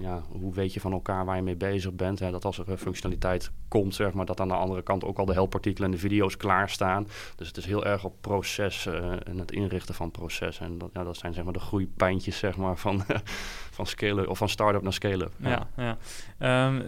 ja, 0.00 0.22
hoe 0.28 0.54
weet 0.54 0.74
je 0.74 0.80
van 0.80 0.92
elkaar 0.92 1.24
waar 1.24 1.36
je 1.36 1.42
mee 1.42 1.56
bezig 1.56 1.92
bent? 1.92 2.18
Hè? 2.18 2.30
Dat 2.30 2.44
als 2.44 2.58
er 2.58 2.76
functionaliteit 2.76 3.50
komt, 3.68 3.94
zeg 3.94 4.12
maar, 4.12 4.26
dat 4.26 4.40
aan 4.40 4.48
de 4.48 4.54
andere 4.54 4.82
kant 4.82 5.04
ook 5.04 5.18
al 5.18 5.24
de 5.24 5.32
helpartikelen 5.32 5.88
en 5.88 5.94
de 5.94 6.00
video's 6.00 6.36
klaarstaan. 6.36 7.08
Dus 7.36 7.48
het 7.48 7.56
is 7.56 7.66
heel 7.66 7.84
erg 7.84 8.04
op 8.04 8.14
proces 8.20 8.86
en 8.86 9.38
het 9.38 9.52
inrichten 9.52 9.94
van 9.94 10.10
proces. 10.10 10.60
En 10.60 10.78
dat, 10.78 10.90
ja, 10.92 11.04
dat 11.04 11.16
zijn 11.16 11.34
zeg 11.34 11.44
maar, 11.44 11.52
de 11.52 11.58
groeipijntjes 11.58 12.38
zeg 12.38 12.56
maar, 12.56 12.76
van, 12.76 13.02
van, 13.76 13.86
scale 13.86 14.28
of 14.28 14.38
van 14.38 14.48
start-up 14.48 14.82
naar 14.82 14.92
scale-up. 14.92 15.32
Ja. 15.36 15.68
Ja, 15.76 15.96
ja. 16.38 16.66
Um, 16.66 16.82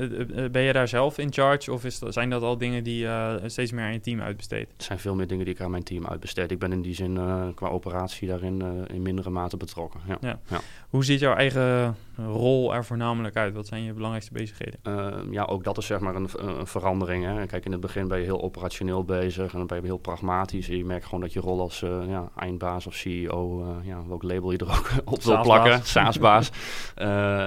ben 0.53 0.63
je 0.63 0.73
daar 0.73 0.89
zelf 0.89 1.19
in 1.19 1.33
charge? 1.33 1.73
Of 1.73 1.85
is 1.85 1.99
zijn 1.99 2.31
dat 2.31 2.43
al 2.43 2.59
dingen 2.59 2.85
die 2.85 3.05
uh, 3.05 3.35
steeds 3.47 3.73
meer 3.73 3.85
aan 3.85 3.93
je 3.93 4.01
team 4.01 4.21
uitbesteedt? 4.21 4.73
Het 4.73 4.83
zijn 4.83 4.99
veel 4.99 5.15
meer 5.15 5.27
dingen 5.27 5.45
die 5.45 5.55
ik 5.55 5.61
aan 5.61 5.71
mijn 5.71 5.83
team 5.83 6.07
uitbesteed. 6.07 6.51
Ik 6.51 6.59
ben 6.59 6.73
in 6.73 6.83
die 6.83 6.95
zin 6.95 7.15
uh, 7.15 7.47
qua 7.55 7.69
operatie 7.69 8.29
daarin 8.29 8.63
uh, 8.63 8.95
in 8.97 9.03
mindere 9.03 9.31
mate 9.31 9.57
betrokken. 9.57 10.01
Ja. 10.07 10.17
Ja. 10.21 10.39
ja. 10.49 10.61
Hoe 10.89 11.05
ziet 11.05 11.21
jouw 11.21 11.35
eigen 11.35 11.97
rol 12.27 12.75
er 12.75 12.85
voornamelijk 12.85 13.37
uit? 13.37 13.55
Wat 13.55 13.67
zijn 13.67 13.83
je 13.83 13.93
belangrijkste 13.93 14.33
bezigheden? 14.33 14.81
Ehm, 14.83 15.33
ja, 15.33 15.45
ook 15.45 15.65
dat 15.65 15.79
is 15.79 15.87
zeg 15.87 16.01
maar 16.01 16.15
een, 16.15 16.29
een, 16.35 16.67
verandering. 16.67 17.25
Hè. 17.25 17.47
Kijk, 17.47 17.65
in 17.65 17.73
het 17.73 17.81
begin 17.81 18.09
ben 18.09 18.19
je 18.19 18.25
heel 18.25 18.43
operationeel 18.43 19.05
bezig 19.05 19.53
en 19.53 19.59
dan 19.59 19.67
ben 19.67 19.77
je 19.81 19.85
heel 19.85 19.99
pragmatisch. 19.99 20.69
En 20.69 20.77
je 20.77 20.85
merkt 20.85 21.05
gewoon 21.05 21.21
dat 21.21 21.33
je 21.33 21.41
rol 21.41 21.61
als 21.61 21.81
ja, 22.07 22.31
eindbaas 22.37 22.87
of 22.87 22.95
CEO, 22.95 23.67
ja, 23.83 24.07
welk 24.07 24.23
label 24.23 24.51
je 24.53 24.59
er 24.59 24.71
ook 24.71 24.91
op 25.15 25.23
wil 25.23 25.41
plakken, 25.41 25.83
SaaS-baas, 25.95 26.51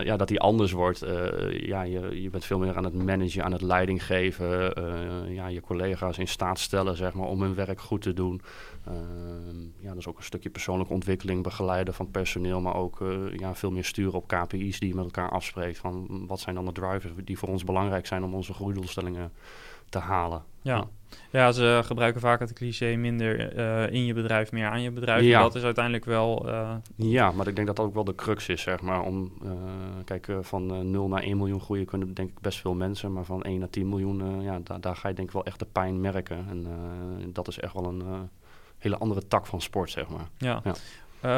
ja, 0.04 0.18
dat 0.18 0.28
die 0.28 0.40
anders 0.40 0.72
wordt. 0.72 1.06
ja, 1.52 1.82
je, 1.82 2.22
je 2.22 2.30
bent 2.30 2.46
veel 2.46 2.60
meer 2.60 2.78
aan 2.78 2.84
het 2.84 3.04
managen, 3.04 3.44
aan 3.44 3.52
het 3.52 3.62
leiding 3.62 4.06
geven, 4.06 4.74
ja, 5.34 5.48
je 5.48 5.62
collega's 5.62 6.18
in 6.18 6.28
staat 6.28 6.60
stellen 6.60 6.98
zeg 6.98 7.14
maar, 7.14 7.28
om 7.28 7.42
hun 7.42 7.56
werk 7.56 7.82
goed 7.82 8.02
te 8.02 8.14
doen. 8.14 8.42
Uh, 8.88 8.94
ja, 9.80 9.88
dat 9.90 9.98
is 9.98 10.08
ook 10.08 10.18
een 10.18 10.24
stukje 10.24 10.50
persoonlijke 10.50 10.94
ontwikkeling, 10.94 11.44
begeleiden 11.44 11.94
van 11.94 12.12
personeel, 12.12 12.62
maar 12.62 12.76
ook 12.76 13.04
ja, 13.38 13.56
veel 13.56 13.72
meer 13.72 13.86
sturen 13.86 14.14
op 14.14 14.28
KPI's 14.62 14.80
die 14.80 14.90
je 14.90 14.96
met 14.96 15.04
elkaar 15.04 15.30
afspreekt. 15.30 15.78
Van 15.78 16.26
wat 16.28 16.40
zijn 16.40 16.56
dan 16.56 16.66
de 16.66 16.72
drivers 16.72 17.14
die 17.24 17.38
voor 17.38 17.50
ons 17.50 17.64
belangrijk 17.64 18.08
zijn 18.08 18.24
om 18.24 18.34
onze 18.34 18.54
groeidoelstellingen 18.54 19.32
te 19.90 20.00
halen. 20.00 20.44
Ja. 20.62 20.88
ja. 21.32 21.52
ze 21.52 21.82
gebruiken 21.84 22.22
vaak 22.22 22.40
het 22.40 22.54
cliché 22.54 22.96
minder 22.96 23.58
uh, 23.58 23.94
in 23.94 24.06
je 24.06 24.14
bedrijf, 24.14 24.52
meer 24.52 24.68
aan 24.68 24.82
je 24.82 24.92
bedrijf. 24.92 25.24
Ja. 25.24 25.42
Dat 25.42 25.56
is 25.56 25.64
uiteindelijk 25.64 26.06
wel... 26.06 26.48
Uh... 26.48 26.76
Ja, 26.96 27.32
maar 27.32 27.48
ik 27.48 27.56
denk 27.56 27.68
dat 27.68 27.76
dat 27.76 27.86
ook 27.86 27.94
wel 27.94 28.04
de 28.04 28.16
crux 28.16 28.48
is, 28.48 28.62
zeg 28.62 28.82
maar. 28.82 29.02
Om, 29.02 29.32
uh, 29.44 29.52
kijk, 30.06 30.28
van 30.42 30.92
0 30.92 31.08
naar 31.08 31.24
1 31.24 31.38
miljoen 31.38 31.62
groeien 31.62 31.86
kunnen 31.86 32.14
denk 32.14 32.30
ik 32.30 32.40
best 32.40 32.60
veel 32.60 32.74
mensen. 32.74 33.14
Maar 33.14 33.26
van 33.26 33.44
1 33.44 33.60
naar 33.60 33.70
10 33.70 33.90
miljoen, 33.90 34.42
ja, 34.42 34.60
da 34.64 34.78
daar 34.78 34.96
ga 34.96 35.08
je 35.08 35.14
denk 35.14 35.28
ik 35.28 35.34
wel 35.34 35.46
echt 35.46 35.60
de 35.60 35.68
pijn 35.72 36.02
merken. 36.02 36.46
En 36.50 36.68
dat 37.34 37.48
is 37.48 37.60
echt 37.60 37.74
wel 37.74 37.86
een 37.86 38.30
hele 38.78 38.98
andere 38.98 39.28
tak 39.28 39.46
van 39.46 39.62
sport, 39.62 39.90
zeg 39.90 40.10
maar. 40.10 40.28
Ja. 40.38 40.62
ja. 40.64 40.74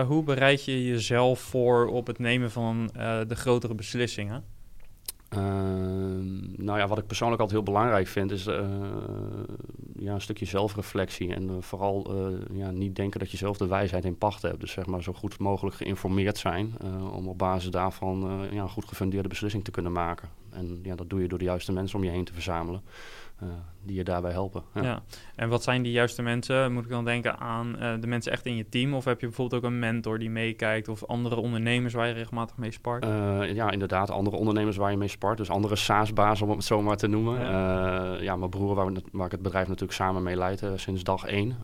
Hoe 0.07 0.23
bereid 0.23 0.65
je 0.65 0.85
jezelf 0.85 1.39
voor 1.39 1.87
op 1.87 2.07
het 2.07 2.19
nemen 2.19 2.51
van 2.51 2.89
de 3.27 3.35
grotere 3.35 3.75
beslissingen? 3.75 4.43
Ehm, 5.29 6.63
nou 6.63 6.79
ja, 6.79 6.87
wat 6.87 6.97
ik 6.97 7.07
persoonlijk 7.07 7.41
altijd 7.41 7.59
heel 7.59 7.73
belangrijk 7.73 8.07
vind, 8.07 8.31
is 8.31 8.47
uh, 8.47 8.59
ja, 9.95 10.13
een 10.13 10.21
stukje 10.21 10.45
zelfreflectie. 10.45 11.33
En 11.33 11.63
vooral 11.63 12.25
ja, 12.53 12.71
niet 12.71 12.95
denken 12.95 13.19
dat 13.19 13.31
je 13.31 13.37
zelf 13.37 13.57
de 13.57 13.67
wijsheid 13.67 14.05
in 14.05 14.17
pacht 14.17 14.41
hebt. 14.41 14.59
Dus 14.59 14.71
zeg 14.71 14.85
maar 14.85 15.03
zo 15.03 15.13
goed 15.13 15.39
mogelijk 15.39 15.75
geïnformeerd 15.75 16.37
zijn. 16.37 16.73
om 17.13 17.27
op 17.27 17.37
basis 17.37 17.71
daarvan 17.71 18.47
ja, 18.51 18.61
een 18.61 18.69
goed 18.69 18.87
gefundeerde 18.87 19.27
beslissing 19.27 19.63
te 19.63 19.71
kunnen 19.71 19.91
maken. 19.91 20.29
En 20.49 20.79
ja, 20.83 20.95
dat 20.95 21.09
doe 21.09 21.21
je 21.21 21.27
door 21.27 21.39
de 21.39 21.45
juiste 21.45 21.71
mensen 21.71 21.97
om 21.97 22.03
je 22.03 22.11
heen 22.11 22.25
te 22.25 22.33
verzamelen. 22.33 22.81
Eh, 23.39 23.47
die 23.85 23.95
je 23.95 24.03
daarbij 24.03 24.31
helpen. 24.31 24.63
Ja. 24.73 24.81
ja. 24.81 25.03
En 25.35 25.49
wat 25.49 25.63
zijn 25.63 25.81
die 25.81 25.91
juiste 25.91 26.21
mensen? 26.21 26.73
Moet 26.73 26.83
ik 26.83 26.89
dan 26.89 27.05
denken 27.05 27.39
aan 27.39 27.75
uh, 27.79 27.93
de 27.99 28.07
mensen 28.07 28.31
echt 28.31 28.45
in 28.45 28.55
je 28.55 28.69
team? 28.69 28.93
Of 28.93 29.05
heb 29.05 29.19
je 29.19 29.27
bijvoorbeeld 29.27 29.63
ook 29.63 29.69
een 29.69 29.79
mentor 29.79 30.19
die 30.19 30.29
meekijkt? 30.29 30.87
Of 30.87 31.05
andere 31.05 31.35
ondernemers 31.35 31.93
waar 31.93 32.07
je 32.07 32.13
regelmatig 32.13 32.57
mee 32.57 32.71
spart? 32.71 33.05
Uh, 33.05 33.53
ja, 33.53 33.71
inderdaad. 33.71 34.09
Andere 34.09 34.35
ondernemers 34.35 34.77
waar 34.77 34.91
je 34.91 34.97
mee 34.97 35.07
spart. 35.07 35.37
Dus 35.37 35.49
andere 35.49 35.75
SaaS-bazen, 35.75 36.47
om 36.47 36.55
het 36.55 36.63
zo 36.63 36.81
maar 36.81 36.97
te 36.97 37.07
noemen. 37.07 37.39
Ja, 37.39 38.17
ja 38.19 38.35
mijn 38.35 38.49
broer, 38.49 38.75
waar, 38.75 38.93
we, 38.93 39.01
waar 39.11 39.25
ik 39.25 39.31
het 39.31 39.41
bedrijf 39.41 39.67
natuurlijk 39.67 39.93
samen 39.93 40.23
mee 40.23 40.37
leid 40.37 40.63
sinds 40.75 41.03
dag 41.03 41.25
één. 41.25 41.55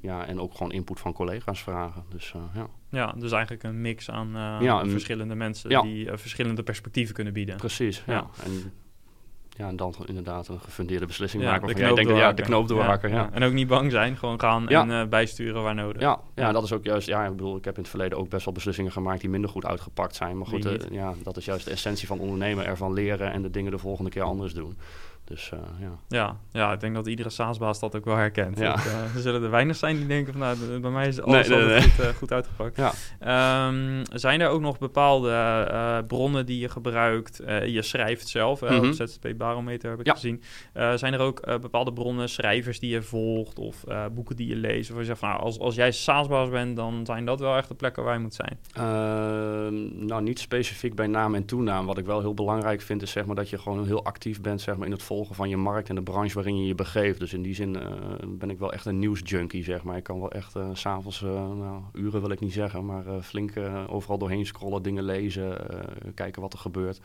ja, 0.00 0.26
en 0.26 0.40
ook 0.40 0.54
gewoon 0.54 0.72
input 0.72 1.00
van 1.00 1.12
collega's 1.12 1.62
vragen. 1.62 2.04
Dus 2.08 2.34
ja. 2.54 2.66
Ja, 2.88 3.14
dus 3.18 3.32
eigenlijk 3.32 3.62
een 3.62 3.80
mix 3.80 4.10
aan 4.10 4.28
ja, 4.60 4.86
verschillende 4.86 5.34
mensen 5.34 5.82
die 5.82 6.08
verschillende 6.14 6.62
perspectieven 6.62 7.14
kunnen 7.14 7.32
bieden. 7.32 7.56
Precies, 7.56 8.02
ja. 8.06 8.26
En 8.44 8.72
ja, 9.56 9.68
en 9.68 9.76
dan 9.76 9.94
inderdaad 10.06 10.48
een 10.48 10.60
gefundeerde 10.60 11.06
beslissing 11.06 11.42
maken. 11.42 11.68
Of 11.68 11.78
jij 11.78 11.94
denkt, 11.94 12.16
ja, 12.16 12.32
de 12.32 12.42
knoop 12.42 12.68
doorhakken. 12.68 13.10
Ja, 13.10 13.16
ja. 13.16 13.30
En 13.32 13.42
ook 13.42 13.52
niet 13.52 13.66
bang 13.68 13.90
zijn, 13.90 14.16
gewoon 14.16 14.40
gaan 14.40 14.68
en 14.68 14.88
uh, 14.88 15.04
bijsturen 15.04 15.62
waar 15.62 15.74
nodig. 15.74 16.00
Ja, 16.00 16.20
ja, 16.34 16.52
dat 16.52 16.64
is 16.64 16.72
ook 16.72 16.84
juist, 16.84 17.06
ja, 17.06 17.24
ik 17.24 17.30
bedoel, 17.30 17.56
ik 17.56 17.64
heb 17.64 17.74
in 17.74 17.80
het 17.80 17.90
verleden 17.90 18.18
ook 18.18 18.28
best 18.28 18.44
wel 18.44 18.54
beslissingen 18.54 18.92
gemaakt 18.92 19.20
die 19.20 19.30
minder 19.30 19.50
goed 19.50 19.66
uitgepakt 19.66 20.14
zijn. 20.16 20.38
Maar 20.38 20.46
goed, 20.46 20.66
uh, 20.66 20.72
ja, 20.90 21.14
dat 21.22 21.36
is 21.36 21.44
juist 21.44 21.64
de 21.64 21.70
essentie 21.70 22.06
van 22.06 22.18
ondernemen, 22.18 22.66
ervan 22.66 22.92
leren 22.92 23.32
en 23.32 23.42
de 23.42 23.50
dingen 23.50 23.70
de 23.70 23.78
volgende 23.78 24.10
keer 24.10 24.22
anders 24.22 24.54
doen. 24.54 24.78
Dus 25.32 25.50
uh, 25.54 25.60
ja. 25.80 25.98
ja. 26.08 26.36
Ja, 26.50 26.72
ik 26.72 26.80
denk 26.80 26.94
dat 26.94 27.06
iedere 27.06 27.30
SaaS-baas 27.30 27.80
dat 27.80 27.96
ook 27.96 28.04
wel 28.04 28.16
herkent. 28.16 28.58
Ja. 28.58 28.76
uh, 28.76 29.14
er 29.14 29.20
zullen 29.20 29.42
er 29.42 29.50
weinig 29.50 29.76
zijn 29.76 29.96
die 29.96 30.06
denken 30.06 30.32
van 30.32 30.42
nou, 30.42 30.80
bij 30.80 30.90
mij 30.90 31.08
is 31.08 31.20
alles 31.20 31.48
nee, 31.48 31.58
nee, 31.58 31.68
nee. 31.68 31.80
Goed, 31.80 32.04
uh, 32.04 32.10
goed, 32.10 32.32
uitgepakt. 32.32 32.76
Ja. 32.76 33.66
Um, 33.66 34.02
zijn 34.12 34.40
er 34.40 34.48
ook 34.48 34.60
nog 34.60 34.78
bepaalde 34.78 36.04
bronnen 36.06 36.46
die 36.46 36.58
je 36.58 36.68
gebruikt? 36.68 37.42
je 37.66 37.82
schrijft 37.82 38.28
zelf, 38.28 38.60
mm 38.60 38.68
-hmm. 38.68 38.88
op 38.88 38.92
ZZP 38.92 39.32
Barometer 39.36 39.90
heb 39.90 40.00
ik 40.00 40.06
ja. 40.06 40.12
gezien. 40.12 40.42
zijn 40.94 41.12
er 41.12 41.20
ook 41.20 41.60
bepaalde 41.60 41.92
bronnen, 41.92 42.28
schrijvers 42.28 42.78
die 42.78 42.90
je 42.90 43.02
volgt 43.02 43.58
of 43.58 43.84
boeken 44.14 44.36
die 44.36 44.48
je 44.48 44.56
leest? 44.56 44.90
Of 44.90 44.98
je 44.98 45.04
zegt 45.04 45.18
van 45.18 45.28
nou, 45.28 45.40
als, 45.40 45.58
als 45.58 45.74
jij 45.74 45.92
SaaS-baas 45.92 46.48
bent, 46.48 46.76
dan 46.76 47.06
zijn 47.06 47.24
dat 47.24 47.40
wel 47.40 47.56
echt 47.56 47.68
de 47.68 47.74
plekken 47.74 48.04
waar 48.04 48.14
je 48.14 48.20
moet 48.20 48.34
zijn? 48.34 48.58
Ehm, 48.72 50.06
nou, 50.06 50.22
niet 50.22 50.38
specifiek 50.38 50.94
bij 50.94 51.06
naam 51.06 51.34
en 51.34 51.44
toenaam. 51.44 51.86
Wat 51.86 51.98
ik 51.98 52.06
wel 52.06 52.20
heel 52.20 52.34
belangrijk 52.34 52.80
vind 52.80 53.02
is 53.02 53.10
zeg 53.10 53.26
maar 53.26 53.36
dat 53.36 53.50
je 53.50 53.58
gewoon 53.58 53.86
heel 53.86 54.04
actief 54.04 54.40
bent 54.40 54.60
zeg 54.60 54.76
maar, 54.76 54.86
in 54.86 54.92
het 54.92 55.02
volgen 55.02 55.21
van 55.30 55.48
je 55.48 55.56
markt 55.56 55.88
en 55.88 55.94
de 55.94 56.02
branche 56.02 56.34
waarin 56.34 56.58
je 56.58 56.66
je 56.66 56.74
begeeft. 56.74 57.18
Dus 57.18 57.32
in 57.32 57.42
die 57.42 57.54
zin 57.54 57.74
uh, 57.74 57.88
ben 58.28 58.50
ik 58.50 58.58
wel 58.58 58.72
echt 58.72 58.86
een 58.86 58.98
nieuwsjunkie, 58.98 59.64
zeg 59.64 59.82
maar. 59.82 59.96
Ik 59.96 60.02
kan 60.02 60.20
wel 60.20 60.30
echt 60.30 60.56
uh, 60.56 60.68
s'avonds, 60.72 61.22
uh, 61.22 61.30
nou, 61.52 61.82
uren 61.92 62.20
wil 62.20 62.30
ik 62.30 62.40
niet 62.40 62.52
zeggen, 62.52 62.84
maar 62.84 63.04
flink 63.22 63.52
overal 63.86 64.18
doorheen 64.18 64.46
scrollen, 64.46 64.82
dingen 64.82 65.04
lezen, 65.04 65.56
kijken 66.14 66.42
wat 66.42 66.52
er 66.52 66.58
gebeurt. 66.58 67.00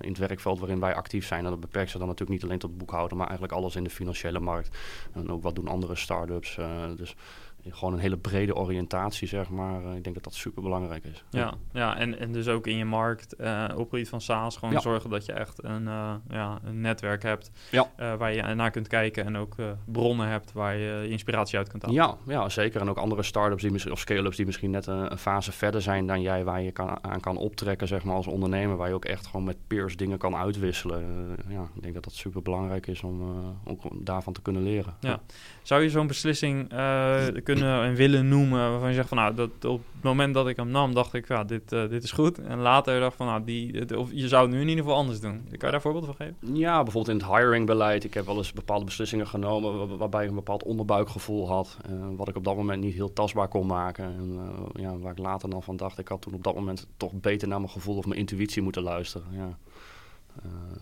in 0.00 0.08
het 0.08 0.18
werkveld 0.18 0.58
waarin 0.58 0.80
wij 0.80 0.94
actief 0.94 1.26
zijn. 1.26 1.44
En 1.44 1.50
dat 1.50 1.60
beperkt 1.60 1.90
zich 1.90 1.98
dan 1.98 2.08
natuurlijk 2.08 2.40
niet 2.40 2.48
alleen 2.48 2.60
tot 2.60 2.78
boekhouden, 2.78 3.16
maar 3.16 3.26
eigenlijk 3.26 3.58
alles 3.58 3.76
in 3.76 3.84
de 3.84 3.90
financiële 3.90 4.40
markt. 4.40 4.76
En 5.12 5.30
ook 5.30 5.42
wat 5.42 5.54
doen 5.54 5.68
andere 5.68 5.96
start-ups. 5.96 6.58
dus 6.96 7.16
gewoon 7.62 7.94
een 7.94 8.00
hele 8.00 8.16
brede 8.16 8.54
oriëntatie, 8.54 9.28
zeg 9.28 9.48
maar. 9.48 9.96
ik 9.96 10.02
denk 10.02 10.14
dat 10.14 10.24
dat 10.24 10.34
super 10.34 10.62
belangrijk 10.62 11.04
is. 11.04 11.24
Ja, 11.30 11.54
ja 11.72 11.96
en, 11.96 12.18
en 12.18 12.32
dus 12.32 12.48
ook 12.48 12.66
in 12.66 12.76
je 12.76 12.84
markt, 12.84 13.34
op 13.34 13.78
het 13.78 13.88
gebied 13.88 14.08
van 14.08 14.20
SaaS, 14.20 14.56
gewoon 14.56 14.80
zorgen 14.80 15.10
dat 15.10 15.26
je 15.26 15.32
echt 15.32 15.64
een, 15.64 15.84
ja, 16.28 16.58
een 16.64 16.80
netwerk 16.80 17.22
hebt 17.22 17.50
ja. 17.70 18.16
waar 18.16 18.34
je 18.34 18.42
naar 18.42 18.70
kunt 18.70 18.88
kijken 18.88 19.24
en 19.24 19.36
ook 19.36 19.54
bronnen 19.84 20.28
hebt 20.28 20.52
waar 20.52 20.76
je 20.76 21.08
inspiratie 21.08 21.58
uit 21.58 21.68
kunt 21.68 21.82
halen. 21.82 21.96
Ja, 21.98 22.16
ja 22.26 22.48
zeker. 22.48 22.80
En 22.80 22.88
ook 22.88 22.96
andere 22.96 23.22
start-ups 23.22 23.62
die 23.62 23.70
misschien, 23.70 23.92
of 23.92 23.98
scale-ups 23.98 24.36
die 24.36 24.46
misschien 24.46 24.70
net 24.70 24.86
een, 24.86 25.10
een, 25.12 25.18
fase 25.18 25.52
verder 25.52 25.82
zijn 25.82 26.06
dan 26.06 26.20
jij, 26.20 26.44
waar 26.44 26.62
je 26.62 26.72
kan, 26.72 27.04
aan 27.04 27.20
kan 27.20 27.36
optrekken, 27.36 27.88
zeg 27.88 28.04
maar, 28.04 28.14
als 28.14 28.26
ondernemer, 28.26 28.76
waar 28.76 28.88
je 28.88 28.94
ook 28.94 29.04
echt 29.04 29.26
gewoon 29.26 29.44
met 29.44 29.56
peers 29.66 29.96
dingen 29.96 30.18
kan 30.18 30.36
uitwisselen. 30.36 31.36
ja, 31.48 31.68
ik 31.74 31.82
denk 31.82 31.94
dat 31.94 32.04
dat 32.04 32.12
super 32.12 32.42
belangrijk 32.42 32.86
is 32.86 33.02
om, 33.02 33.22
om 33.64 33.78
daarvan 33.94 34.32
te 34.32 34.42
kunnen 34.42 34.62
leren. 34.62 34.94
Ja. 35.00 35.20
Zou 35.62 35.82
je 35.82 35.90
zo'n 35.90 36.06
beslissing 36.06 36.72
uh, 36.72 37.26
kunnen 37.54 37.82
en 37.82 37.94
willen 37.94 38.28
noemen 38.28 38.70
waarvan 38.70 38.88
je 38.88 38.94
zegt 38.94 39.08
van 39.08 39.16
nou, 39.16 39.34
dat 39.34 39.64
op 39.64 39.82
het 39.94 40.02
moment 40.02 40.34
dat 40.34 40.48
ik 40.48 40.56
hem 40.56 40.68
nam, 40.68 40.94
dacht 40.94 41.14
ik, 41.14 41.28
ja, 41.28 41.44
dit, 41.44 41.72
uh, 41.72 41.88
dit 41.88 42.02
is 42.02 42.12
goed. 42.12 42.38
En 42.38 42.58
later 42.58 43.00
dacht 43.00 43.16
van 43.16 43.26
nou, 43.26 43.44
die, 43.44 43.98
of 43.98 44.08
je 44.12 44.28
zou 44.28 44.42
het 44.42 44.54
nu 44.54 44.60
in 44.60 44.68
ieder 44.68 44.84
geval 44.84 44.98
anders 44.98 45.20
doen. 45.20 45.44
Kan 45.48 45.58
je 45.58 45.70
daar 45.70 45.80
voorbeeld 45.80 46.04
van 46.04 46.14
geven? 46.14 46.36
Ja, 46.40 46.82
bijvoorbeeld 46.82 47.20
in 47.20 47.26
het 47.26 47.36
hiringbeleid. 47.36 48.04
Ik 48.04 48.14
heb 48.14 48.26
wel 48.26 48.36
eens 48.36 48.52
bepaalde 48.52 48.84
beslissingen 48.84 49.26
genomen 49.26 49.98
waarbij 49.98 50.22
ik 50.22 50.28
een 50.28 50.34
bepaald 50.34 50.62
onderbuikgevoel 50.62 51.48
had. 51.48 51.76
Uh, 51.90 52.06
wat 52.16 52.28
ik 52.28 52.36
op 52.36 52.44
dat 52.44 52.56
moment 52.56 52.82
niet 52.82 52.94
heel 52.94 53.12
tastbaar 53.12 53.48
kon 53.48 53.66
maken. 53.66 54.04
En 54.04 54.38
ja, 54.74 54.98
waar 54.98 55.12
ik 55.12 55.18
later 55.18 55.50
dan 55.50 55.62
van 55.62 55.76
dacht, 55.76 55.98
ik 55.98 56.08
had 56.08 56.22
toen 56.22 56.34
op 56.34 56.44
dat 56.44 56.54
moment 56.54 56.86
toch 56.96 57.12
beter 57.12 57.48
naar 57.48 57.60
mijn 57.60 57.72
gevoel 57.72 57.96
of 57.96 58.06
mijn 58.06 58.20
intuïtie 58.20 58.62
moeten 58.62 58.82
luisteren. 58.82 59.26
Ja. 59.30 59.58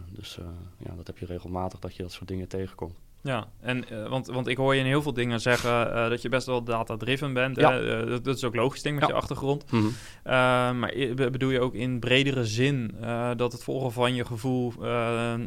dus 0.08 0.38
ja, 0.78 0.94
dat 0.96 1.06
heb 1.06 1.18
je 1.18 1.26
regelmatig 1.26 1.78
dat 1.78 1.96
je 1.96 2.02
dat 2.02 2.12
soort 2.12 2.28
dingen 2.28 2.48
tegenkomt. 2.48 2.96
Ja, 3.26 3.46
en, 3.60 3.84
uh, 3.92 4.08
want, 4.08 4.26
want 4.26 4.46
ik 4.46 4.56
hoor 4.56 4.74
je 4.74 4.80
in 4.80 4.86
heel 4.86 5.02
veel 5.02 5.12
dingen 5.12 5.40
zeggen 5.40 5.86
uh, 5.86 6.08
dat 6.08 6.22
je 6.22 6.28
best 6.28 6.46
wel 6.46 6.62
data-driven 6.62 7.32
bent. 7.32 7.56
Ja. 7.56 7.80
Uh, 7.80 8.08
dat, 8.08 8.24
dat, 8.24 8.36
is 8.36 8.44
ook 8.44 8.54
logisch, 8.54 8.82
denk 8.82 8.94
ik, 8.94 9.00
met 9.00 9.10
ja. 9.10 9.14
je 9.14 9.20
achtergrond. 9.20 9.70
Mm 9.70 9.80
-hmm. 9.80 10.78
maar 10.78 10.92
bedoel 11.14 11.50
je 11.50 11.60
ook 11.60 11.74
in 11.74 11.98
bredere 11.98 12.44
zin 12.44 12.94
dat 13.36 13.52
het 13.52 13.64
volgen 13.64 13.92
van 13.92 14.14
je 14.14 14.24
gevoel 14.24 14.72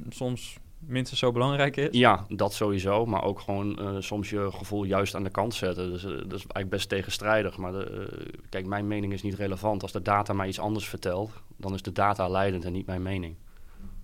soms 0.10 0.58
minstens 0.80 1.20
zo 1.20 1.32
belangrijk 1.32 1.78
is? 1.78 1.88
Ja, 1.92 2.26
dat 2.30 2.54
sowieso. 2.54 3.06
Maar 3.06 3.24
ook 3.24 3.40
gewoon 3.40 3.98
soms 4.00 4.30
je 4.30 4.50
gevoel 4.52 4.84
juist 4.84 5.16
aan 5.16 5.24
de 5.24 5.30
kant 5.30 5.54
zetten. 5.54 5.92
Dus 5.92 6.02
dat 6.02 6.14
is 6.14 6.30
eigenlijk 6.30 6.70
best 6.70 6.90
tegenstrijdig. 6.90 7.58
Maar 7.58 7.72
de, 7.72 8.08
kijk, 8.50 8.66
mijn 8.66 8.88
mening 8.88 9.14
is 9.14 9.24
niet 9.24 9.36
relevant. 9.36 9.82
Als 9.82 9.92
de 9.92 10.02
data 10.02 10.34
mij 10.34 10.48
iets 10.48 10.60
anders 10.60 10.88
vertelt, 10.88 11.32
dan 11.58 11.74
is 11.74 11.82
de 11.82 11.92
data 11.92 12.30
leidend 12.30 12.66
en 12.66 12.72
niet 12.72 12.86
mijn 12.86 13.02
mening. 13.02 13.36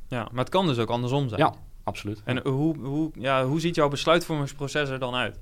Ja, 0.07 0.27
maar 0.31 0.43
het 0.43 0.53
kan 0.53 0.67
dus 0.67 0.77
ook 0.77 0.89
andersom 0.89 1.29
zijn. 1.29 1.41
Ja, 1.41 1.53
absoluut. 1.85 2.21
En 2.25 2.47
hoe, 2.47 2.77
hoe, 2.77 3.11
ja, 3.15 3.45
hoe 3.45 3.59
ziet 3.59 3.75
jouw 3.75 3.89
besluitvormingsproces 3.89 4.89
er 4.89 4.99
dan 4.99 5.15
uit? 5.15 5.39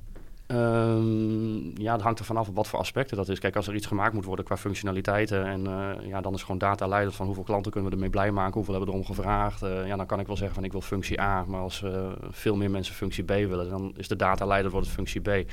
Um, 0.48 1.82
ja, 1.82 1.94
het 1.94 2.02
hangt 2.02 2.20
er 2.20 2.26
vanaf 2.26 2.48
op 2.48 2.56
wat 2.56 2.68
voor 2.68 2.80
aspecten 2.80 3.18
dat 3.18 3.30
is. 3.30 3.40
Kijk, 3.40 3.56
als 3.56 3.68
er 3.68 3.76
iets 3.76 3.86
gemaakt 3.86 4.14
moet 4.14 4.26
worden 4.26 4.46
qua 4.46 4.58
functionaliteiten... 4.58 5.46
en 5.46 5.66
uh, 5.66 6.08
ja, 6.08 6.22
dan 6.22 6.34
is 6.34 6.42
gewoon 6.42 6.58
data 6.58 6.88
leidend 6.88 7.16
van 7.16 7.26
hoeveel 7.26 7.44
klanten 7.44 7.72
kunnen 7.72 7.90
we 7.90 7.96
ermee 7.96 8.10
blij 8.10 8.32
maken... 8.32 8.54
hoeveel 8.54 8.74
hebben 8.74 8.92
we 8.92 9.00
erom 9.00 9.16
gevraagd. 9.16 9.64
Uh, 9.64 9.88
ja, 9.88 9.96
dan 9.96 10.06
kan 10.06 10.20
ik 10.20 10.28
wel 10.28 10.38
zeggen 10.38 10.56
van 10.56 10.64
ik 10.64 10.72
wil 10.72 10.82
functie 10.82 11.22
A... 11.22 11.46
maar 11.48 11.62
als 11.62 11.82
uh, 11.82 12.12
veel 12.30 12.56
meer 12.56 12.72
mensen 12.72 12.96
functie 12.96 13.24
B 13.24 13.30
willen... 13.30 13.70
dan 13.70 13.94
is 13.98 14.08
de 14.08 14.16
data 14.16 14.46
leidend 14.46 14.72
wordt 14.72 14.88
het 14.88 14.96
functie 14.96 15.22
B. 15.22 15.28
Ja. 15.28 15.44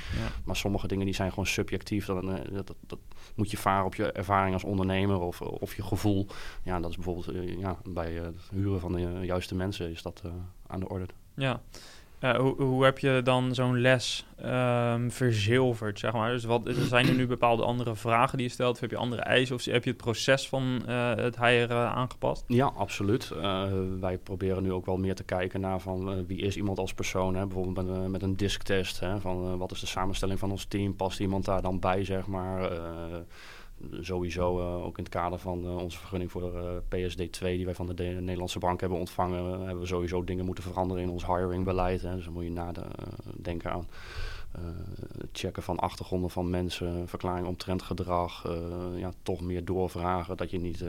Maar 0.45 0.57
sommige 0.57 0.87
dingen 0.87 1.05
die 1.05 1.15
zijn 1.15 1.31
gewoon 1.31 1.47
subjectief. 1.47 2.07
Dan, 2.07 2.27
dat, 2.27 2.67
dat, 2.67 2.77
dat, 2.87 2.99
moet 3.35 3.51
je 3.51 3.57
varen 3.57 3.85
op 3.85 3.95
je 3.95 4.13
ervaring 4.13 4.55
als 4.55 4.65
ondernemer 4.65 5.21
of, 5.21 5.41
of 5.41 5.75
je 5.75 5.83
gevoel. 5.83 6.27
Ja, 6.63 6.81
dat 6.81 6.91
is 6.91 6.97
bijvoorbeeld 6.97 7.59
ja, 7.59 7.77
bij 7.89 8.13
het 8.13 8.41
huren 8.51 8.81
van 8.81 8.93
de 8.93 9.21
juiste 9.23 9.55
mensen 9.55 9.91
is 9.91 10.03
dat 10.03 10.23
aan 10.67 10.81
de 10.81 10.89
orde. 10.89 11.07
Ja. 11.35 11.61
Uh, 12.21 12.37
hoe, 12.37 12.63
hoe, 12.63 12.85
heb 12.85 12.99
je 12.99 13.21
dan 13.25 13.55
zo'n 13.55 13.81
les 13.81 14.27
um, 14.45 15.11
verzilverd, 15.11 15.99
zeg 15.99 16.13
maar? 16.13 16.33
Dus 16.33 16.45
wat, 16.45 16.63
zijn 16.89 17.09
er 17.09 17.15
nu 17.15 17.27
bepaalde 17.27 17.65
andere 17.65 17.97
vragen 17.97 18.39
die 18.39 18.47
je 18.47 18.53
stelt? 18.53 18.75
Of 18.75 18.81
heb 18.81 18.91
je 18.91 18.97
andere 18.97 19.23
eisen? 19.23 19.55
Of 19.55 19.65
heb 19.65 19.85
je 19.85 19.91
het 19.91 19.99
proces 19.99 20.49
van 20.49 20.83
uh, 20.89 21.15
het 21.15 21.39
hiren 21.39 21.91
aangepast? 21.91 22.45
Ja, 22.47 22.73
absoluut. 22.77 23.33
Uh, 23.37 23.65
wij 24.01 24.19
proberen 24.19 24.63
nu 24.63 24.73
ook 24.73 24.87
wel 24.87 24.97
meer 24.97 25.15
te 25.15 25.25
kijken 25.25 25.61
naar 25.61 25.81
van 25.81 26.27
wie 26.27 26.39
is 26.39 26.57
iemand 26.57 26.79
als 26.79 26.95
persoon. 26.95 27.35
Hè? 27.35 27.47
Bijvoorbeeld 27.47 27.87
met, 27.87 28.09
met 28.09 28.23
een 28.23 28.37
disktest. 28.37 29.01
Hè? 29.01 29.21
Van 29.21 29.59
wat 29.59 29.73
is 29.73 29.81
de 29.81 29.87
samenstelling 29.87 30.39
van 30.39 30.51
ons 30.51 30.65
team? 30.65 30.97
Past 30.97 31.21
iemand 31.21 31.45
daar 31.45 31.63
dan 31.63 31.79
bij, 31.79 32.05
zeg 32.05 32.27
maar? 32.27 32.71
Sowieso 34.01 34.59
uh, 34.59 34.85
ook 34.85 34.99
in 34.99 35.05
het 35.05 35.13
kader 35.13 35.39
van 35.39 35.65
uh, 35.65 35.77
onze 35.77 35.99
vergunning 35.99 36.31
voor 36.31 36.41
de 36.41 36.81
uh, 36.93 37.09
PSD2 37.09 37.45
die 37.45 37.65
wij 37.65 37.75
van 37.75 37.87
de, 37.87 37.95
de 37.95 38.05
Nederlandse 38.05 38.59
bank 38.59 38.81
hebben 38.81 38.99
ontvangen, 38.99 39.61
hebben 39.61 39.81
we 39.81 39.87
sowieso 39.87 40.25
dingen 40.25 40.45
moeten 40.45 40.65
veranderen 40.65 41.03
in 41.03 41.11
ons 41.11 41.27
hiringbeleid. 41.27 42.03
Hè. 42.03 42.15
Dus 42.15 42.25
dan 42.25 42.33
moet 42.33 42.45
je 42.45 42.51
nadenken 42.51 43.73
aan 43.73 43.89
checken 45.33 45.63
van 45.63 45.79
achtergronden 45.79 46.31
van 46.31 46.51
mensen, 46.51 47.09
verklaring 47.09 47.47
omtrent 47.47 47.83
gedrag, 47.83 48.49
ja, 48.97 49.13
toch 49.23 49.41
meer 49.41 49.65
doorvragen. 49.65 50.37
Dat 50.37 50.51
je 50.51 50.59
niet 50.59 50.85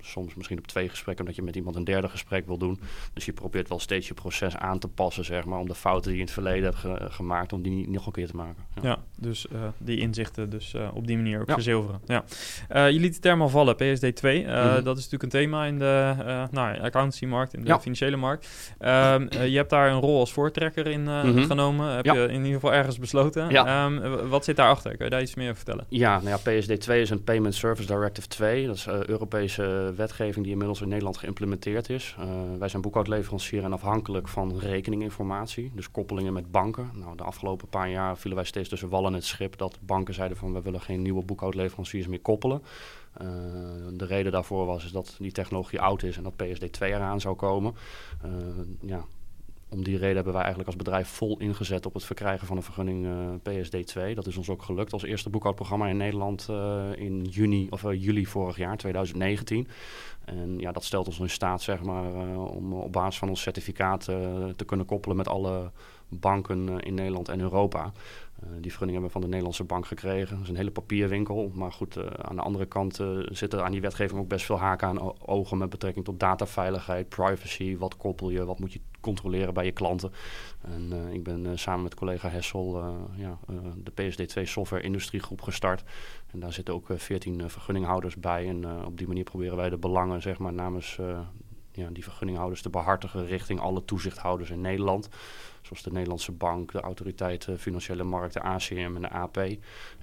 soms 0.00 0.34
misschien 0.34 0.58
op 0.58 0.66
twee 0.66 0.88
gesprekken, 0.88 1.24
omdat 1.24 1.38
je 1.38 1.46
met 1.46 1.56
iemand 1.56 1.76
een 1.76 1.84
derde 1.84 2.08
gesprek 2.08 2.46
wil 2.46 2.58
doen. 2.58 2.80
Dus 3.12 3.24
je 3.24 3.32
probeert 3.32 3.68
wel 3.68 3.78
steeds 3.78 4.08
je 4.08 4.14
proces 4.14 4.56
aan 4.56 4.78
te 4.78 4.88
passen, 4.88 5.24
zeg 5.24 5.44
maar, 5.44 5.58
om 5.58 5.68
de 5.68 5.74
fouten 5.74 6.10
die 6.10 6.12
je 6.12 6.18
in 6.18 6.24
het 6.24 6.34
verleden 6.34 6.64
hebt 6.64 6.76
ge 6.76 7.06
gemaakt, 7.10 7.52
om 7.52 7.62
die 7.62 7.72
niet 7.72 7.90
nog 7.90 8.06
een 8.06 8.12
keer 8.12 8.26
te 8.26 8.36
maken. 8.36 8.64
Ja, 8.74 8.82
ja 8.82 8.98
dus 9.16 9.46
die 9.78 9.98
inzichten 9.98 10.50
dus 10.50 10.74
op 10.94 11.06
die 11.06 11.16
manier 11.16 11.40
ook 11.40 11.48
ja. 11.48 11.54
verzilveren. 11.54 12.00
Ja. 12.06 12.24
Je 12.88 13.00
liet 13.00 13.14
de 13.14 13.20
term 13.20 13.42
al 13.42 13.48
vallen, 13.48 13.74
PSD2. 13.74 14.22
Uh, 14.22 14.46
mm 14.46 14.46
-hmm. 14.46 14.84
Dat 14.84 14.98
is 14.98 15.02
natuurlijk 15.04 15.22
een 15.22 15.28
thema 15.28 15.64
in 15.64 15.78
de 15.78 16.14
nou, 16.50 16.78
accountancy-markt, 16.78 17.54
in 17.54 17.60
de 17.60 17.66
ja. 17.66 17.80
financiële 17.80 18.16
markt. 18.16 18.74
Ehm, 18.78 19.26
je 19.42 19.56
hebt 19.56 19.70
daar 19.70 19.90
een 19.90 20.00
rol 20.00 20.18
als 20.18 20.32
voortrekker 20.32 20.86
in 20.86 21.02
mm 21.02 21.08
-hmm. 21.08 21.44
genomen. 21.44 21.94
Heb 21.94 22.04
je 22.04 22.26
in 22.28 22.44
ieder 22.44 22.52
geval 22.52 22.72
ergens 22.84 23.00
besloten. 23.00 23.50
Ja. 23.50 23.84
Um, 23.84 24.28
wat 24.28 24.44
zit 24.44 24.56
daarachter? 24.56 24.96
Kun 24.96 25.04
je 25.04 25.10
daar 25.10 25.22
iets 25.22 25.34
meer 25.34 25.44
over 25.50 25.56
vertellen? 25.56 25.86
Ja, 25.88 26.20
nou 26.20 26.28
ja, 26.28 26.62
PSD2 26.62 26.92
is 26.92 27.10
een 27.10 27.24
Payment 27.24 27.54
Service 27.54 27.86
Directive 27.86 28.28
2. 28.28 28.66
Dat 28.66 28.76
is 28.76 28.86
Europese 28.86 29.92
wetgeving 29.96 30.44
die 30.44 30.52
inmiddels 30.52 30.80
in 30.80 30.88
Nederland 30.88 31.16
geïmplementeerd 31.16 31.90
is. 31.90 32.16
wij 32.58 32.68
zijn 32.68 32.82
boekhoudleverancier 32.82 33.64
en 33.64 33.72
afhankelijk 33.72 34.28
van 34.28 34.58
rekeninginformatie. 34.58 35.70
Dus 35.74 35.90
koppelingen 35.90 36.32
met 36.32 36.50
banken. 36.50 36.90
Nou, 36.94 37.16
de 37.16 37.22
afgelopen 37.22 37.68
paar 37.68 37.90
jaar 37.90 38.16
vielen 38.16 38.36
wij 38.36 38.46
steeds 38.46 38.68
tussen 38.68 38.88
wal 38.88 39.06
en 39.06 39.12
het 39.12 39.24
schip... 39.24 39.58
dat 39.58 39.78
banken 39.80 40.14
zeiden 40.14 40.36
van 40.36 40.52
we 40.52 40.62
willen 40.62 40.80
geen 40.80 41.02
nieuwe 41.02 41.24
boekhoudleveranciers 41.24 42.06
meer 42.06 42.20
koppelen. 42.20 42.62
Uh, 43.22 43.28
de 43.92 44.04
reden 44.04 44.32
daarvoor 44.32 44.66
was 44.66 44.84
is 44.84 44.92
dat 44.92 45.16
die 45.18 45.32
technologie 45.32 45.80
oud 45.80 46.02
is 46.02 46.16
en 46.16 46.22
dat 46.22 46.32
PSD2 46.32 46.78
eraan 46.80 47.20
zou 47.20 47.34
komen. 47.34 47.74
Uh, 48.24 48.30
ja, 48.80 49.04
om 49.74 49.84
die 49.84 49.96
reden 49.96 50.14
hebben 50.14 50.32
wij 50.32 50.42
eigenlijk 50.42 50.70
als 50.70 50.82
bedrijf 50.82 51.08
vol 51.08 51.38
ingezet 51.38 51.86
op 51.86 51.94
het 51.94 52.04
verkrijgen 52.04 52.46
van 52.46 52.56
een 52.56 52.62
vergunning 52.62 53.06
uh, 53.06 53.12
PSD2. 53.50 54.14
Dat 54.14 54.26
is 54.26 54.36
ons 54.36 54.48
ook 54.48 54.62
gelukt 54.62 54.92
als 54.92 55.02
eerste 55.02 55.30
boekhoudprogramma 55.30 55.86
in 55.86 55.96
Nederland 55.96 56.48
in 56.94 57.24
juni 57.24 57.66
of 57.70 57.82
juli 57.82 58.26
vorig 58.26 58.56
jaar, 58.56 58.76
2019. 58.76 59.68
En 60.24 60.58
ja, 60.58 60.72
dat 60.72 60.84
stelt 60.84 61.06
ons 61.06 61.18
in 61.18 61.30
staat 61.30 61.62
zeg 61.62 61.82
maar, 61.82 62.36
om 62.36 62.72
op 62.72 62.92
basis 62.92 63.18
van 63.18 63.28
ons 63.28 63.40
certificaat 63.40 64.04
te 64.56 64.64
kunnen 64.66 64.86
koppelen 64.86 65.16
met 65.16 65.28
alle 65.28 65.70
banken 66.08 66.80
in 66.80 66.94
Nederland 66.94 67.28
en 67.28 67.40
Europa. 67.40 67.92
Uh, 68.44 68.50
die 68.60 68.70
vergunning 68.70 68.92
hebben 68.92 69.06
we 69.06 69.10
van 69.10 69.20
de 69.20 69.26
Nederlandse 69.26 69.64
bank 69.64 69.86
gekregen. 69.86 70.34
Dat 70.34 70.42
is 70.42 70.48
een 70.48 70.56
hele 70.56 70.70
papierwinkel. 70.70 71.50
Maar 71.54 71.72
goed, 71.72 71.96
uh, 71.96 72.04
aan 72.06 72.36
de 72.36 72.42
andere 72.42 72.66
kant 72.66 73.00
uh, 73.00 73.26
zitten 73.30 73.64
aan 73.64 73.72
die 73.72 73.80
wetgeving 73.80 74.20
ook 74.20 74.28
best 74.28 74.44
veel 74.44 74.58
haken 74.58 74.88
aan 74.88 75.26
ogen 75.26 75.58
met 75.58 75.70
betrekking 75.70 76.04
tot 76.04 76.20
dataveiligheid, 76.20 77.08
privacy. 77.08 77.76
Wat 77.76 77.96
koppel 77.96 78.30
je, 78.30 78.44
wat 78.44 78.58
moet 78.58 78.72
je 78.72 78.80
controleren 79.00 79.54
bij 79.54 79.64
je 79.64 79.72
klanten. 79.72 80.12
En 80.60 80.92
ik 81.12 81.22
ben 81.22 81.58
samen 81.58 81.82
met 81.82 81.94
collega 81.94 82.28
Hessel 82.28 82.94
ja, 83.16 83.38
de 83.76 83.92
PSD2 83.92 84.42
Software 84.42 84.82
Industriegroep 84.82 85.40
gestart. 85.40 85.82
En 86.32 86.40
daar 86.40 86.52
zitten 86.52 86.74
ook 86.74 86.86
14 86.90 87.50
vergunninghouders 87.50 88.16
bij. 88.16 88.48
En 88.48 88.84
op 88.84 88.98
die 88.98 89.06
manier 89.06 89.24
proberen 89.24 89.56
wij 89.56 89.70
de 89.70 89.76
belangen 89.76 90.22
zeg 90.22 90.38
maar, 90.38 90.52
namens 90.52 90.98
ja, 91.72 91.88
die 91.90 92.02
vergunninghouders 92.02 92.62
te 92.62 92.70
behartigen 92.70 93.26
richting 93.26 93.60
alle 93.60 93.84
toezichthouders 93.84 94.50
in 94.50 94.60
Nederland. 94.60 95.08
Zoals 95.64 95.82
de 95.82 95.92
Nederlandse 95.92 96.32
Bank, 96.32 96.72
de 96.72 96.80
Autoriteit 96.80 97.48
Financiële 97.56 98.04
Markten, 98.04 98.42
ACM 98.42 98.96
en 98.96 99.00
de 99.00 99.08
AP. 99.08 99.36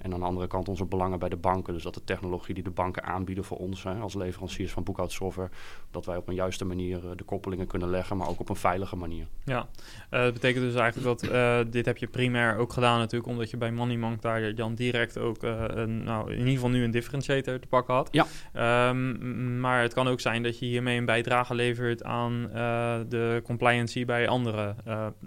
En 0.02 0.12
aan 0.12 0.20
de 0.20 0.26
andere 0.26 0.46
kant 0.46 0.68
onze 0.68 0.84
belangen 0.84 1.18
bij 1.18 1.28
de 1.28 1.36
banken. 1.36 1.72
Dus 1.72 1.82
dat 1.82 1.94
de 1.94 2.04
technologie 2.04 2.54
die 2.54 2.62
de 2.62 2.70
banken 2.70 3.04
aanbieden 3.04 3.44
voor 3.44 3.56
ons 3.56 3.82
hè, 3.82 3.94
als 3.94 4.14
leveranciers 4.14 4.72
van 4.72 4.82
boekhoudsoftware, 4.82 5.50
dat 5.90 6.06
wij 6.06 6.16
op 6.16 6.28
een 6.28 6.34
juiste 6.34 6.64
manier 6.64 7.04
uh, 7.04 7.10
de 7.16 7.24
koppelingen 7.24 7.66
kunnen 7.66 7.90
leggen, 7.90 8.16
maar 8.16 8.28
ook 8.28 8.40
op 8.40 8.48
een 8.48 8.56
veilige 8.56 8.96
manier. 8.96 9.26
Ja, 9.44 9.68
uh, 10.10 10.22
dat 10.22 10.32
betekent 10.32 10.64
dus 10.64 10.74
eigenlijk 10.74 11.20
dat 11.20 11.30
uh, 11.32 11.58
dit 11.70 11.86
heb 11.86 11.96
je 11.96 12.06
primair 12.06 12.56
ook 12.56 12.72
gedaan 12.72 12.98
natuurlijk, 12.98 13.30
omdat 13.30 13.50
je 13.50 13.56
bij 13.56 13.72
Moneymonk 13.72 14.22
daar 14.22 14.54
dan 14.54 14.74
direct 14.74 15.18
ook 15.18 15.42
een, 15.42 16.04
nou, 16.04 16.30
in 16.32 16.38
ieder 16.38 16.52
geval 16.52 16.70
nu 16.70 16.84
een 16.84 16.90
differentiator 16.90 17.58
te 17.58 17.66
pakken 17.66 17.94
had. 17.94 18.08
Ja. 18.10 18.88
Um, 18.88 19.60
maar 19.60 19.82
het 19.82 19.94
kan 19.94 20.08
ook 20.08 20.20
zijn 20.20 20.42
dat 20.42 20.58
je 20.58 20.66
hiermee 20.66 20.98
een 20.98 21.04
bijdrage 21.04 21.54
levert 21.54 22.04
aan 22.04 22.48
de 23.08 23.40
compliancy 23.44 24.04
bij 24.04 24.28
andere 24.28 24.74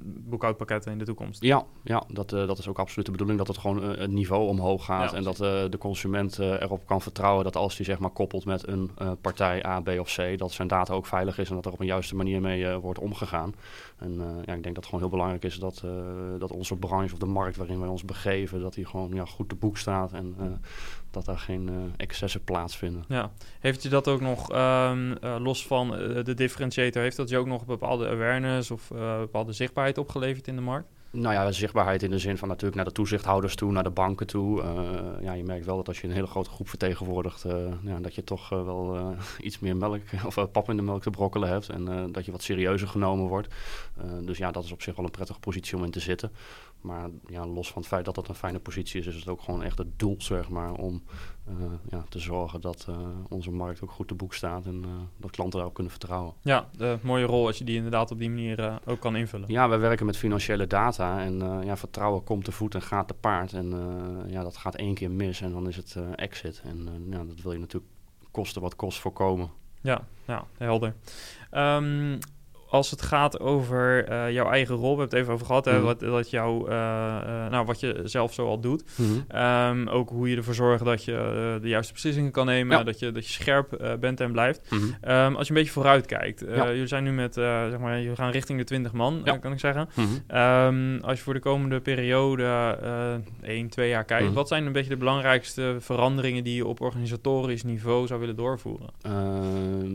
boekhoudpakketten 0.03 0.91
in 0.91 0.97
de 0.97 1.05
toekomst. 1.05 1.43
Ja, 1.43 1.63
ja 1.83 2.03
dat, 2.07 2.29
dat 2.29 2.57
is 2.57 2.67
ook 2.67 2.79
absoluut 2.79 3.05
de 3.05 3.11
bedoeling 3.11 3.39
dat 3.39 3.47
het 3.47 3.57
gewoon 3.57 3.83
het 3.83 4.11
niveau 4.11 4.47
omhoog 4.47 4.63
gaat 4.77 5.13
en 5.13 5.23
dat 5.23 5.37
de 5.37 5.77
consument 5.79 6.39
erop 6.39 6.85
kan 6.85 7.01
vertrouwen 7.01 7.43
dat 7.43 7.55
als 7.55 7.77
hij 7.77 7.85
zeg 7.85 7.99
maar 7.99 8.09
koppelt 8.09 8.45
met 8.45 8.67
een 8.67 8.91
partij 9.21 9.65
A, 9.65 9.81
B 9.81 9.89
of 9.99 10.15
C, 10.15 10.37
dat 10.37 10.51
zijn 10.51 10.67
data 10.67 10.93
ook 10.93 11.05
veilig 11.05 11.37
is 11.37 11.49
en 11.49 11.55
dat 11.55 11.65
er 11.65 11.71
op 11.71 11.79
een 11.79 11.85
juiste 11.85 12.15
manier 12.15 12.41
mee 12.41 12.75
wordt 12.75 12.99
omgegaan. 12.99 13.55
En 13.97 14.13
ja, 14.45 14.53
ik 14.53 14.63
denk 14.63 14.63
dat 14.63 14.75
het 14.75 14.85
gewoon 14.85 14.99
heel 14.99 15.09
belangrijk 15.09 15.43
is 15.43 15.59
dat, 15.59 15.83
dat 16.39 16.51
onze 16.51 16.75
branche 16.75 17.13
of 17.13 17.19
de 17.19 17.25
markt 17.25 17.57
waarin 17.57 17.79
wij 17.79 17.89
ons 17.89 18.05
begeven, 18.05 18.61
dat 18.61 18.73
die 18.73 18.85
gewoon 18.85 19.13
ja, 19.13 19.25
goed 19.25 19.49
te 19.49 19.55
boek 19.55 19.77
staat 19.77 20.13
en 20.13 20.35
dat 21.11 21.25
daar 21.25 21.39
geen 21.39 21.93
excessen 21.97 22.43
plaatsvinden. 22.43 23.03
Ja, 23.07 23.31
heeft 23.59 23.83
je 23.83 23.89
dat 23.89 24.07
ook 24.07 24.21
nog 24.21 24.51
ehm, 24.51 25.11
eh, 25.21 25.35
los 25.39 25.67
van 25.67 25.89
de 26.23 26.33
differentiator, 26.33 27.01
heeft 27.01 27.17
dat 27.17 27.29
je 27.29 27.37
ook 27.37 27.45
nog 27.45 27.65
bepaalde 27.65 28.09
awareness 28.09 28.71
of 28.71 28.87
bepaalde 29.19 29.51
zichtbaarheid 29.51 29.97
opgeleverd 29.97 30.47
in 30.47 30.55
de 30.55 30.61
markt? 30.61 30.87
Nou 31.15 31.33
ja, 31.33 31.51
zichtbaarheid 31.51 32.03
in 32.03 32.09
de 32.09 32.19
zin 32.19 32.37
van 32.37 32.47
natuurlijk 32.47 32.75
naar 32.75 32.85
de 32.85 32.91
toezichthouders 32.91 33.55
toe, 33.55 33.71
naar 33.71 33.83
de 33.83 33.89
banken 33.89 34.27
toe. 34.27 34.63
ja, 35.21 35.33
je 35.33 35.43
merkt 35.43 35.65
wel 35.65 35.75
dat 35.75 35.87
als 35.87 36.01
je 36.01 36.07
een 36.07 36.13
hele 36.13 36.27
grote 36.27 36.49
groep 36.49 36.69
vertegenwoordigt, 36.69 37.45
ja, 37.83 37.99
dat 37.99 38.15
je 38.15 38.23
toch 38.23 38.49
wel 38.49 39.15
iets 39.41 39.59
meer 39.59 39.77
melk 39.77 40.01
of 40.25 40.51
pap 40.51 40.69
in 40.69 40.75
de 40.75 40.81
melk 40.81 41.01
te 41.01 41.09
brokkelen 41.09 41.49
hebt 41.49 41.69
en 41.69 42.11
dat 42.11 42.25
je 42.25 42.31
wat 42.31 42.43
serieuzer 42.43 42.87
genomen 42.87 43.27
wordt. 43.27 43.47
dus 44.21 44.37
ja, 44.37 44.51
dat 44.51 44.63
is 44.63 44.71
op 44.71 44.81
zich 44.81 44.95
wel 44.95 45.05
een 45.05 45.11
prettige 45.11 45.39
positie 45.39 45.77
om 45.77 45.83
in 45.83 45.91
te 45.91 45.99
zitten. 45.99 46.31
Maar 46.81 47.09
ja, 47.27 47.45
los 47.45 47.71
van 47.71 47.81
het 47.81 47.87
feit 47.91 48.05
dat 48.05 48.15
dat 48.15 48.27
een 48.27 48.35
fijne 48.35 48.59
positie 48.59 48.99
is, 48.99 49.07
is 49.07 49.15
het 49.15 49.27
ook 49.27 49.41
gewoon 49.41 49.63
echt 49.63 49.77
het 49.77 49.99
doel, 49.99 50.15
zeg 50.17 50.49
maar, 50.49 50.73
om 50.73 51.03
ja, 51.89 52.03
te 52.09 52.19
zorgen 52.19 52.61
dat 52.61 52.85
uh, 52.89 52.97
onze 53.29 53.51
markt 53.51 53.81
ook 53.81 53.91
goed 53.91 54.07
te 54.07 54.15
boek 54.15 54.33
staat 54.33 54.65
en 54.65 54.83
uh, 54.85 54.91
dat 55.17 55.31
klanten 55.31 55.55
daarop 55.55 55.73
kunnen 55.73 55.91
vertrouwen. 55.91 56.33
Ja, 56.41 56.69
de 56.77 56.97
mooie 57.01 57.25
rol 57.25 57.47
als 57.47 57.57
je 57.57 57.63
die 57.63 57.75
inderdaad 57.75 58.11
op 58.11 58.19
die 58.19 58.29
manier 58.29 58.79
ook 58.85 58.99
kan 58.99 59.15
invullen. 59.15 59.51
Ja, 59.51 59.69
wij 59.69 59.79
werken 59.79 60.05
met 60.05 60.17
financiële 60.17 60.67
data 60.67 61.21
en 61.21 61.63
ja, 61.65 61.77
vertrouwen 61.77 62.23
komt 62.23 62.45
te 62.45 62.51
voet 62.51 62.75
en 62.75 62.81
gaat 62.81 63.07
te 63.07 63.13
paard. 63.13 63.53
En 63.53 63.73
ja, 64.27 64.43
dat 64.43 64.57
gaat 64.57 64.75
één 64.75 64.93
keer 64.93 65.11
mis 65.11 65.41
en 65.41 65.51
dan 65.51 65.67
is 65.67 65.75
het 65.75 65.97
exit. 66.15 66.61
En 66.63 67.07
ja, 67.09 67.23
dat 67.23 67.41
wil 67.41 67.51
je 67.51 67.59
natuurlijk 67.59 67.91
kosten 68.31 68.61
wat 68.61 68.75
kost 68.75 68.99
voorkomen. 68.99 69.49
Ja, 69.81 70.07
ja 70.25 70.45
helder. 70.57 70.95
Um, 71.51 72.19
als 72.75 72.91
het 72.91 73.01
gaat 73.01 73.39
over 73.39 74.09
uh, 74.09 74.31
jouw 74.31 74.49
eigen 74.49 74.75
rol, 74.75 74.81
we 74.81 74.99
hebben 74.99 75.05
het 75.05 75.13
even 75.13 75.33
over 75.33 75.45
gehad, 75.45 75.65
hè, 75.65 75.73
mhm. 75.73 75.83
wat, 75.83 75.99
dat 75.99 76.29
jou, 76.29 76.69
uh, 76.69 76.75
uh, 76.75 77.49
nou, 77.49 77.65
wat 77.65 77.79
je 77.79 78.01
zelf 78.03 78.33
zo 78.33 78.47
al 78.47 78.59
doet. 78.59 78.83
Mm 78.95 79.23
um, 79.35 79.87
ook 79.87 80.09
hoe 80.09 80.29
je 80.29 80.35
ervoor 80.35 80.53
zorgt 80.53 80.85
dat 80.85 81.03
je 81.03 81.57
de 81.61 81.67
juiste 81.67 81.93
beslissingen 81.93 82.31
kan 82.31 82.45
nemen, 82.45 82.77
ja. 82.77 82.83
dat, 82.83 82.99
je, 82.99 83.11
dat 83.11 83.25
je 83.25 83.31
scherp 83.31 83.97
bent 83.99 84.19
en 84.19 84.31
blijft. 84.31 84.61
Mm 84.69 84.95
um, 85.07 85.35
als 85.35 85.47
je 85.47 85.53
een 85.53 85.59
beetje 85.59 85.73
vooruit 85.73 86.05
kijkt, 86.05 86.43
ja. 86.47 86.67
jullie 86.67 86.87
zijn 86.87 87.03
nu 87.03 87.11
met, 87.11 87.33
zeg 87.33 87.79
maar, 87.79 87.99
jullie 87.99 88.15
gaan 88.15 88.31
richting 88.31 88.59
de 88.59 88.63
20 88.63 88.91
man, 88.91 89.21
ja. 89.23 89.37
kan 89.37 89.51
ik 89.51 89.59
zeggen. 89.59 89.89
Um, 90.67 90.99
als 91.01 91.17
je 91.17 91.23
voor 91.23 91.33
de 91.33 91.39
komende 91.39 91.79
periode 91.79 92.43
1, 93.41 93.69
2 93.69 93.89
jaar 93.89 94.03
kijkt, 94.03 94.33
wat 94.33 94.47
zijn 94.47 94.65
een 94.65 94.71
beetje 94.71 94.89
de 94.89 94.97
belangrijkste 94.97 95.75
veranderingen 95.79 96.43
die 96.43 96.55
je 96.55 96.65
op 96.65 96.81
organisatorisch 96.81 97.63
niveau 97.63 98.07
zou 98.07 98.19
willen 98.19 98.35
doorvoeren? 98.35 98.89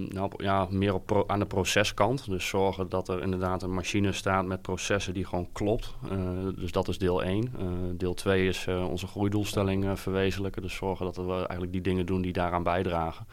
nou, 0.08 0.30
ja, 0.36 0.66
meer 0.70 0.94
op 0.94 1.24
aan 1.26 1.38
de 1.38 1.46
proceskant, 1.46 2.28
dus 2.28 2.48
zorg 2.48 2.69
dat 2.76 3.08
er 3.08 3.22
inderdaad 3.22 3.62
een 3.62 3.74
machine 3.74 4.12
staat 4.12 4.46
met 4.46 4.62
processen 4.62 5.14
die 5.14 5.24
gewoon 5.24 5.48
klopt. 5.52 5.94
Uh, 6.12 6.18
dus 6.56 6.72
dat 6.72 6.88
is 6.88 6.98
deel 6.98 7.22
1. 7.22 7.52
Uh, 7.58 7.62
eh, 7.62 7.68
deel 7.94 8.14
2 8.14 8.48
is 8.48 8.66
uh, 8.66 8.88
onze 8.88 9.06
groeidoelstelling 9.06 9.98
verwezenlijken. 10.00 10.62
Dus 10.62 10.74
zorgen 10.74 11.04
dat 11.04 11.16
we 11.16 11.32
eigenlijk 11.32 11.72
die 11.72 11.80
dingen 11.80 12.06
doen 12.06 12.22
die 12.22 12.32
daaraan 12.32 12.62
bijdragen. 12.62 13.26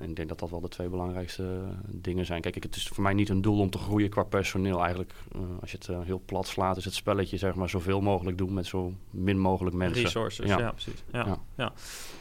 en 0.00 0.08
ik 0.08 0.16
denk 0.16 0.28
dat 0.28 0.38
dat 0.38 0.50
wel 0.50 0.60
de 0.60 0.68
twee 0.68 0.88
belangrijkste 0.88 1.60
dingen 1.86 2.26
zijn. 2.26 2.40
Kijk, 2.40 2.54
het 2.54 2.76
is 2.76 2.88
voor 2.88 3.02
mij 3.02 3.14
niet 3.14 3.28
een 3.28 3.42
doel 3.42 3.58
om 3.58 3.70
te 3.70 3.78
groeien 3.78 4.10
qua 4.10 4.22
personeel. 4.22 4.80
Eigenlijk, 4.80 5.12
als 5.60 5.70
je 5.70 5.76
het 5.78 6.04
heel 6.04 6.22
plat 6.24 6.46
slaat, 6.46 6.76
is 6.76 6.84
het 6.84 6.94
spelletje 6.94 7.36
zeg 7.36 7.54
maar 7.54 7.68
zoveel 7.68 8.00
mogelijk 8.00 8.38
doen 8.38 8.54
met 8.54 8.66
zo 8.66 8.92
min 9.10 9.38
mogelijk 9.38 9.76
mensen. 9.76 10.02
Resources, 10.02 10.46
ja, 10.46 10.58
ja 10.58 10.70
precies. 10.70 11.02
Ja, 11.12 11.38
ja. 11.56 11.72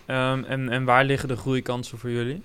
ja. 0.06 0.32
Um, 0.34 0.44
en, 0.44 0.70
en 0.70 0.84
waar 0.84 1.06
liggen 1.06 1.28
de 1.28 1.38
groeikansen 1.38 1.98
voor 1.98 2.10
jullie? 2.10 2.42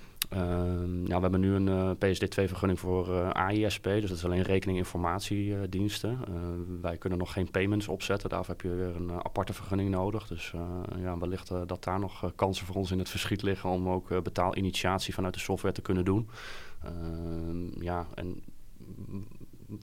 Ja, 1.05 1.15
we 1.15 1.21
hebben 1.21 1.39
nu 1.39 1.53
een 1.53 1.67
eh, 1.67 1.91
PSD2-vergunning 1.91 2.79
voor 2.79 3.13
eh, 3.13 3.29
AISP, 3.29 3.83
dus 3.83 4.09
dat 4.09 4.17
is 4.17 4.25
alleen 4.25 4.41
rekening-informatiediensten. 4.41 6.19
Uh, 6.29 6.35
wij 6.81 6.97
kunnen 6.97 7.19
nog 7.19 7.33
geen 7.33 7.51
payments 7.51 7.87
opzetten, 7.87 8.29
daarvoor 8.29 8.55
heb 8.55 8.63
je 8.63 8.75
weer 8.75 8.95
een 8.95 9.11
aparte 9.11 9.53
vergunning 9.53 9.89
nodig. 9.89 10.27
Dus 10.27 10.53
ja, 10.97 11.17
wellicht 11.17 11.47
dat 11.67 11.83
daar 11.83 11.99
nog 11.99 12.31
kansen 12.35 12.65
voor 12.65 12.75
ons 12.75 12.91
in 12.91 12.99
het 12.99 13.09
verschiet 13.09 13.41
liggen 13.41 13.69
om 13.69 13.89
ook 13.89 14.23
betaalinitiatie 14.23 15.13
vanuit 15.13 15.33
de 15.33 15.39
software 15.39 15.73
te 15.73 15.81
kunnen 15.81 16.05
doen. 16.05 16.29
Ehm, 16.83 17.83
ja, 17.83 18.07
en 18.15 18.43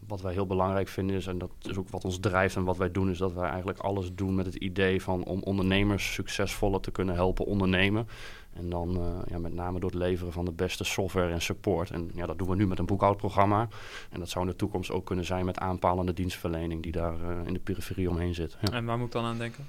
wat 0.07 0.21
wij 0.21 0.33
heel 0.33 0.47
belangrijk 0.47 0.89
vinden 0.89 1.17
is, 1.17 1.27
en 1.27 1.39
dat 1.39 1.51
is 1.63 1.77
ook 1.77 1.89
wat 1.89 2.05
ons 2.05 2.19
drijft 2.19 2.57
en 2.57 2.65
wat 2.65 2.77
wij 2.77 2.91
doen, 2.91 3.11
is 3.11 3.19
dat 3.19 3.33
wij 3.33 3.49
eigenlijk 3.49 3.79
alles 3.79 4.15
doen 4.15 4.35
met 4.35 4.47
het 4.47 4.55
idee 4.55 5.03
van 5.03 5.25
om 5.25 5.43
ondernemers 5.43 6.13
succesvoller 6.13 6.81
te 6.81 6.91
kunnen 6.91 7.15
helpen 7.15 7.47
ondernemen. 7.47 8.07
En 8.53 8.71
dan 8.71 8.97
uh, 8.97 9.19
ja, 9.29 9.39
met 9.39 9.55
name 9.55 9.81
door 9.81 9.91
het 9.91 9.99
leveren 9.99 10.33
van 10.33 10.45
de 10.45 10.53
beste 10.53 10.85
software 10.85 11.33
en 11.33 11.43
support. 11.43 11.91
En 11.91 12.11
ja, 12.15 12.27
dat 12.27 12.39
doen 12.39 12.49
we 12.49 12.57
nu 12.57 12.67
met 12.67 12.79
een 12.79 12.87
boekhoudprogramma. 12.87 13.69
En 14.11 14.19
dat 14.19 14.29
zou 14.29 14.45
in 14.45 14.51
de 14.51 14.57
toekomst 14.57 14.91
ook 14.91 15.07
kunnen 15.07 15.25
zijn 15.25 15.45
met 15.45 15.59
aanpalende 15.59 16.13
dienstverlening 16.13 16.83
die 16.83 16.93
daar 16.93 17.15
uh, 17.21 17.47
in 17.47 17.53
de 17.53 17.59
periferie 17.59 18.11
omheen 18.11 18.35
zit. 18.35 18.57
Ja. 18.61 18.73
En 18.73 18.85
waar 18.85 18.99
moet 18.99 19.07
ik 19.07 19.13
dan 19.13 19.25
aan 19.25 19.39
denken? 19.39 19.69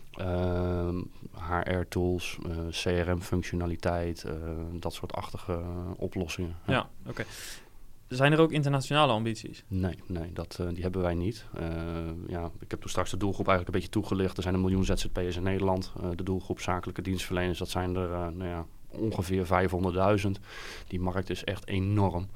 HR-tools, 1.34 2.38
uh, 2.48 2.58
CRM-functionaliteit, 2.70 4.26
dat 4.74 4.94
soort 4.94 5.14
achtige 5.14 5.62
oplossingen. 5.98 6.56
Ja, 6.66 6.74
ja 6.74 6.90
oké. 7.00 7.10
Okay. 7.10 7.26
Zijn 8.12 8.32
er 8.32 8.40
ook 8.40 8.52
internationale 8.52 9.12
ambities? 9.12 9.64
Nee, 9.68 10.00
nee 10.08 10.34
dat, 10.34 10.58
uh, 10.62 10.68
die 10.68 10.82
hebben 10.84 11.02
wij 11.02 11.14
niet. 11.14 11.46
Uh, 11.60 11.66
ja, 12.28 12.52
ik 12.60 12.72
heb 12.72 12.80
toen 12.80 12.90
straks 12.90 13.12
de 13.12 13.18
doelgroep 13.18 13.48
eigenlijk 13.48 13.76
een 13.76 13.82
beetje 13.82 14.00
toegelicht. 14.00 14.38
Er 14.38 14.44
zijn 14.44 14.56
een 14.56 14.62
miljoen 14.62 14.86
ZZP'ers 14.86 15.36
in 15.36 15.44
Nederland. 15.44 15.92
Uh, 16.02 16.10
de 16.16 16.24
doelgroep 16.24 16.60
zakelijke 16.60 17.02
dienstverleners, 17.02 17.60
dat 17.60 17.70
zijn 17.70 17.96
er 17.96 18.34
nou 18.34 18.50
ja, 18.50 18.66
ongeveer 18.88 19.46
500.000. 20.26 20.30
Die 20.88 21.00
markt 21.00 21.30
is 21.30 21.44
echt 21.44 21.68
enorm. 21.68 22.28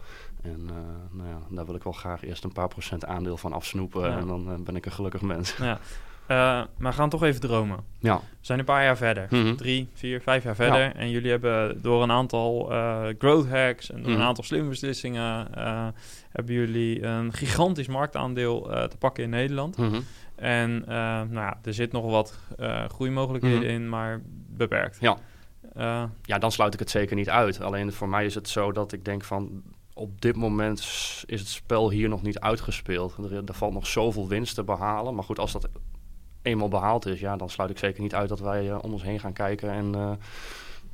En 0.41 0.65
nou 1.11 1.30
ja, 1.30 1.39
daar 1.49 1.65
wil 1.65 1.76
ik 1.76 1.84
wel 1.84 1.93
graag 1.93 2.23
eerst 2.23 2.43
een 2.43 2.51
paar 2.51 2.67
procent 2.67 3.05
aandeel 3.05 3.38
van 3.38 3.53
afsnoepen. 3.53 4.01
Ja. 4.01 4.17
En 4.17 4.28
dan 4.28 4.63
ben 4.63 4.76
ik 4.76 4.86
een 4.86 4.91
gelukkig 4.91 5.21
mens. 5.21 5.57
Ja. 5.57 5.80
Uh, 6.28 6.38
maar 6.78 6.91
we 6.91 6.91
gaan 6.91 7.09
toch 7.09 7.23
even 7.23 7.41
dromen. 7.41 7.80
Ja. 7.99 8.15
We 8.15 8.21
zijn 8.41 8.59
een 8.59 8.65
paar 8.65 8.84
jaar 8.84 8.97
verder. 8.97 9.28
Mm 9.30 9.55
Drie, 9.55 9.89
vier, 9.93 10.21
vijf 10.21 10.43
jaar 10.43 10.55
verder. 10.55 10.95
En 10.95 11.09
jullie 11.09 11.30
hebben 11.30 11.82
door 11.82 12.03
een 12.03 12.11
aantal 12.11 12.71
uh, 12.71 13.05
growth 13.17 13.49
hacks 13.49 13.91
en 13.91 14.01
door 14.01 14.11
een 14.11 14.17
mhm. 14.17 14.28
aantal 14.28 14.43
slimme 14.43 14.69
beslissingen... 14.69 15.47
Uh, 15.57 15.88
hebben 16.30 16.55
jullie 16.55 17.03
een 17.03 17.34
gigantisch 17.34 17.88
marktaandeel 17.88 18.61
te 18.61 18.97
pakken 18.99 19.23
in 19.23 19.30
Nederland. 19.30 19.78
Mhm. 19.78 20.01
En 20.36 20.84
nou 20.88 21.34
ja, 21.34 21.59
er 21.63 21.73
zit 21.73 21.91
nog 21.91 22.05
wat 22.05 22.39
groeimogelijkheden 22.88 23.59
mhm. 23.59 23.69
in, 23.69 23.89
maar 23.89 24.21
beperkt. 24.47 24.97
Ja. 24.99 25.17
ja, 26.21 26.38
dan 26.39 26.51
sluit 26.51 26.73
ik 26.73 26.80
het 26.80 26.89
zeker 26.89 27.15
niet 27.15 27.30
uit. 27.30 27.61
Alleen 27.61 27.93
voor 27.93 28.09
mij 28.09 28.26
is 28.26 28.36
het 28.36 28.49
zo 28.49 28.71
dat 28.71 28.91
ik 28.91 29.05
denk 29.05 29.23
van 29.23 29.63
op 29.95 30.21
dit 30.21 30.36
moment 30.36 30.80
is 31.26 31.39
het 31.39 31.49
spel 31.49 31.91
hier 31.91 32.09
nog 32.09 32.21
niet 32.21 32.39
uitgespeeld. 32.39 33.17
Er, 33.17 33.43
er, 33.45 33.53
valt 33.53 33.73
nog 33.73 33.88
zoveel 33.88 34.28
winst 34.28 34.55
te 34.55 34.63
behalen. 34.63 35.15
Maar 35.15 35.23
goed, 35.23 35.39
als 35.39 35.51
dat 35.51 35.67
eenmaal 36.46 36.68
behaald 36.68 37.06
is, 37.06 37.20
ja, 37.20 37.36
dan 37.36 37.50
sluit 37.50 37.70
ik 37.70 37.78
zeker 37.78 38.02
niet 38.02 38.16
uit 38.16 38.30
dat 38.30 38.39
wij 38.39 38.66
uh, 38.66 38.78
om 38.82 38.93
ons 38.93 39.04
heen 39.04 39.20
gaan 39.20 39.34
kijken 39.34 39.70
en 39.70 39.96
uh, 39.96 40.12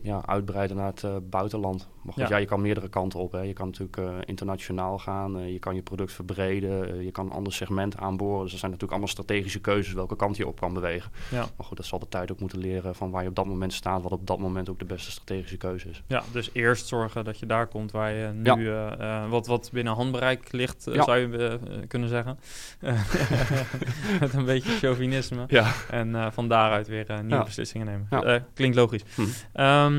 ja, 0.02 0.22
uitbreiden 0.26 0.78
naar 0.78 0.88
het 0.88 1.04
uh, 1.04 1.16
buitenland. 1.30 1.90
Maar 2.02 2.14
goed, 2.14 2.28
ja. 2.28 2.38
je 2.38 2.46
kan 2.46 2.62
meerdere 2.62 2.90
kanten 2.90 3.20
op. 3.20 3.32
Hè. 3.32 3.40
Je 3.40 3.54
kan 3.54 3.66
natuurlijk 3.66 3.98
uh, 3.98 4.14
internationaal 4.26 4.98
gaan, 4.98 5.40
uh, 5.40 5.52
je 5.52 5.60
kan 5.60 5.76
je 5.76 5.82
product 5.82 6.14
verbreden, 6.14 7.04
je 7.04 7.12
kan 7.12 7.26
een 7.26 7.32
ander 7.32 7.54
segment 7.54 7.98
aanboren. 7.98 8.44
Dus 8.44 8.52
er 8.54 8.60
zijn 8.60 8.72
natuurlijk 8.72 9.00
allemaal 9.00 9.14
strategische 9.14 9.60
keuzes 9.60 9.94
welke 9.94 10.16
kant 10.16 10.38
je 10.38 10.48
op 10.48 10.60
kan 10.60 10.74
bewegen. 10.74 11.12
Ja. 11.32 11.46
Maar 11.58 11.66
goed, 11.66 11.78
dat 11.78 11.86
zal 11.86 12.00
de 12.00 12.08
tijd 12.08 12.32
ook 12.32 12.40
moeten 12.40 12.60
leren 12.60 12.96
van 12.96 13.12
waar 13.12 13.24
je 13.24 13.30
op 13.30 13.36
dat 13.36 13.46
moment 13.46 13.74
staat, 13.74 14.02
wat 14.02 14.12
op 14.12 14.28
dat 14.28 14.40
moment 14.40 14.70
ook 14.70 14.80
de 14.80 14.86
beste 14.86 15.12
strategische 15.12 15.58
keuze 15.58 15.90
is. 15.90 16.04
Ja, 16.08 16.24
dus 16.32 16.50
eerst 16.54 16.88
zorgen 16.88 17.24
dat 17.24 17.40
je 17.40 17.46
daar 17.46 17.68
komt 17.68 17.92
waar 17.92 18.12
je 18.12 18.28
nu 18.28 18.70
ja. 18.70 19.28
wat, 19.28 19.48
wat 19.48 19.70
binnen 19.74 19.94
handbereik 19.94 20.52
ligt, 20.52 20.84
zou 20.84 21.18
je 21.18 21.60
kunnen 21.88 22.10
zeggen. 22.10 22.40
Met 24.20 24.34
een 24.34 24.46
beetje 24.46 24.72
chauvinisme. 24.72 25.44
Ja. 25.48 25.72
En 25.90 26.34
van 26.34 26.48
daaruit 26.48 26.88
weer 26.88 27.24
nieuwe 27.24 27.44
beslissingen 27.44 27.88
nemen. 27.88 28.46
klinkt 28.54 28.76
logisch. 28.76 29.04
Hm. 29.16 29.22
Um, 29.62 29.91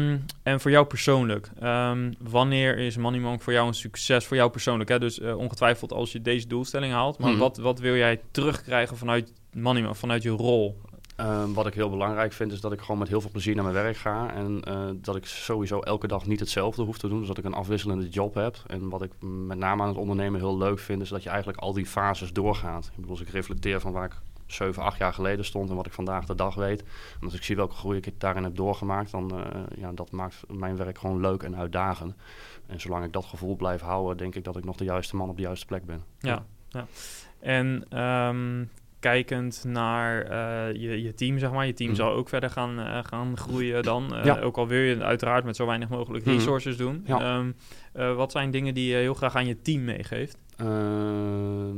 en 0.43 0.61
voor 0.61 0.71
jou 0.71 0.87
persoonlijk, 0.87 1.51
um, 1.63 2.15
wanneer 2.19 2.79
is 2.79 2.97
Money 2.97 3.21
Monk 3.21 3.43
voor 3.43 3.53
jou 3.53 3.69
een 3.69 3.75
succes, 3.75 4.27
voor 4.27 4.37
jou 4.37 4.51
persoonlijk? 4.51 4.91
Hè? 4.91 4.99
Dus 4.99 5.19
uh, 5.19 5.37
ongetwijfeld 5.37 5.93
als 5.93 6.13
je 6.13 6.23
deze 6.23 6.47
doelstelling 6.47 6.93
haalt, 6.93 7.19
maar 7.19 7.33
mm 7.33 7.39
wat, 7.39 7.57
wat 7.57 7.79
wil 7.79 7.95
jij 7.95 8.21
terugkrijgen 8.31 8.97
vanuit 8.97 9.33
Money 9.53 9.83
Monk, 9.83 9.97
vanuit 9.97 10.23
je 10.23 10.31
rol? 10.31 10.81
Um, 11.17 11.55
wat 11.55 11.67
ik 11.67 11.75
heel 11.75 11.91
belangrijk 11.91 12.33
vind, 12.33 12.53
is 12.53 12.61
dat 12.61 12.73
ik 12.73 12.81
gewoon 12.81 12.99
met 12.99 13.09
heel 13.09 13.21
veel 13.21 13.31
plezier 13.31 13.55
naar 13.55 13.65
mijn 13.65 13.77
werk 13.77 13.97
ga. 13.97 14.35
En 14.35 14.63
uh, 14.69 14.91
dat 14.95 15.17
ik 15.17 15.27
sowieso 15.27 15.81
elke 15.81 16.07
dag 16.07 16.27
niet 16.27 16.41
hetzelfde 16.41 16.83
hoef 16.83 16.99
te 16.99 17.09
doen. 17.09 17.19
Dus 17.19 17.29
dat 17.29 17.39
ik 17.39 17.45
een 17.45 17.55
afwisselende 17.55 18.09
job 18.09 18.35
heb. 18.35 18.57
En 18.67 18.89
wat 18.89 19.03
ik 19.03 19.11
met 19.21 19.59
name 19.59 19.83
aan 19.83 19.89
het 19.89 19.97
ondernemen 19.97 20.41
heel 20.41 20.59
leuk 20.59 20.79
vind, 20.79 21.03
is 21.03 21.09
dat 21.09 21.23
je 21.23 21.29
eigenlijk 21.29 21.59
al 21.59 21.73
die 21.73 21.87
fases 21.87 22.33
doorgaat. 22.33 22.85
Ik 22.85 22.97
bedoel, 22.97 23.11
als 23.11 23.21
ik 23.21 23.29
reflecteer 23.29 23.81
van 23.81 23.93
waar 23.93 24.05
ik 24.05 24.17
7, 24.53 24.83
8 24.83 24.99
jaar 24.99 25.13
geleden 25.13 25.45
stond 25.45 25.71
en 25.71 25.77
wat 25.77 25.87
ik 25.87 25.93
vandaag 25.93 26.25
de 26.25 26.35
dag 26.35 26.55
weet. 26.55 26.83
En 27.21 27.25
als 27.25 27.35
ik 27.35 27.43
zie 27.43 27.57
welke 27.57 27.75
groei 27.75 27.99
ik 27.99 28.21
daarin 28.21 28.43
heb 28.43 28.57
doorgemaakt, 28.57 29.11
dan 29.11 29.31
uh, 29.35 29.63
ja, 29.77 29.93
dat 29.93 30.11
maakt 30.11 30.43
mijn 30.49 30.77
werk 30.77 30.99
gewoon 30.99 31.21
leuk 31.21 31.43
en 31.43 31.57
uitdagend. 31.57 32.15
En 32.67 32.81
zolang 32.81 33.05
ik 33.05 33.13
dat 33.13 33.25
gevoel 33.25 33.57
blijf 33.57 33.81
houden, 33.81 34.17
denk 34.17 34.35
ik 34.35 34.45
dat 34.45 34.57
ik 34.57 34.65
nog 34.65 34.77
de 34.77 34.85
juiste 34.85 35.17
man 35.17 35.29
op 35.29 35.37
de 35.37 35.43
juiste 35.43 35.67
plek 35.67 35.85
ben. 35.85 36.05
Ja, 36.19 36.45
ja. 36.69 36.87
En 37.41 37.85
ehm, 37.89 38.65
kijkend 39.03 39.65
naar 39.67 40.31
uh, 40.31 40.81
je, 40.81 41.03
je 41.03 41.15
team, 41.15 41.39
zeg 41.39 41.53
maar. 41.53 41.67
Je 41.67 41.73
team 41.73 41.91
mm. 41.91 41.97
zal 41.97 42.13
ook 42.13 42.29
verder 42.29 42.51
gaan, 42.51 42.79
uh, 42.79 42.99
gaan 43.03 43.37
groeien 43.37 43.83
dan. 43.83 44.17
Uh, 44.17 44.25
ja. 44.25 44.41
Ook 44.41 44.57
al 44.57 44.67
wil 44.67 44.81
je 44.81 45.03
uiteraard 45.03 45.45
met 45.45 45.57
zo 45.57 45.67
weinig 45.67 45.89
mogelijk 45.89 46.25
mhm. 46.25 46.35
resources 46.35 46.77
mm. 46.77 46.85
doen. 46.85 47.03
Ja. 47.07 47.37
Um, 47.37 47.55
wat 47.93 48.33
zijn 48.33 48.51
dingen 48.51 48.75
die 48.75 48.89
je 48.89 48.97
heel 48.97 49.15
graag 49.15 49.35
aan 49.35 49.47
je 49.47 49.63
team 49.63 49.85
meegeeft? 49.85 50.39
Ehm, 50.57 51.77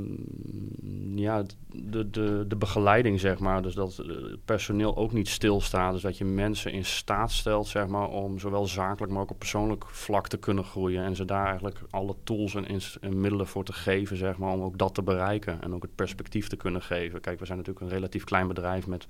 ja, 1.19 1.43
de, 1.73 2.11
de, 2.11 2.45
de 2.49 2.57
begeleiding, 2.57 3.21
zeg 3.21 3.39
maar. 3.39 3.63
Dus 3.63 3.75
dat 3.75 3.97
het 3.97 4.45
personeel 4.45 4.97
ook 4.97 5.13
niet 5.13 5.29
stilstaat. 5.29 5.93
Dus 5.93 6.03
dat 6.03 6.19
je 6.19 6.25
mensen 6.25 6.73
in 6.73 6.85
staat 6.85 7.33
stelt, 7.33 7.67
zeg 7.67 7.87
maar, 7.87 8.09
om 8.09 8.39
zowel 8.39 8.67
zakelijk, 8.67 9.13
maar 9.13 9.23
ook 9.23 9.31
op 9.31 9.39
persoonlijk 9.39 9.85
vlak 9.87 10.29
te 10.29 10.37
kunnen 10.37 10.65
groeien. 10.65 11.05
En 11.05 11.17
ze 11.17 11.25
daar 11.25 11.47
eigenlijk 11.47 11.81
alle 11.91 12.15
tools 12.25 12.55
en, 12.55 12.67
en, 13.01 13.21
middelen 13.21 13.47
voor 13.47 13.65
te 13.65 13.73
geven, 13.73 14.17
zeg 14.17 14.39
maar, 14.39 14.53
om 14.53 14.63
ook 14.63 14.79
dat 14.79 14.95
te 14.95 15.03
bereiken. 15.03 15.63
En 15.63 15.75
ook 15.75 15.83
het 15.83 15.95
perspectief 15.95 16.49
te 16.49 16.57
kunnen 16.57 16.83
geven. 16.83 17.21
Kijk, 17.21 17.39
we 17.39 17.47
zijn 17.47 17.59
natuurlijk 17.59 17.87
een 17.87 17.93
relatief 17.93 18.25
klein 18.25 18.49
bedrijf 18.49 18.87
met 18.87 19.07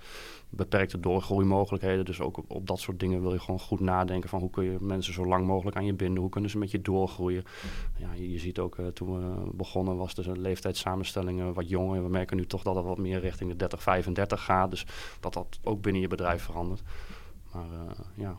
beperkte 0.56 1.00
doorgroeimogelijkheden. 1.00 2.04
Dus 2.04 2.20
ook 2.20 2.42
op, 2.46 2.66
dat 2.66 2.78
soort 2.78 3.00
dingen 3.00 3.20
wil 3.20 3.32
je 3.32 3.40
gewoon 3.40 3.60
goed 3.60 3.80
nadenken 3.80 4.28
van 4.28 4.40
hoe 4.40 4.50
kun 4.50 4.64
je 4.64 4.76
mensen 4.80 5.14
zo 5.14 5.24
lang 5.24 5.46
mogelijk 5.46 5.76
aan 5.76 5.84
je 5.84 5.94
binden. 5.94 6.20
Hoe 6.20 6.30
kunnen 6.30 6.50
ze 6.50 6.58
met 6.58 6.70
je 6.70 6.80
doorgroeien. 6.80 7.44
Ja, 7.96 8.12
je, 8.12 8.38
ziet 8.38 8.58
ook 8.58 8.76
uh, 8.76 8.86
toen 8.86 9.18
we 9.18 9.50
begonnen 9.54 9.96
was 9.96 10.16
een 10.16 10.40
leeftijdssamenstelling 10.40 11.54
wat 11.54 11.68
jonger. 11.68 12.02
We 12.02 12.08
merken 12.08 12.36
nu 12.36 12.46
toch 12.46 12.62
dat 12.62 12.74
het 12.74 12.84
wat 12.84 12.98
meer 12.98 13.20
richting 13.20 13.50
de 13.50 13.56
30, 13.56 13.82
35 13.82 14.44
gaat. 14.44 14.70
Dus 14.70 14.86
dat 15.20 15.32
dat 15.32 15.58
ook 15.62 15.82
binnen 15.82 16.02
je 16.02 16.08
bedrijf 16.08 16.42
verandert. 16.42 16.82
Maar 17.52 17.66
uh, 17.72 17.90
ja, 18.14 18.38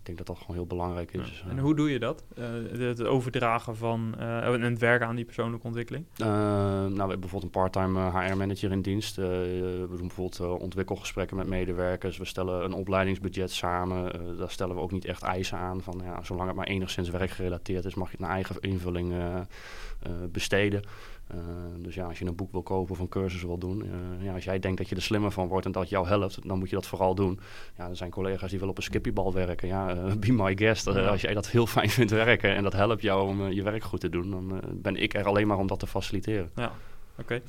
ik 0.00 0.06
denk 0.06 0.18
dat 0.18 0.26
dat 0.26 0.38
gewoon 0.38 0.56
heel 0.56 0.66
belangrijk 0.66 1.12
is. 1.12 1.44
En 1.48 1.58
hoe 1.58 1.74
doe 1.74 1.90
je 1.90 1.98
dat? 1.98 2.24
Uh, 2.38 2.46
het 2.80 3.04
overdragen 3.04 3.76
van 3.76 4.14
uh, 4.18 4.44
en 4.44 4.62
het 4.62 4.78
werken 4.78 5.06
aan 5.06 5.16
die 5.16 5.24
persoonlijke 5.24 5.66
ontwikkeling? 5.66 6.04
Uh, 6.16 6.26
nou, 6.26 6.88
we 6.88 6.98
hebben 6.98 7.20
bijvoorbeeld 7.20 7.54
een 7.54 7.62
parttime 7.62 8.10
HR-manager 8.10 8.70
in 8.72 8.82
dienst. 8.82 9.16
we 9.16 9.86
doen 9.88 10.06
bijvoorbeeld 10.06 10.60
ontwikkelgesprekken 10.60 11.36
met 11.36 11.46
medewerkers. 11.46 12.18
We 12.18 12.24
stellen 12.24 12.64
een 12.64 12.72
opleidingsbudget 12.72 13.50
samen. 13.50 14.36
daar 14.38 14.50
stellen 14.50 14.74
we 14.74 14.80
ook 14.80 14.92
niet 14.92 15.04
echt 15.04 15.22
eisen 15.22 15.58
aan. 15.58 15.82
Van, 15.82 16.00
ja, 16.04 16.22
zolang 16.22 16.46
het 16.46 16.56
maar 16.56 16.66
enigszins 16.66 17.10
werkgerelateerd 17.10 17.84
is, 17.84 17.94
mag 17.94 18.10
je 18.10 18.16
het 18.16 18.26
naar 18.26 18.34
eigen 18.34 18.56
invulling 18.60 19.14
besteden. 20.32 20.82
Uh, 21.34 21.40
dus 21.78 21.94
ja, 21.94 22.06
als 22.06 22.18
je 22.18 22.24
een 22.24 22.34
boek 22.34 22.52
wil 22.52 22.62
kopen 22.62 22.92
of 22.92 22.98
een 22.98 23.08
cursus 23.08 23.42
wil 23.42 23.58
doen, 23.58 23.84
uh, 23.84 24.24
ja, 24.24 24.34
als 24.34 24.44
jij 24.44 24.58
denkt 24.58 24.78
dat 24.78 24.88
je 24.88 24.94
er 24.94 25.02
slimmer 25.02 25.30
van 25.30 25.48
wordt 25.48 25.66
en 25.66 25.72
dat 25.72 25.88
jou 25.88 26.06
helpt, 26.06 26.48
dan 26.48 26.58
moet 26.58 26.68
je 26.68 26.74
dat 26.74 26.86
vooral 26.86 27.14
doen. 27.14 27.40
Ja, 27.76 27.88
er 27.88 27.96
zijn 27.96 28.10
collega's 28.10 28.50
die 28.50 28.58
willen 28.58 28.70
op 28.70 28.76
een 28.76 28.82
skippiebal 28.82 29.32
werken. 29.32 29.68
Ja, 29.68 29.94
uh, 29.94 30.14
be 30.26 30.32
my 30.32 30.56
guest. 30.56 30.86
Als 30.86 31.20
jij 31.20 31.34
dat 31.34 31.48
heel 31.48 31.66
fijn 31.66 31.90
vindt 31.98 32.12
werken 32.12 32.54
en 32.54 32.62
dat 32.62 32.72
helpt 32.72 33.02
jou 33.02 33.28
om 33.28 33.48
je 33.48 33.62
werk 33.62 33.82
goed 33.82 34.00
te 34.00 34.08
doen, 34.08 34.30
dan 34.30 34.60
ben 34.72 34.96
ik 34.96 35.14
er 35.14 35.26
alleen 35.26 35.46
maar 35.46 35.58
om 35.58 35.66
dat 35.66 35.78
te 35.78 35.86
faciliteren. 35.86 36.50
Ja, 36.54 36.72
oké. 37.20 37.40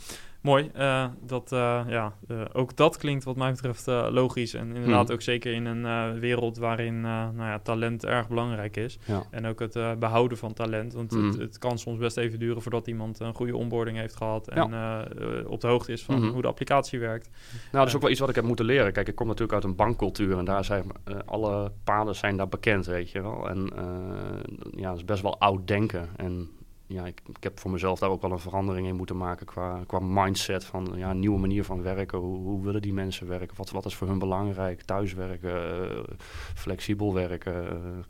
Mooi. 0.42 0.72
Uh, 0.78 1.06
dat, 1.26 1.52
uh, 1.52 1.82
ja, 1.88 2.14
uh, 2.28 2.42
ook 2.54 2.78
dat 2.78 2.98
klinkt 2.98 3.24
wat 3.24 3.36
mij 3.36 3.52
betreft 3.52 3.86
logisch. 3.88 4.54
En 4.54 4.76
inderdaad 4.76 5.06
hmm. 5.06 5.16
ook 5.16 5.22
zeker 5.22 5.54
in 5.54 5.66
een 5.66 6.20
wereld 6.20 6.58
waarin 6.58 7.02
nou 7.02 7.36
ja, 7.38 7.60
talent 7.60 8.06
erg 8.06 8.28
belangrijk 8.28 8.78
is. 8.78 9.00
Ja. 9.06 9.24
En 9.32 9.46
ook 9.46 9.60
het 9.60 10.00
behouden 10.00 10.38
van 10.38 10.54
talent. 10.54 10.94
Want 10.94 11.12
hmm. 11.12 11.28
het, 11.28 11.38
het, 11.38 11.58
kan 11.58 11.80
soms 11.80 11.98
best 11.98 12.18
even 12.18 12.40
duren 12.40 12.62
voordat 12.62 12.88
iemand 12.88 13.20
een 13.20 13.34
goede 13.34 13.56
onboarding 13.56 13.98
heeft 13.98 14.16
gehad. 14.16 14.48
En 14.48 14.70
ja. 14.70 15.08
op 15.48 15.62
de 15.62 15.68
hoogte 15.68 15.92
is 15.92 16.04
van 16.04 16.16
hmm. 16.16 16.30
hoe 16.30 16.42
de 16.42 16.48
applicatie 16.48 17.00
werkt. 17.00 17.30
Nou, 17.52 17.68
dat 17.72 17.88
is 17.88 17.96
ook 17.96 18.02
wel 18.02 18.12
iets 18.12 18.20
wat 18.20 18.30
ik 18.30 18.36
heb 18.36 18.46
moeten 18.46 18.66
leren. 18.66 18.94
Kijk, 18.94 19.08
ik 19.08 19.16
kom 19.16 19.28
natuurlijk 19.28 19.54
uit 19.54 19.64
een 19.64 19.76
bankcultuur. 19.76 20.38
En 20.38 20.46
daar 20.46 20.66
zijn 20.66 20.92
alle 21.26 21.72
paden 21.84 22.16
zijn 22.16 22.38
daar 22.38 22.48
bekend, 22.50 22.86
weet 22.86 23.12
je 23.12 23.22
wel. 23.22 23.50
En 23.50 23.70
ja, 24.76 24.90
dat 24.90 24.98
is 24.98 25.06
best 25.06 25.22
wel 25.22 25.40
oud 25.40 25.68
denken. 25.68 26.10
En 26.16 26.50
ja, 26.92 27.06
ik, 27.06 27.22
heb 27.40 27.60
voor 27.60 27.72
mezelf 27.72 28.00
daar 28.00 28.10
ook 28.10 28.22
wel 28.22 28.32
een 28.32 28.40
verandering 28.40 28.88
in 28.88 28.96
moeten 28.96 29.18
maken 29.18 29.46
qua, 29.46 29.84
qua 29.88 30.00
mindset 30.02 30.66
van 30.66 30.94
ja, 30.96 31.14
nieuwe 31.14 31.40
manier 31.40 31.64
van 31.64 31.82
werken. 31.82 32.20
Hoe, 32.20 32.64
willen 32.64 32.82
die 32.82 32.94
mensen 32.94 33.28
werken? 33.28 33.58
Wat, 33.58 33.70
wat 33.70 33.86
is 33.86 33.96
voor 33.96 34.08
hun 34.08 34.20
belangrijk? 34.20 34.82
Thuiswerken, 34.82 35.84
uh, 35.90 36.00
flexibel 36.56 37.14
werken. 37.14 37.64
Uh, 37.64 38.04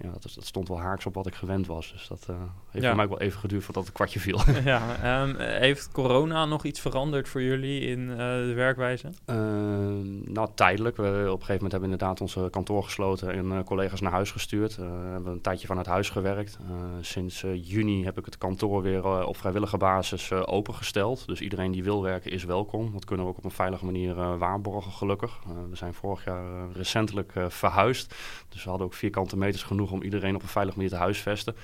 ja, 0.00 0.10
dat, 0.10 0.22
dat, 0.34 0.44
stond 0.44 0.68
wel 0.68 0.80
haaks 0.80 1.06
op 1.06 1.14
wat 1.14 1.26
ik 1.26 1.34
gewend 1.34 1.66
was. 1.66 1.92
Dus 1.92 2.06
dat 2.08 2.26
uh, 2.30 2.36
heeft 2.70 2.86
voor 2.86 2.96
mij 2.96 3.08
wel 3.08 3.20
even 3.20 3.40
geduurd 3.40 3.64
voordat 3.64 3.84
het 3.84 3.92
kwartje 3.92 4.20
viel. 4.20 4.40
ja, 4.64 5.22
um, 5.22 5.36
heeft 5.38 5.90
corona 5.92 6.44
nog 6.44 6.64
iets 6.64 6.80
veranderd 6.80 7.28
voor 7.28 7.42
jullie 7.42 7.80
in 7.80 8.00
uh, 8.00 8.16
de 8.16 8.52
werkwijze? 8.54 9.08
Uh, 9.26 9.36
nou, 10.24 10.48
tijdelijk. 10.54 10.96
We, 10.96 11.02
op 11.02 11.10
een 11.10 11.26
gegeven 11.26 11.54
moment 11.54 11.72
hebben 11.72 11.88
we 11.88 11.94
inderdaad 11.94 12.20
onze 12.20 12.48
kantoor 12.50 12.84
gesloten 12.84 13.32
en 13.32 13.44
uh, 13.44 13.58
collega's 13.64 14.00
naar 14.00 14.12
huis 14.12 14.30
gestuurd. 14.30 14.76
we 14.76 15.08
hebben 15.12 15.32
een 15.32 15.40
tijdje 15.40 15.66
vanuit 15.66 15.86
huis 15.86 16.10
gewerkt. 16.10 16.58
sinds 17.00 17.44
juni 17.54 18.04
heb 18.04 18.18
ik 18.18 18.24
het 18.24 18.38
kantoor 18.38 18.82
weer 18.82 19.26
op 19.26 19.36
vrijwillige 19.36 19.76
basis 19.76 20.32
opengesteld. 20.32 21.26
Dus 21.26 21.40
iedereen 21.40 21.70
die 21.70 21.84
wil 21.84 22.02
werken 22.02 22.30
is 22.30 22.44
welkom. 22.44 22.92
Dat 22.92 23.04
kunnen 23.04 23.24
we 23.24 23.32
ook 23.32 23.38
op 23.38 23.44
een 23.44 23.50
veilige 23.50 23.84
manier 23.84 24.38
waarborgen, 24.38 24.92
gelukkig. 24.92 25.40
we 25.70 25.76
zijn 25.76 25.94
vorig 25.94 26.24
jaar 26.24 26.70
recentelijk 26.72 27.32
verhuisd. 27.48 28.14
Dus 28.48 28.62
we 28.64 28.68
hadden 28.68 28.86
ook 28.86 28.94
vierkante 28.94 29.36
meters 29.36 29.62
genoeg 29.62 29.83
om 29.92 30.02
iedereen 30.02 30.34
op 30.34 30.42
een 30.42 30.48
veilige 30.48 30.76
manier 30.76 30.92
te 30.92 30.98
huisvesten. 30.98 31.54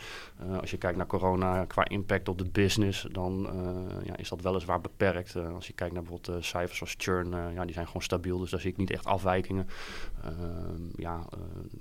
Uh, 0.43 0.59
als 0.59 0.71
je 0.71 0.77
kijkt 0.77 0.97
naar 0.97 1.07
corona 1.07 1.65
qua 1.65 1.89
impact 1.89 2.29
op 2.29 2.39
de 2.39 2.49
business, 2.53 3.07
dan 3.13 3.47
uh, 3.47 4.07
ja, 4.07 4.17
is 4.17 4.29
dat 4.29 4.41
weliswaar 4.41 4.81
beperkt. 4.81 5.35
Uh, 5.35 5.55
als 5.55 5.67
je 5.67 5.73
kijkt 5.73 5.95
naar 5.95 6.03
bijvoorbeeld 6.03 6.45
cijfers 6.45 6.79
zoals 6.79 6.95
churn, 6.99 7.55
ja, 7.55 7.65
die 7.65 7.75
zijn 7.75 7.87
gewoon 7.87 8.03
stabiel, 8.03 8.39
dus 8.39 8.51
daar 8.51 8.61
zie 8.61 8.71
ik 8.71 8.77
niet 8.77 8.91
echt 8.91 9.05
afwijkingen. 9.05 9.69
Ehm, 10.25 10.83
ja, 10.97 11.25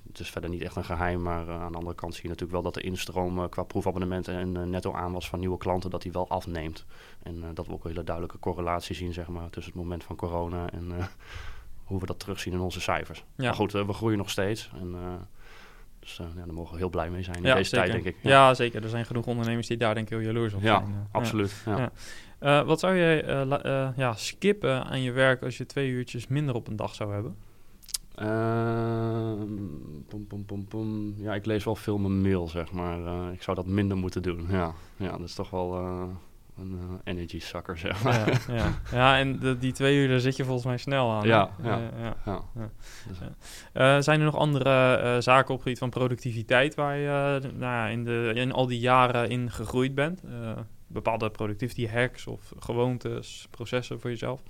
het 0.07 0.19
is 0.19 0.29
verder 0.29 0.49
niet 0.49 0.61
echt 0.61 0.75
een 0.75 0.83
geheim, 0.83 1.21
maar 1.21 1.49
aan 1.49 1.71
de 1.71 1.77
andere 1.77 1.95
kant 1.95 2.13
zie 2.13 2.23
je 2.23 2.29
natuurlijk 2.29 2.53
wel 2.53 2.71
dat 2.71 2.73
de 2.73 2.81
instroom 2.81 3.49
qua 3.49 3.63
proefabonnementen 3.63 4.35
en 4.35 4.69
netto 4.69 4.93
aanwas 4.93 5.29
van 5.29 5.39
nieuwe 5.39 5.57
klanten, 5.57 5.89
dat 5.89 6.01
die 6.01 6.11
wel 6.11 6.29
afneemt. 6.29 6.85
En 7.23 7.43
dat 7.53 7.67
we 7.67 7.73
ook 7.73 7.83
een 7.83 7.89
hele 7.89 8.03
duidelijke 8.03 8.39
correlatie 8.39 8.95
zien, 8.95 9.13
zeg 9.13 9.27
maar, 9.27 9.49
tussen 9.49 9.73
het 9.73 9.81
moment 9.81 10.03
van 10.03 10.15
corona 10.15 10.69
en 10.71 11.09
hoe 11.83 11.99
we 11.99 12.05
dat 12.05 12.19
terugzien 12.19 12.53
in 12.53 12.59
onze 12.59 12.81
cijfers. 12.81 13.23
Ja. 13.35 13.43
Maar 13.43 13.55
goed, 13.55 13.71
we 13.71 13.93
groeien 13.93 14.17
nog 14.17 14.29
steeds. 14.29 14.71
En 14.79 14.95
dus 15.99 16.19
uh, 16.19 16.27
ja, 16.35 16.45
daar 16.45 16.53
mogen 16.53 16.73
we 16.73 16.79
heel 16.79 16.89
blij 16.89 17.09
mee 17.09 17.23
zijn 17.23 17.37
in 17.37 17.43
ja, 17.43 17.55
deze 17.55 17.71
tijd, 17.71 17.91
denk 17.91 18.03
ik. 18.03 18.15
Ja. 18.21 18.29
ja. 18.29 18.53
zeker. 18.53 18.83
Er 18.83 18.89
zijn 18.89 19.05
genoeg 19.05 19.25
ondernemers 19.25 19.67
die 19.67 19.77
daar 19.77 19.93
denk 19.93 20.09
ik 20.09 20.17
heel 20.17 20.27
jaloers 20.27 20.53
op 20.53 20.61
zijn. 20.61 20.73
Ja, 20.73 21.07
absoluut. 21.11 21.63
Ja. 21.65 21.91
Uh, 22.41 22.61
wat 22.61 22.79
zou 22.79 22.95
je 22.95 23.23
uh, 23.65 23.89
ja, 23.95 24.13
skippen 24.13 24.83
aan 24.85 25.01
je 25.01 25.11
werk 25.11 25.43
als 25.43 25.57
je 25.57 25.65
twee 25.65 25.89
uurtjes 25.89 26.27
minder 26.27 26.55
op 26.55 26.67
een 26.67 26.75
dag 26.75 26.95
zou 26.95 27.13
hebben? 27.13 27.35
Ehm, 28.15 29.47
pom, 30.07 30.27
pom, 30.27 30.45
pom, 30.45 30.67
pom. 30.67 31.13
Ja, 31.17 31.33
ik 31.33 31.45
lees 31.45 31.63
wel 31.63 31.75
veel 31.75 31.97
mijn 31.97 32.21
mail, 32.21 32.47
zeg 32.47 32.71
maar. 32.71 33.31
ik 33.33 33.41
zou 33.41 33.55
dat 33.55 33.65
minder 33.65 33.97
moeten 33.97 34.21
doen. 34.21 34.45
Ja, 34.49 34.73
ja 34.97 35.11
dat 35.11 35.27
is 35.27 35.33
toch 35.33 35.49
wel 35.49 35.73
een 36.59 36.71
uh, 36.71 36.99
energy 37.03 37.39
sucker, 37.39 37.77
zeg 37.77 38.03
maar. 38.03 38.29
Ja, 38.29 38.55
ja. 38.55 38.73
ja 38.91 39.17
en 39.21 39.39
de, 39.39 39.57
die 39.57 39.71
twee 39.71 39.97
uur, 39.97 40.07
daar 40.07 40.19
zit 40.19 40.35
je 40.35 40.43
volgens 40.43 40.65
mij 40.65 40.77
snel 40.77 41.11
aan. 41.11 41.27
Ja, 41.27 41.49
ja, 41.63 41.79
ja. 42.01 42.15
ja. 42.25 42.69
Dus, 43.07 43.17
uh, 43.73 43.99
zijn 43.99 44.19
er 44.19 44.25
nog 44.25 44.35
andere 44.35 45.01
uh, 45.03 45.21
zaken 45.21 45.49
op 45.49 45.55
het 45.55 45.61
gebied 45.61 45.79
van 45.79 45.89
productiviteit 45.89 46.75
waar 46.75 46.97
je 46.97 47.39
nou 47.41 47.59
ja, 47.59 47.87
in, 47.87 48.03
de, 48.03 48.31
in 48.35 48.51
al 48.51 48.67
die 48.67 48.79
jaren 48.79 49.29
in 49.29 49.51
gegroeid 49.51 49.95
bent? 49.95 50.21
bepaalde 50.91 51.29
productivity 51.29 51.87
hacks 51.87 52.27
of 52.27 52.53
gewoontes, 52.59 53.47
processen 53.49 53.99
voor 53.99 54.09
jezelf? 54.09 54.41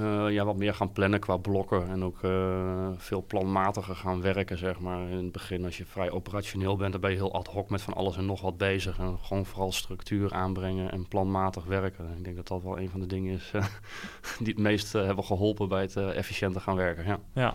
Uh, 0.00 0.30
ja, 0.30 0.44
wat 0.44 0.56
meer 0.56 0.74
gaan 0.74 0.92
plannen 0.92 1.20
qua 1.20 1.36
blokken 1.36 1.88
en 1.88 2.04
ook 2.04 2.22
uh, 2.22 2.88
veel 2.96 3.24
planmatiger 3.26 3.96
gaan 3.96 4.20
werken, 4.20 4.58
zeg 4.58 4.80
maar. 4.80 5.08
In 5.08 5.16
het 5.16 5.32
begin, 5.32 5.64
als 5.64 5.76
je 5.76 5.84
vrij 5.84 6.10
operationeel 6.10 6.76
bent, 6.76 6.92
dan 6.92 7.00
ben 7.00 7.10
je 7.10 7.16
heel 7.16 7.34
ad 7.34 7.46
hoc 7.46 7.70
met 7.70 7.82
van 7.82 7.94
alles 7.94 8.16
en 8.16 8.26
nog 8.26 8.40
wat 8.40 8.56
bezig. 8.56 8.98
En 8.98 9.18
gewoon 9.22 9.46
vooral 9.46 9.72
structuur 9.72 10.32
aanbrengen 10.32 10.92
en 10.92 11.08
planmatig 11.08 11.64
werken. 11.64 12.16
Ik 12.16 12.24
denk 12.24 12.36
dat 12.36 12.48
dat 12.48 12.62
wel 12.62 12.78
een 12.78 12.90
van 12.90 13.00
de 13.00 13.06
dingen 13.06 13.34
is 13.34 13.52
uh, 13.54 13.64
die 14.38 14.48
het 14.54 14.58
meest 14.58 14.92
hebben 14.92 15.24
geholpen 15.24 15.68
bij 15.68 15.80
het 15.80 15.96
efficiënter 15.96 16.60
gaan 16.60 16.76
werken. 16.76 17.04
Ja. 17.04 17.18
ja, 17.32 17.54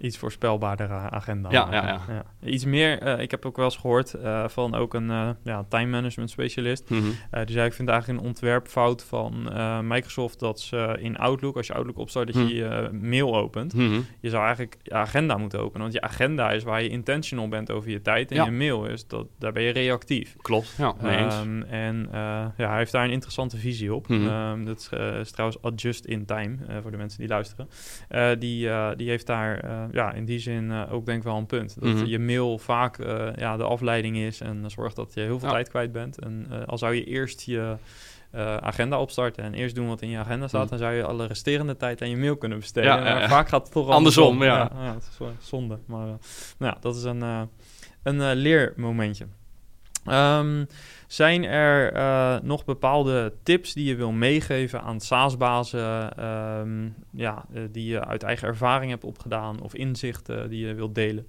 iets 0.00 0.18
voorspelbaardere 0.18 0.94
agenda. 0.94 1.50
Ja, 1.50 1.68
ja, 1.70 1.86
ja. 1.86 2.00
ja. 2.08 2.48
Iets 2.48 2.64
meer, 2.64 3.06
uh, 3.06 3.20
ik 3.20 3.30
heb 3.30 3.44
ook 3.44 3.56
wel 3.56 3.64
eens 3.64 3.76
gehoord 3.76 4.14
uh, 4.14 4.48
van 4.48 4.74
ook 4.74 4.94
een 4.94 5.10
uh, 5.10 5.28
ja, 5.44 5.64
time 5.68 5.86
management 5.86 6.30
specialist. 6.30 6.90
Mm 6.90 6.98
-hmm. 6.98 7.44
die 7.44 7.54
zei, 7.54 7.66
ik 7.66 7.72
vind 7.72 7.88
eigenlijk 7.88 8.20
een 8.20 8.26
ontwerpfout 8.26 9.04
van 9.04 9.52
Microsoft 9.86 10.38
dat 10.38 10.60
ze 10.60 10.96
in 11.00 11.18
Outlook, 11.18 11.56
als 11.56 11.66
je 11.66 11.74
Outlook 11.74 11.98
opstart, 11.98 12.26
dat 12.26 12.36
je 12.36 12.42
mm 12.42 12.46
je 12.48 12.88
mail 12.92 13.36
opent. 13.36 13.74
Mm 13.74 13.88
-hmm. 13.88 14.06
Je 14.20 14.28
zou 14.28 14.42
eigenlijk 14.42 14.76
je 14.82 14.92
agenda 14.92 15.36
moeten 15.36 15.60
openen, 15.60 15.80
want 15.80 15.92
je 15.92 16.00
agenda 16.00 16.50
is 16.50 16.62
waar 16.62 16.82
je 16.82 16.88
intentional 16.88 17.48
bent 17.48 17.70
over 17.70 17.90
je 17.90 18.02
tijd 18.02 18.30
en 18.30 18.36
ja. 18.36 18.44
je 18.44 18.50
mail 18.50 18.84
is, 18.84 19.06
dat, 19.06 19.26
daar 19.38 19.52
ben 19.52 19.62
je 19.62 19.72
reactief. 19.72 20.36
Klopt, 20.36 20.74
ja, 20.78 20.94
um, 21.42 21.62
En 21.62 22.08
ja, 22.56 22.68
hij 22.68 22.76
heeft 22.76 22.92
daar 22.92 23.04
een 23.04 23.10
interessante 23.10 23.56
visie 23.56 23.94
op. 23.94 24.06
-hmm. 24.06 24.26
um, 24.28 24.64
dat 24.64 24.78
is, 24.78 24.98
is, 25.20 25.30
trouwens 25.30 25.62
Adjust 25.62 26.04
in 26.04 26.24
Time, 26.24 26.56
voor 26.82 26.90
de 26.90 26.96
mensen 26.96 27.18
die 27.18 27.28
luisteren. 27.28 27.68
die, 28.38 28.70
die 28.96 29.08
heeft 29.08 29.26
daar 29.26 29.87
ja, 29.92 30.12
in 30.12 30.24
die 30.24 30.38
zin 30.38 30.64
uh, 30.64 30.92
ook 30.92 31.06
denk 31.06 31.18
ik 31.18 31.24
wel 31.24 31.36
een 31.36 31.46
punt. 31.46 31.74
Dat 31.80 31.84
mm 31.84 31.96
-hmm. 31.96 32.06
je 32.06 32.18
mail 32.18 32.58
vaak 32.58 32.98
uh, 32.98 33.28
ja, 33.36 33.56
de 33.56 33.62
afleiding 33.62 34.16
is 34.16 34.40
en 34.40 34.70
zorgt 34.70 34.96
dat 34.96 35.14
je 35.14 35.20
heel 35.20 35.38
veel 35.38 35.48
ja. 35.48 35.54
tijd 35.54 35.68
kwijt 35.68 35.92
bent. 35.92 36.18
En 36.18 36.46
al 36.66 36.78
zou 36.78 36.94
je 36.94 37.04
eerst 37.04 37.40
je 37.40 37.76
agenda 38.60 39.00
opstarten 39.00 39.44
en 39.44 39.54
eerst 39.54 39.74
doen 39.74 39.88
wat 39.88 40.02
in 40.02 40.08
je 40.08 40.18
agenda 40.18 40.48
staat, 40.48 40.62
mm. 40.62 40.68
dan 40.68 40.78
zou 40.78 40.92
je 40.92 41.04
alle 41.04 41.26
resterende 41.26 41.76
tijd 41.76 42.02
aan 42.02 42.10
je 42.10 42.16
mail 42.16 42.36
kunnen 42.36 42.58
besteden. 42.58 42.90
Ja, 42.90 43.02
maar 43.02 43.28
vaak 43.28 43.48
gaat 43.48 43.62
het 43.62 43.72
toch 43.72 43.88
andersom. 43.88 44.42
Ja. 44.42 44.70
Ja, 44.74 44.94
het 44.94 45.08
is 45.40 45.48
zonde. 45.48 45.78
Maar 45.86 46.06
nou 46.06 46.18
ja, 46.58 46.76
dat 46.80 46.96
is 46.96 47.02
een, 47.02 47.48
een 48.02 48.34
leermomentje. 48.34 49.26
Ehm, 50.10 50.64
zijn 51.08 51.44
er 51.44 51.96
uh, 51.96 52.40
nog 52.40 52.64
bepaalde 52.64 53.32
tips 53.42 53.72
die 53.72 53.84
je 53.84 53.94
wil 53.94 54.12
meegeven 54.12 54.82
aan 54.82 55.00
SaaS-bazen, 55.00 56.24
um, 56.24 56.94
ja, 57.10 57.44
uh, 57.52 57.62
die 57.70 57.90
je 57.90 58.04
uit 58.04 58.22
eigen 58.22 58.48
ervaring 58.48 58.90
hebt 58.90 59.04
opgedaan 59.04 59.60
of 59.60 59.74
inzichten 59.74 60.50
die 60.50 60.66
je 60.66 60.74
wilt 60.74 60.94
delen? 60.94 61.26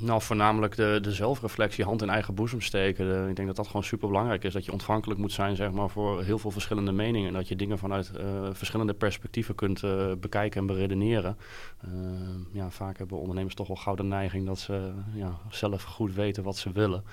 Nou, 0.00 0.22
voornamelijk 0.22 0.76
de, 0.76 0.98
de 1.02 1.12
zelfreflectie, 1.12 1.84
hand 1.84 2.02
in 2.02 2.10
eigen 2.10 2.34
boezem 2.34 2.60
steken. 2.60 3.28
Ik 3.28 3.36
denk 3.36 3.48
dat 3.48 3.56
dat 3.56 3.66
gewoon 3.66 3.84
super 3.84 4.08
belangrijk 4.08 4.44
is. 4.44 4.52
Dat 4.52 4.64
je 4.64 4.72
ontvankelijk 4.72 5.20
moet 5.20 5.32
zijn 5.32 5.56
zeg 5.56 5.70
maar, 5.70 5.88
voor 5.88 6.22
heel 6.22 6.38
veel 6.38 6.50
verschillende 6.50 6.92
meningen. 6.92 7.28
En 7.28 7.34
dat 7.34 7.48
je 7.48 7.56
dingen 7.56 7.78
vanuit 7.78 8.12
uh, 8.20 8.48
verschillende 8.52 8.94
perspectieven 8.94 9.54
kunt 9.54 9.82
bekijken 10.20 10.60
en 10.60 10.66
beredeneren. 10.66 11.36
Uh, 11.84 11.90
ja, 12.52 12.70
vaak 12.70 12.98
hebben 12.98 13.18
ondernemers 13.18 13.54
toch 13.54 13.66
wel 13.66 13.76
gouden 13.76 14.08
neiging 14.08 14.46
dat 14.46 14.58
ze 14.58 14.92
ja, 15.14 15.38
zelf 15.50 15.82
goed 15.82 16.14
weten 16.14 16.42
wat 16.42 16.56
ze 16.56 16.72
willen. 16.72 17.04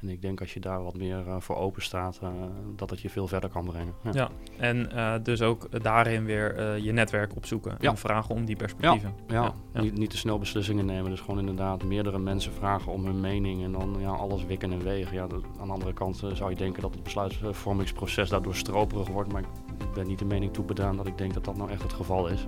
En 0.00 0.08
ik 0.08 0.22
denk 0.22 0.40
als 0.40 0.54
je 0.54 0.60
daar 0.60 0.82
wat 0.82 0.96
meer 0.96 1.26
uh, 1.26 1.36
voor 1.38 1.56
open 1.56 1.82
staat, 1.82 2.20
uh, 2.22 2.28
dat 2.76 2.90
het 2.90 3.00
je 3.00 3.10
veel 3.10 3.26
verder 3.26 3.50
kan 3.50 3.64
brengen. 3.64 3.94
Ja, 4.02 4.10
ja. 4.12 4.30
en 4.58 4.90
uh, 4.94 5.14
dus 5.22 5.42
ook 5.42 5.82
daarin 5.82 6.24
weer 6.24 6.76
je 6.76 6.92
netwerk 6.92 7.36
opzoeken 7.36 7.76
ja. 7.80 7.90
en 7.90 7.96
vragen 7.96 8.34
om 8.34 8.44
die 8.44 8.56
perspectieven. 8.56 9.14
Ja, 9.26 9.54
ja. 9.72 9.80
Niet, 9.80 9.98
niet 9.98 10.10
te 10.10 10.16
snel 10.16 10.38
beslissingen 10.38 10.86
nemen. 10.86 11.10
Dus 11.10 11.20
gewoon 11.20 11.38
inderdaad 11.38 11.84
meerdere 11.84 12.18
mensen 12.18 12.52
vragen 12.52 12.92
om 12.92 13.04
hun 13.04 13.20
mening 13.20 13.64
en 13.64 13.72
dan 13.72 13.96
ja, 14.00 14.10
alles 14.10 14.44
wikken 14.44 14.72
en 14.72 14.82
wegen. 14.82 15.14
Ja, 15.14 15.26
dat, 15.26 15.42
aan 15.60 15.66
de 15.66 15.72
andere 15.72 15.92
kant 15.92 16.22
zou 16.32 16.50
je 16.50 16.56
denken 16.56 16.82
dat 16.82 16.94
het 16.94 17.02
besluitvormingsproces 17.02 18.28
daardoor 18.28 18.54
stroperig 18.54 19.08
wordt. 19.08 19.32
Maar 19.32 19.42
ik 19.78 19.92
ben 19.94 20.06
niet 20.06 20.18
de 20.18 20.24
mening 20.24 20.52
toe 20.52 20.64
bedaan 20.64 20.96
dat 20.96 21.06
ik 21.06 21.18
denk 21.18 21.34
dat 21.34 21.44
dat 21.44 21.56
nou 21.56 21.70
echt 21.70 21.82
het 21.82 21.92
geval 21.92 22.26
is. 22.26 22.46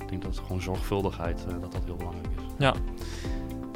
Ik 0.00 0.08
denk 0.08 0.22
dat 0.22 0.36
het 0.36 0.44
gewoon 0.44 0.62
zorgvuldigheid, 0.62 1.46
dat 1.60 1.72
dat 1.72 1.84
heel 1.84 1.96
belangrijk 1.96 2.26
is. 2.36 2.42
Ja. 2.58 2.74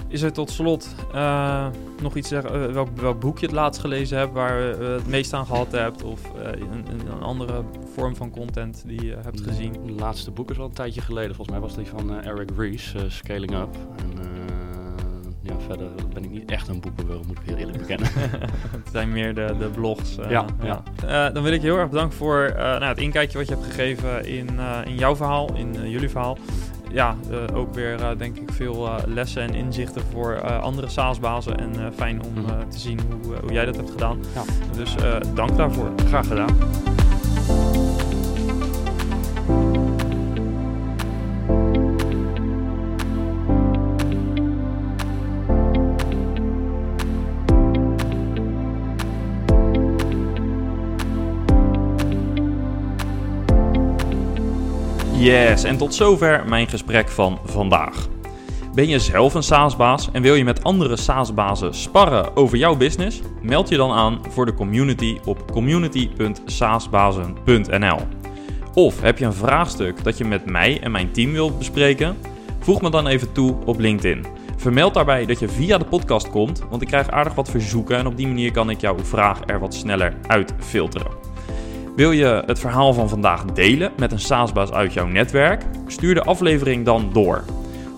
Is 0.08 0.22
er 0.22 0.32
tot 0.32 0.50
slot 0.50 0.94
uh, 1.14 1.66
nog 2.02 2.16
iets 2.16 2.28
zeggen, 2.28 2.60
uh, 2.60 2.72
welk, 2.72 2.88
welk, 2.94 3.20
boek 3.20 3.38
je 3.38 3.46
het 3.46 3.54
laatst 3.54 3.80
gelezen 3.80 4.18
hebt, 4.18 4.32
waar 4.32 4.60
je 4.60 4.76
uh, 4.80 4.92
het 4.92 5.06
meest 5.06 5.32
aan 5.32 5.46
gehad 5.46 5.72
hebt, 5.72 6.02
of 6.02 6.20
een, 6.42 6.84
een, 6.90 7.22
andere 7.22 7.62
vorm 7.94 8.16
van 8.16 8.30
content 8.30 8.82
die 8.86 9.04
je 9.04 9.16
hebt 9.22 9.40
gezien? 9.40 9.72
Het 9.86 10.00
laatste 10.00 10.30
boek 10.30 10.50
is 10.50 10.58
al 10.58 10.64
een 10.64 10.72
tijdje 10.72 11.00
geleden, 11.00 11.34
volgens 11.34 11.56
mij 11.56 11.66
was 11.66 11.76
die 11.76 11.86
van 11.86 12.22
Eric 12.22 12.50
Ries, 12.56 12.94
Scaling 13.08 13.52
Up. 13.52 13.76
En, 13.96 14.12
ja, 15.42 15.54
verder 15.66 15.88
ben 16.14 16.24
ik 16.24 16.30
niet 16.30 16.50
echt 16.50 16.68
een 16.68 16.80
boekenwil, 16.80 17.22
moet 17.26 17.38
ik 17.38 17.44
heel 17.44 17.56
eerlijk 17.56 17.78
bekennen. 17.78 18.08
het 18.84 18.88
zijn 18.92 19.12
meer 19.12 19.34
de, 19.34 19.54
de 19.58 19.68
blogs. 19.68 20.16
ja, 20.28 20.44
ja. 20.62 21.30
dan 21.30 21.42
wil 21.42 21.52
ik 21.52 21.60
je 21.60 21.66
heel 21.66 21.78
erg 21.78 21.90
bedanken 21.90 22.16
voor 22.16 22.52
nou, 22.56 22.84
het 22.84 22.98
inkijkje 22.98 23.38
wat 23.38 23.48
je 23.48 23.54
hebt 23.54 23.66
gegeven 23.66 24.26
in, 24.26 24.48
in 24.84 24.94
jouw 24.94 25.16
verhaal, 25.16 25.54
in 25.54 25.90
jullie 25.90 26.08
verhaal 26.08 26.38
ja, 26.90 27.16
uh, 27.30 27.56
ook 27.56 27.74
weer 27.74 28.00
uh, 28.00 28.08
denk 28.18 28.36
ik 28.36 28.52
veel 28.52 28.86
uh, 28.86 28.94
lessen 29.06 29.42
en 29.42 29.54
inzichten 29.54 30.02
voor 30.12 30.40
andere 30.60 30.88
SaaS-bazen. 30.88 31.58
En 31.58 31.92
fijn 31.94 32.22
om 32.24 32.32
mm. 32.32 32.70
te 32.70 32.78
zien 32.78 33.00
hoe, 33.10 33.36
hoe, 33.40 33.52
jij 33.52 33.64
dat 33.64 33.76
hebt 33.76 33.90
gedaan. 33.90 34.18
Ja. 34.34 34.42
Dus 34.76 34.94
dank 35.34 35.56
daarvoor. 35.56 35.90
Graag 36.06 36.26
gedaan. 36.26 36.56
Yes, 55.28 55.64
en 55.64 55.76
tot 55.76 55.94
zover 55.94 56.44
mijn 56.46 56.68
gesprek 56.68 57.08
van 57.08 57.38
vandaag. 57.44 58.08
Ben 58.74 58.88
je 58.88 58.98
zelf 58.98 59.34
een 59.34 59.42
SaaS-baas 59.42 60.08
en 60.12 60.22
wil 60.22 60.34
je 60.34 60.44
met 60.44 60.64
andere 60.64 60.96
SaaS-bazen 60.96 61.74
sparren 61.74 62.36
over 62.36 62.58
jouw 62.58 62.76
business? 62.76 63.20
Meld 63.42 63.68
je 63.68 63.76
dan 63.76 63.92
aan 63.92 64.20
voor 64.28 64.46
de 64.46 64.54
community 64.54 65.18
op 65.24 65.52
community.saasbazen.nl. 65.52 67.98
Of 68.74 69.00
heb 69.00 69.18
je 69.18 69.24
een 69.24 69.32
vraagstuk 69.32 70.04
dat 70.04 70.18
je 70.18 70.24
met 70.24 70.46
mij 70.46 70.80
en 70.80 70.90
mijn 70.90 71.10
team 71.10 71.32
wilt 71.32 71.58
bespreken? 71.58 72.16
Voeg 72.58 72.80
me 72.80 72.90
dan 72.90 73.06
even 73.06 73.32
toe 73.32 73.56
op 73.64 73.78
LinkedIn. 73.78 74.24
Vermeld 74.56 74.94
daarbij 74.94 75.26
dat 75.26 75.38
je 75.38 75.48
via 75.48 75.78
de 75.78 75.84
podcast 75.84 76.30
komt, 76.30 76.62
want 76.70 76.82
ik 76.82 76.88
krijg 76.88 77.10
aardig 77.10 77.34
wat 77.34 77.50
verzoeken 77.50 77.96
en 77.96 78.06
op 78.06 78.16
die 78.16 78.26
manier 78.26 78.52
kan 78.52 78.70
ik 78.70 78.80
jouw 78.80 78.98
vraag 78.98 79.40
er 79.46 79.58
wat 79.58 79.74
sneller 79.74 80.14
uitfilteren. 80.26 81.27
Wil 81.98 82.10
je 82.10 82.42
het 82.46 82.58
verhaal 82.58 82.92
van 82.92 83.08
vandaag 83.08 83.44
delen 83.44 83.92
met 83.96 84.12
een 84.12 84.18
SaaS-baas 84.18 84.72
uit 84.72 84.92
jouw 84.92 85.06
netwerk? 85.06 85.64
Stuur 85.86 86.14
de 86.14 86.22
aflevering 86.22 86.84
dan 86.84 87.10
door. 87.12 87.44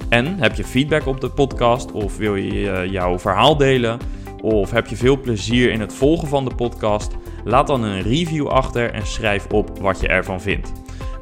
En 0.09 0.39
heb 0.39 0.55
je 0.55 0.65
feedback 0.65 1.07
op 1.07 1.21
de 1.21 1.29
podcast 1.29 1.93
of 1.93 2.17
wil 2.17 2.37
je 2.37 2.71
eh, 2.71 2.93
jouw 2.93 3.19
verhaal 3.19 3.57
delen? 3.57 3.99
Of 4.43 4.71
heb 4.71 4.87
je 4.87 4.97
veel 4.97 5.21
plezier 5.21 5.71
in 5.71 5.81
het 5.81 5.95
volgen 5.95 6.29
van 6.29 6.45
de 6.45 6.55
podcast? 6.55 7.17
Laat 7.45 7.67
dan 7.67 7.83
een 7.83 8.03
review 8.03 8.47
achter 8.47 8.93
en 8.93 9.07
schrijf 9.07 9.47
op 9.47 9.79
wat 9.79 10.01
je 10.01 10.09
ervan 10.09 10.41
vindt. 10.41 10.73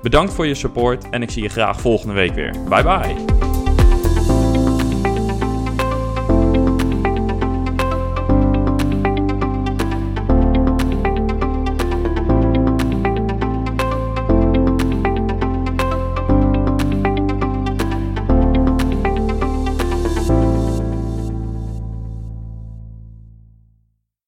Bedankt 0.02 0.32
voor 0.32 0.46
je 0.46 0.54
support 0.54 1.10
en 1.10 1.22
ik 1.22 1.30
zie 1.30 1.42
je 1.42 1.48
graag 1.48 1.80
volgende 1.80 2.14
week 2.14 2.34
weer. 2.34 2.54
Bye 2.68 2.82
bye! 2.82 3.47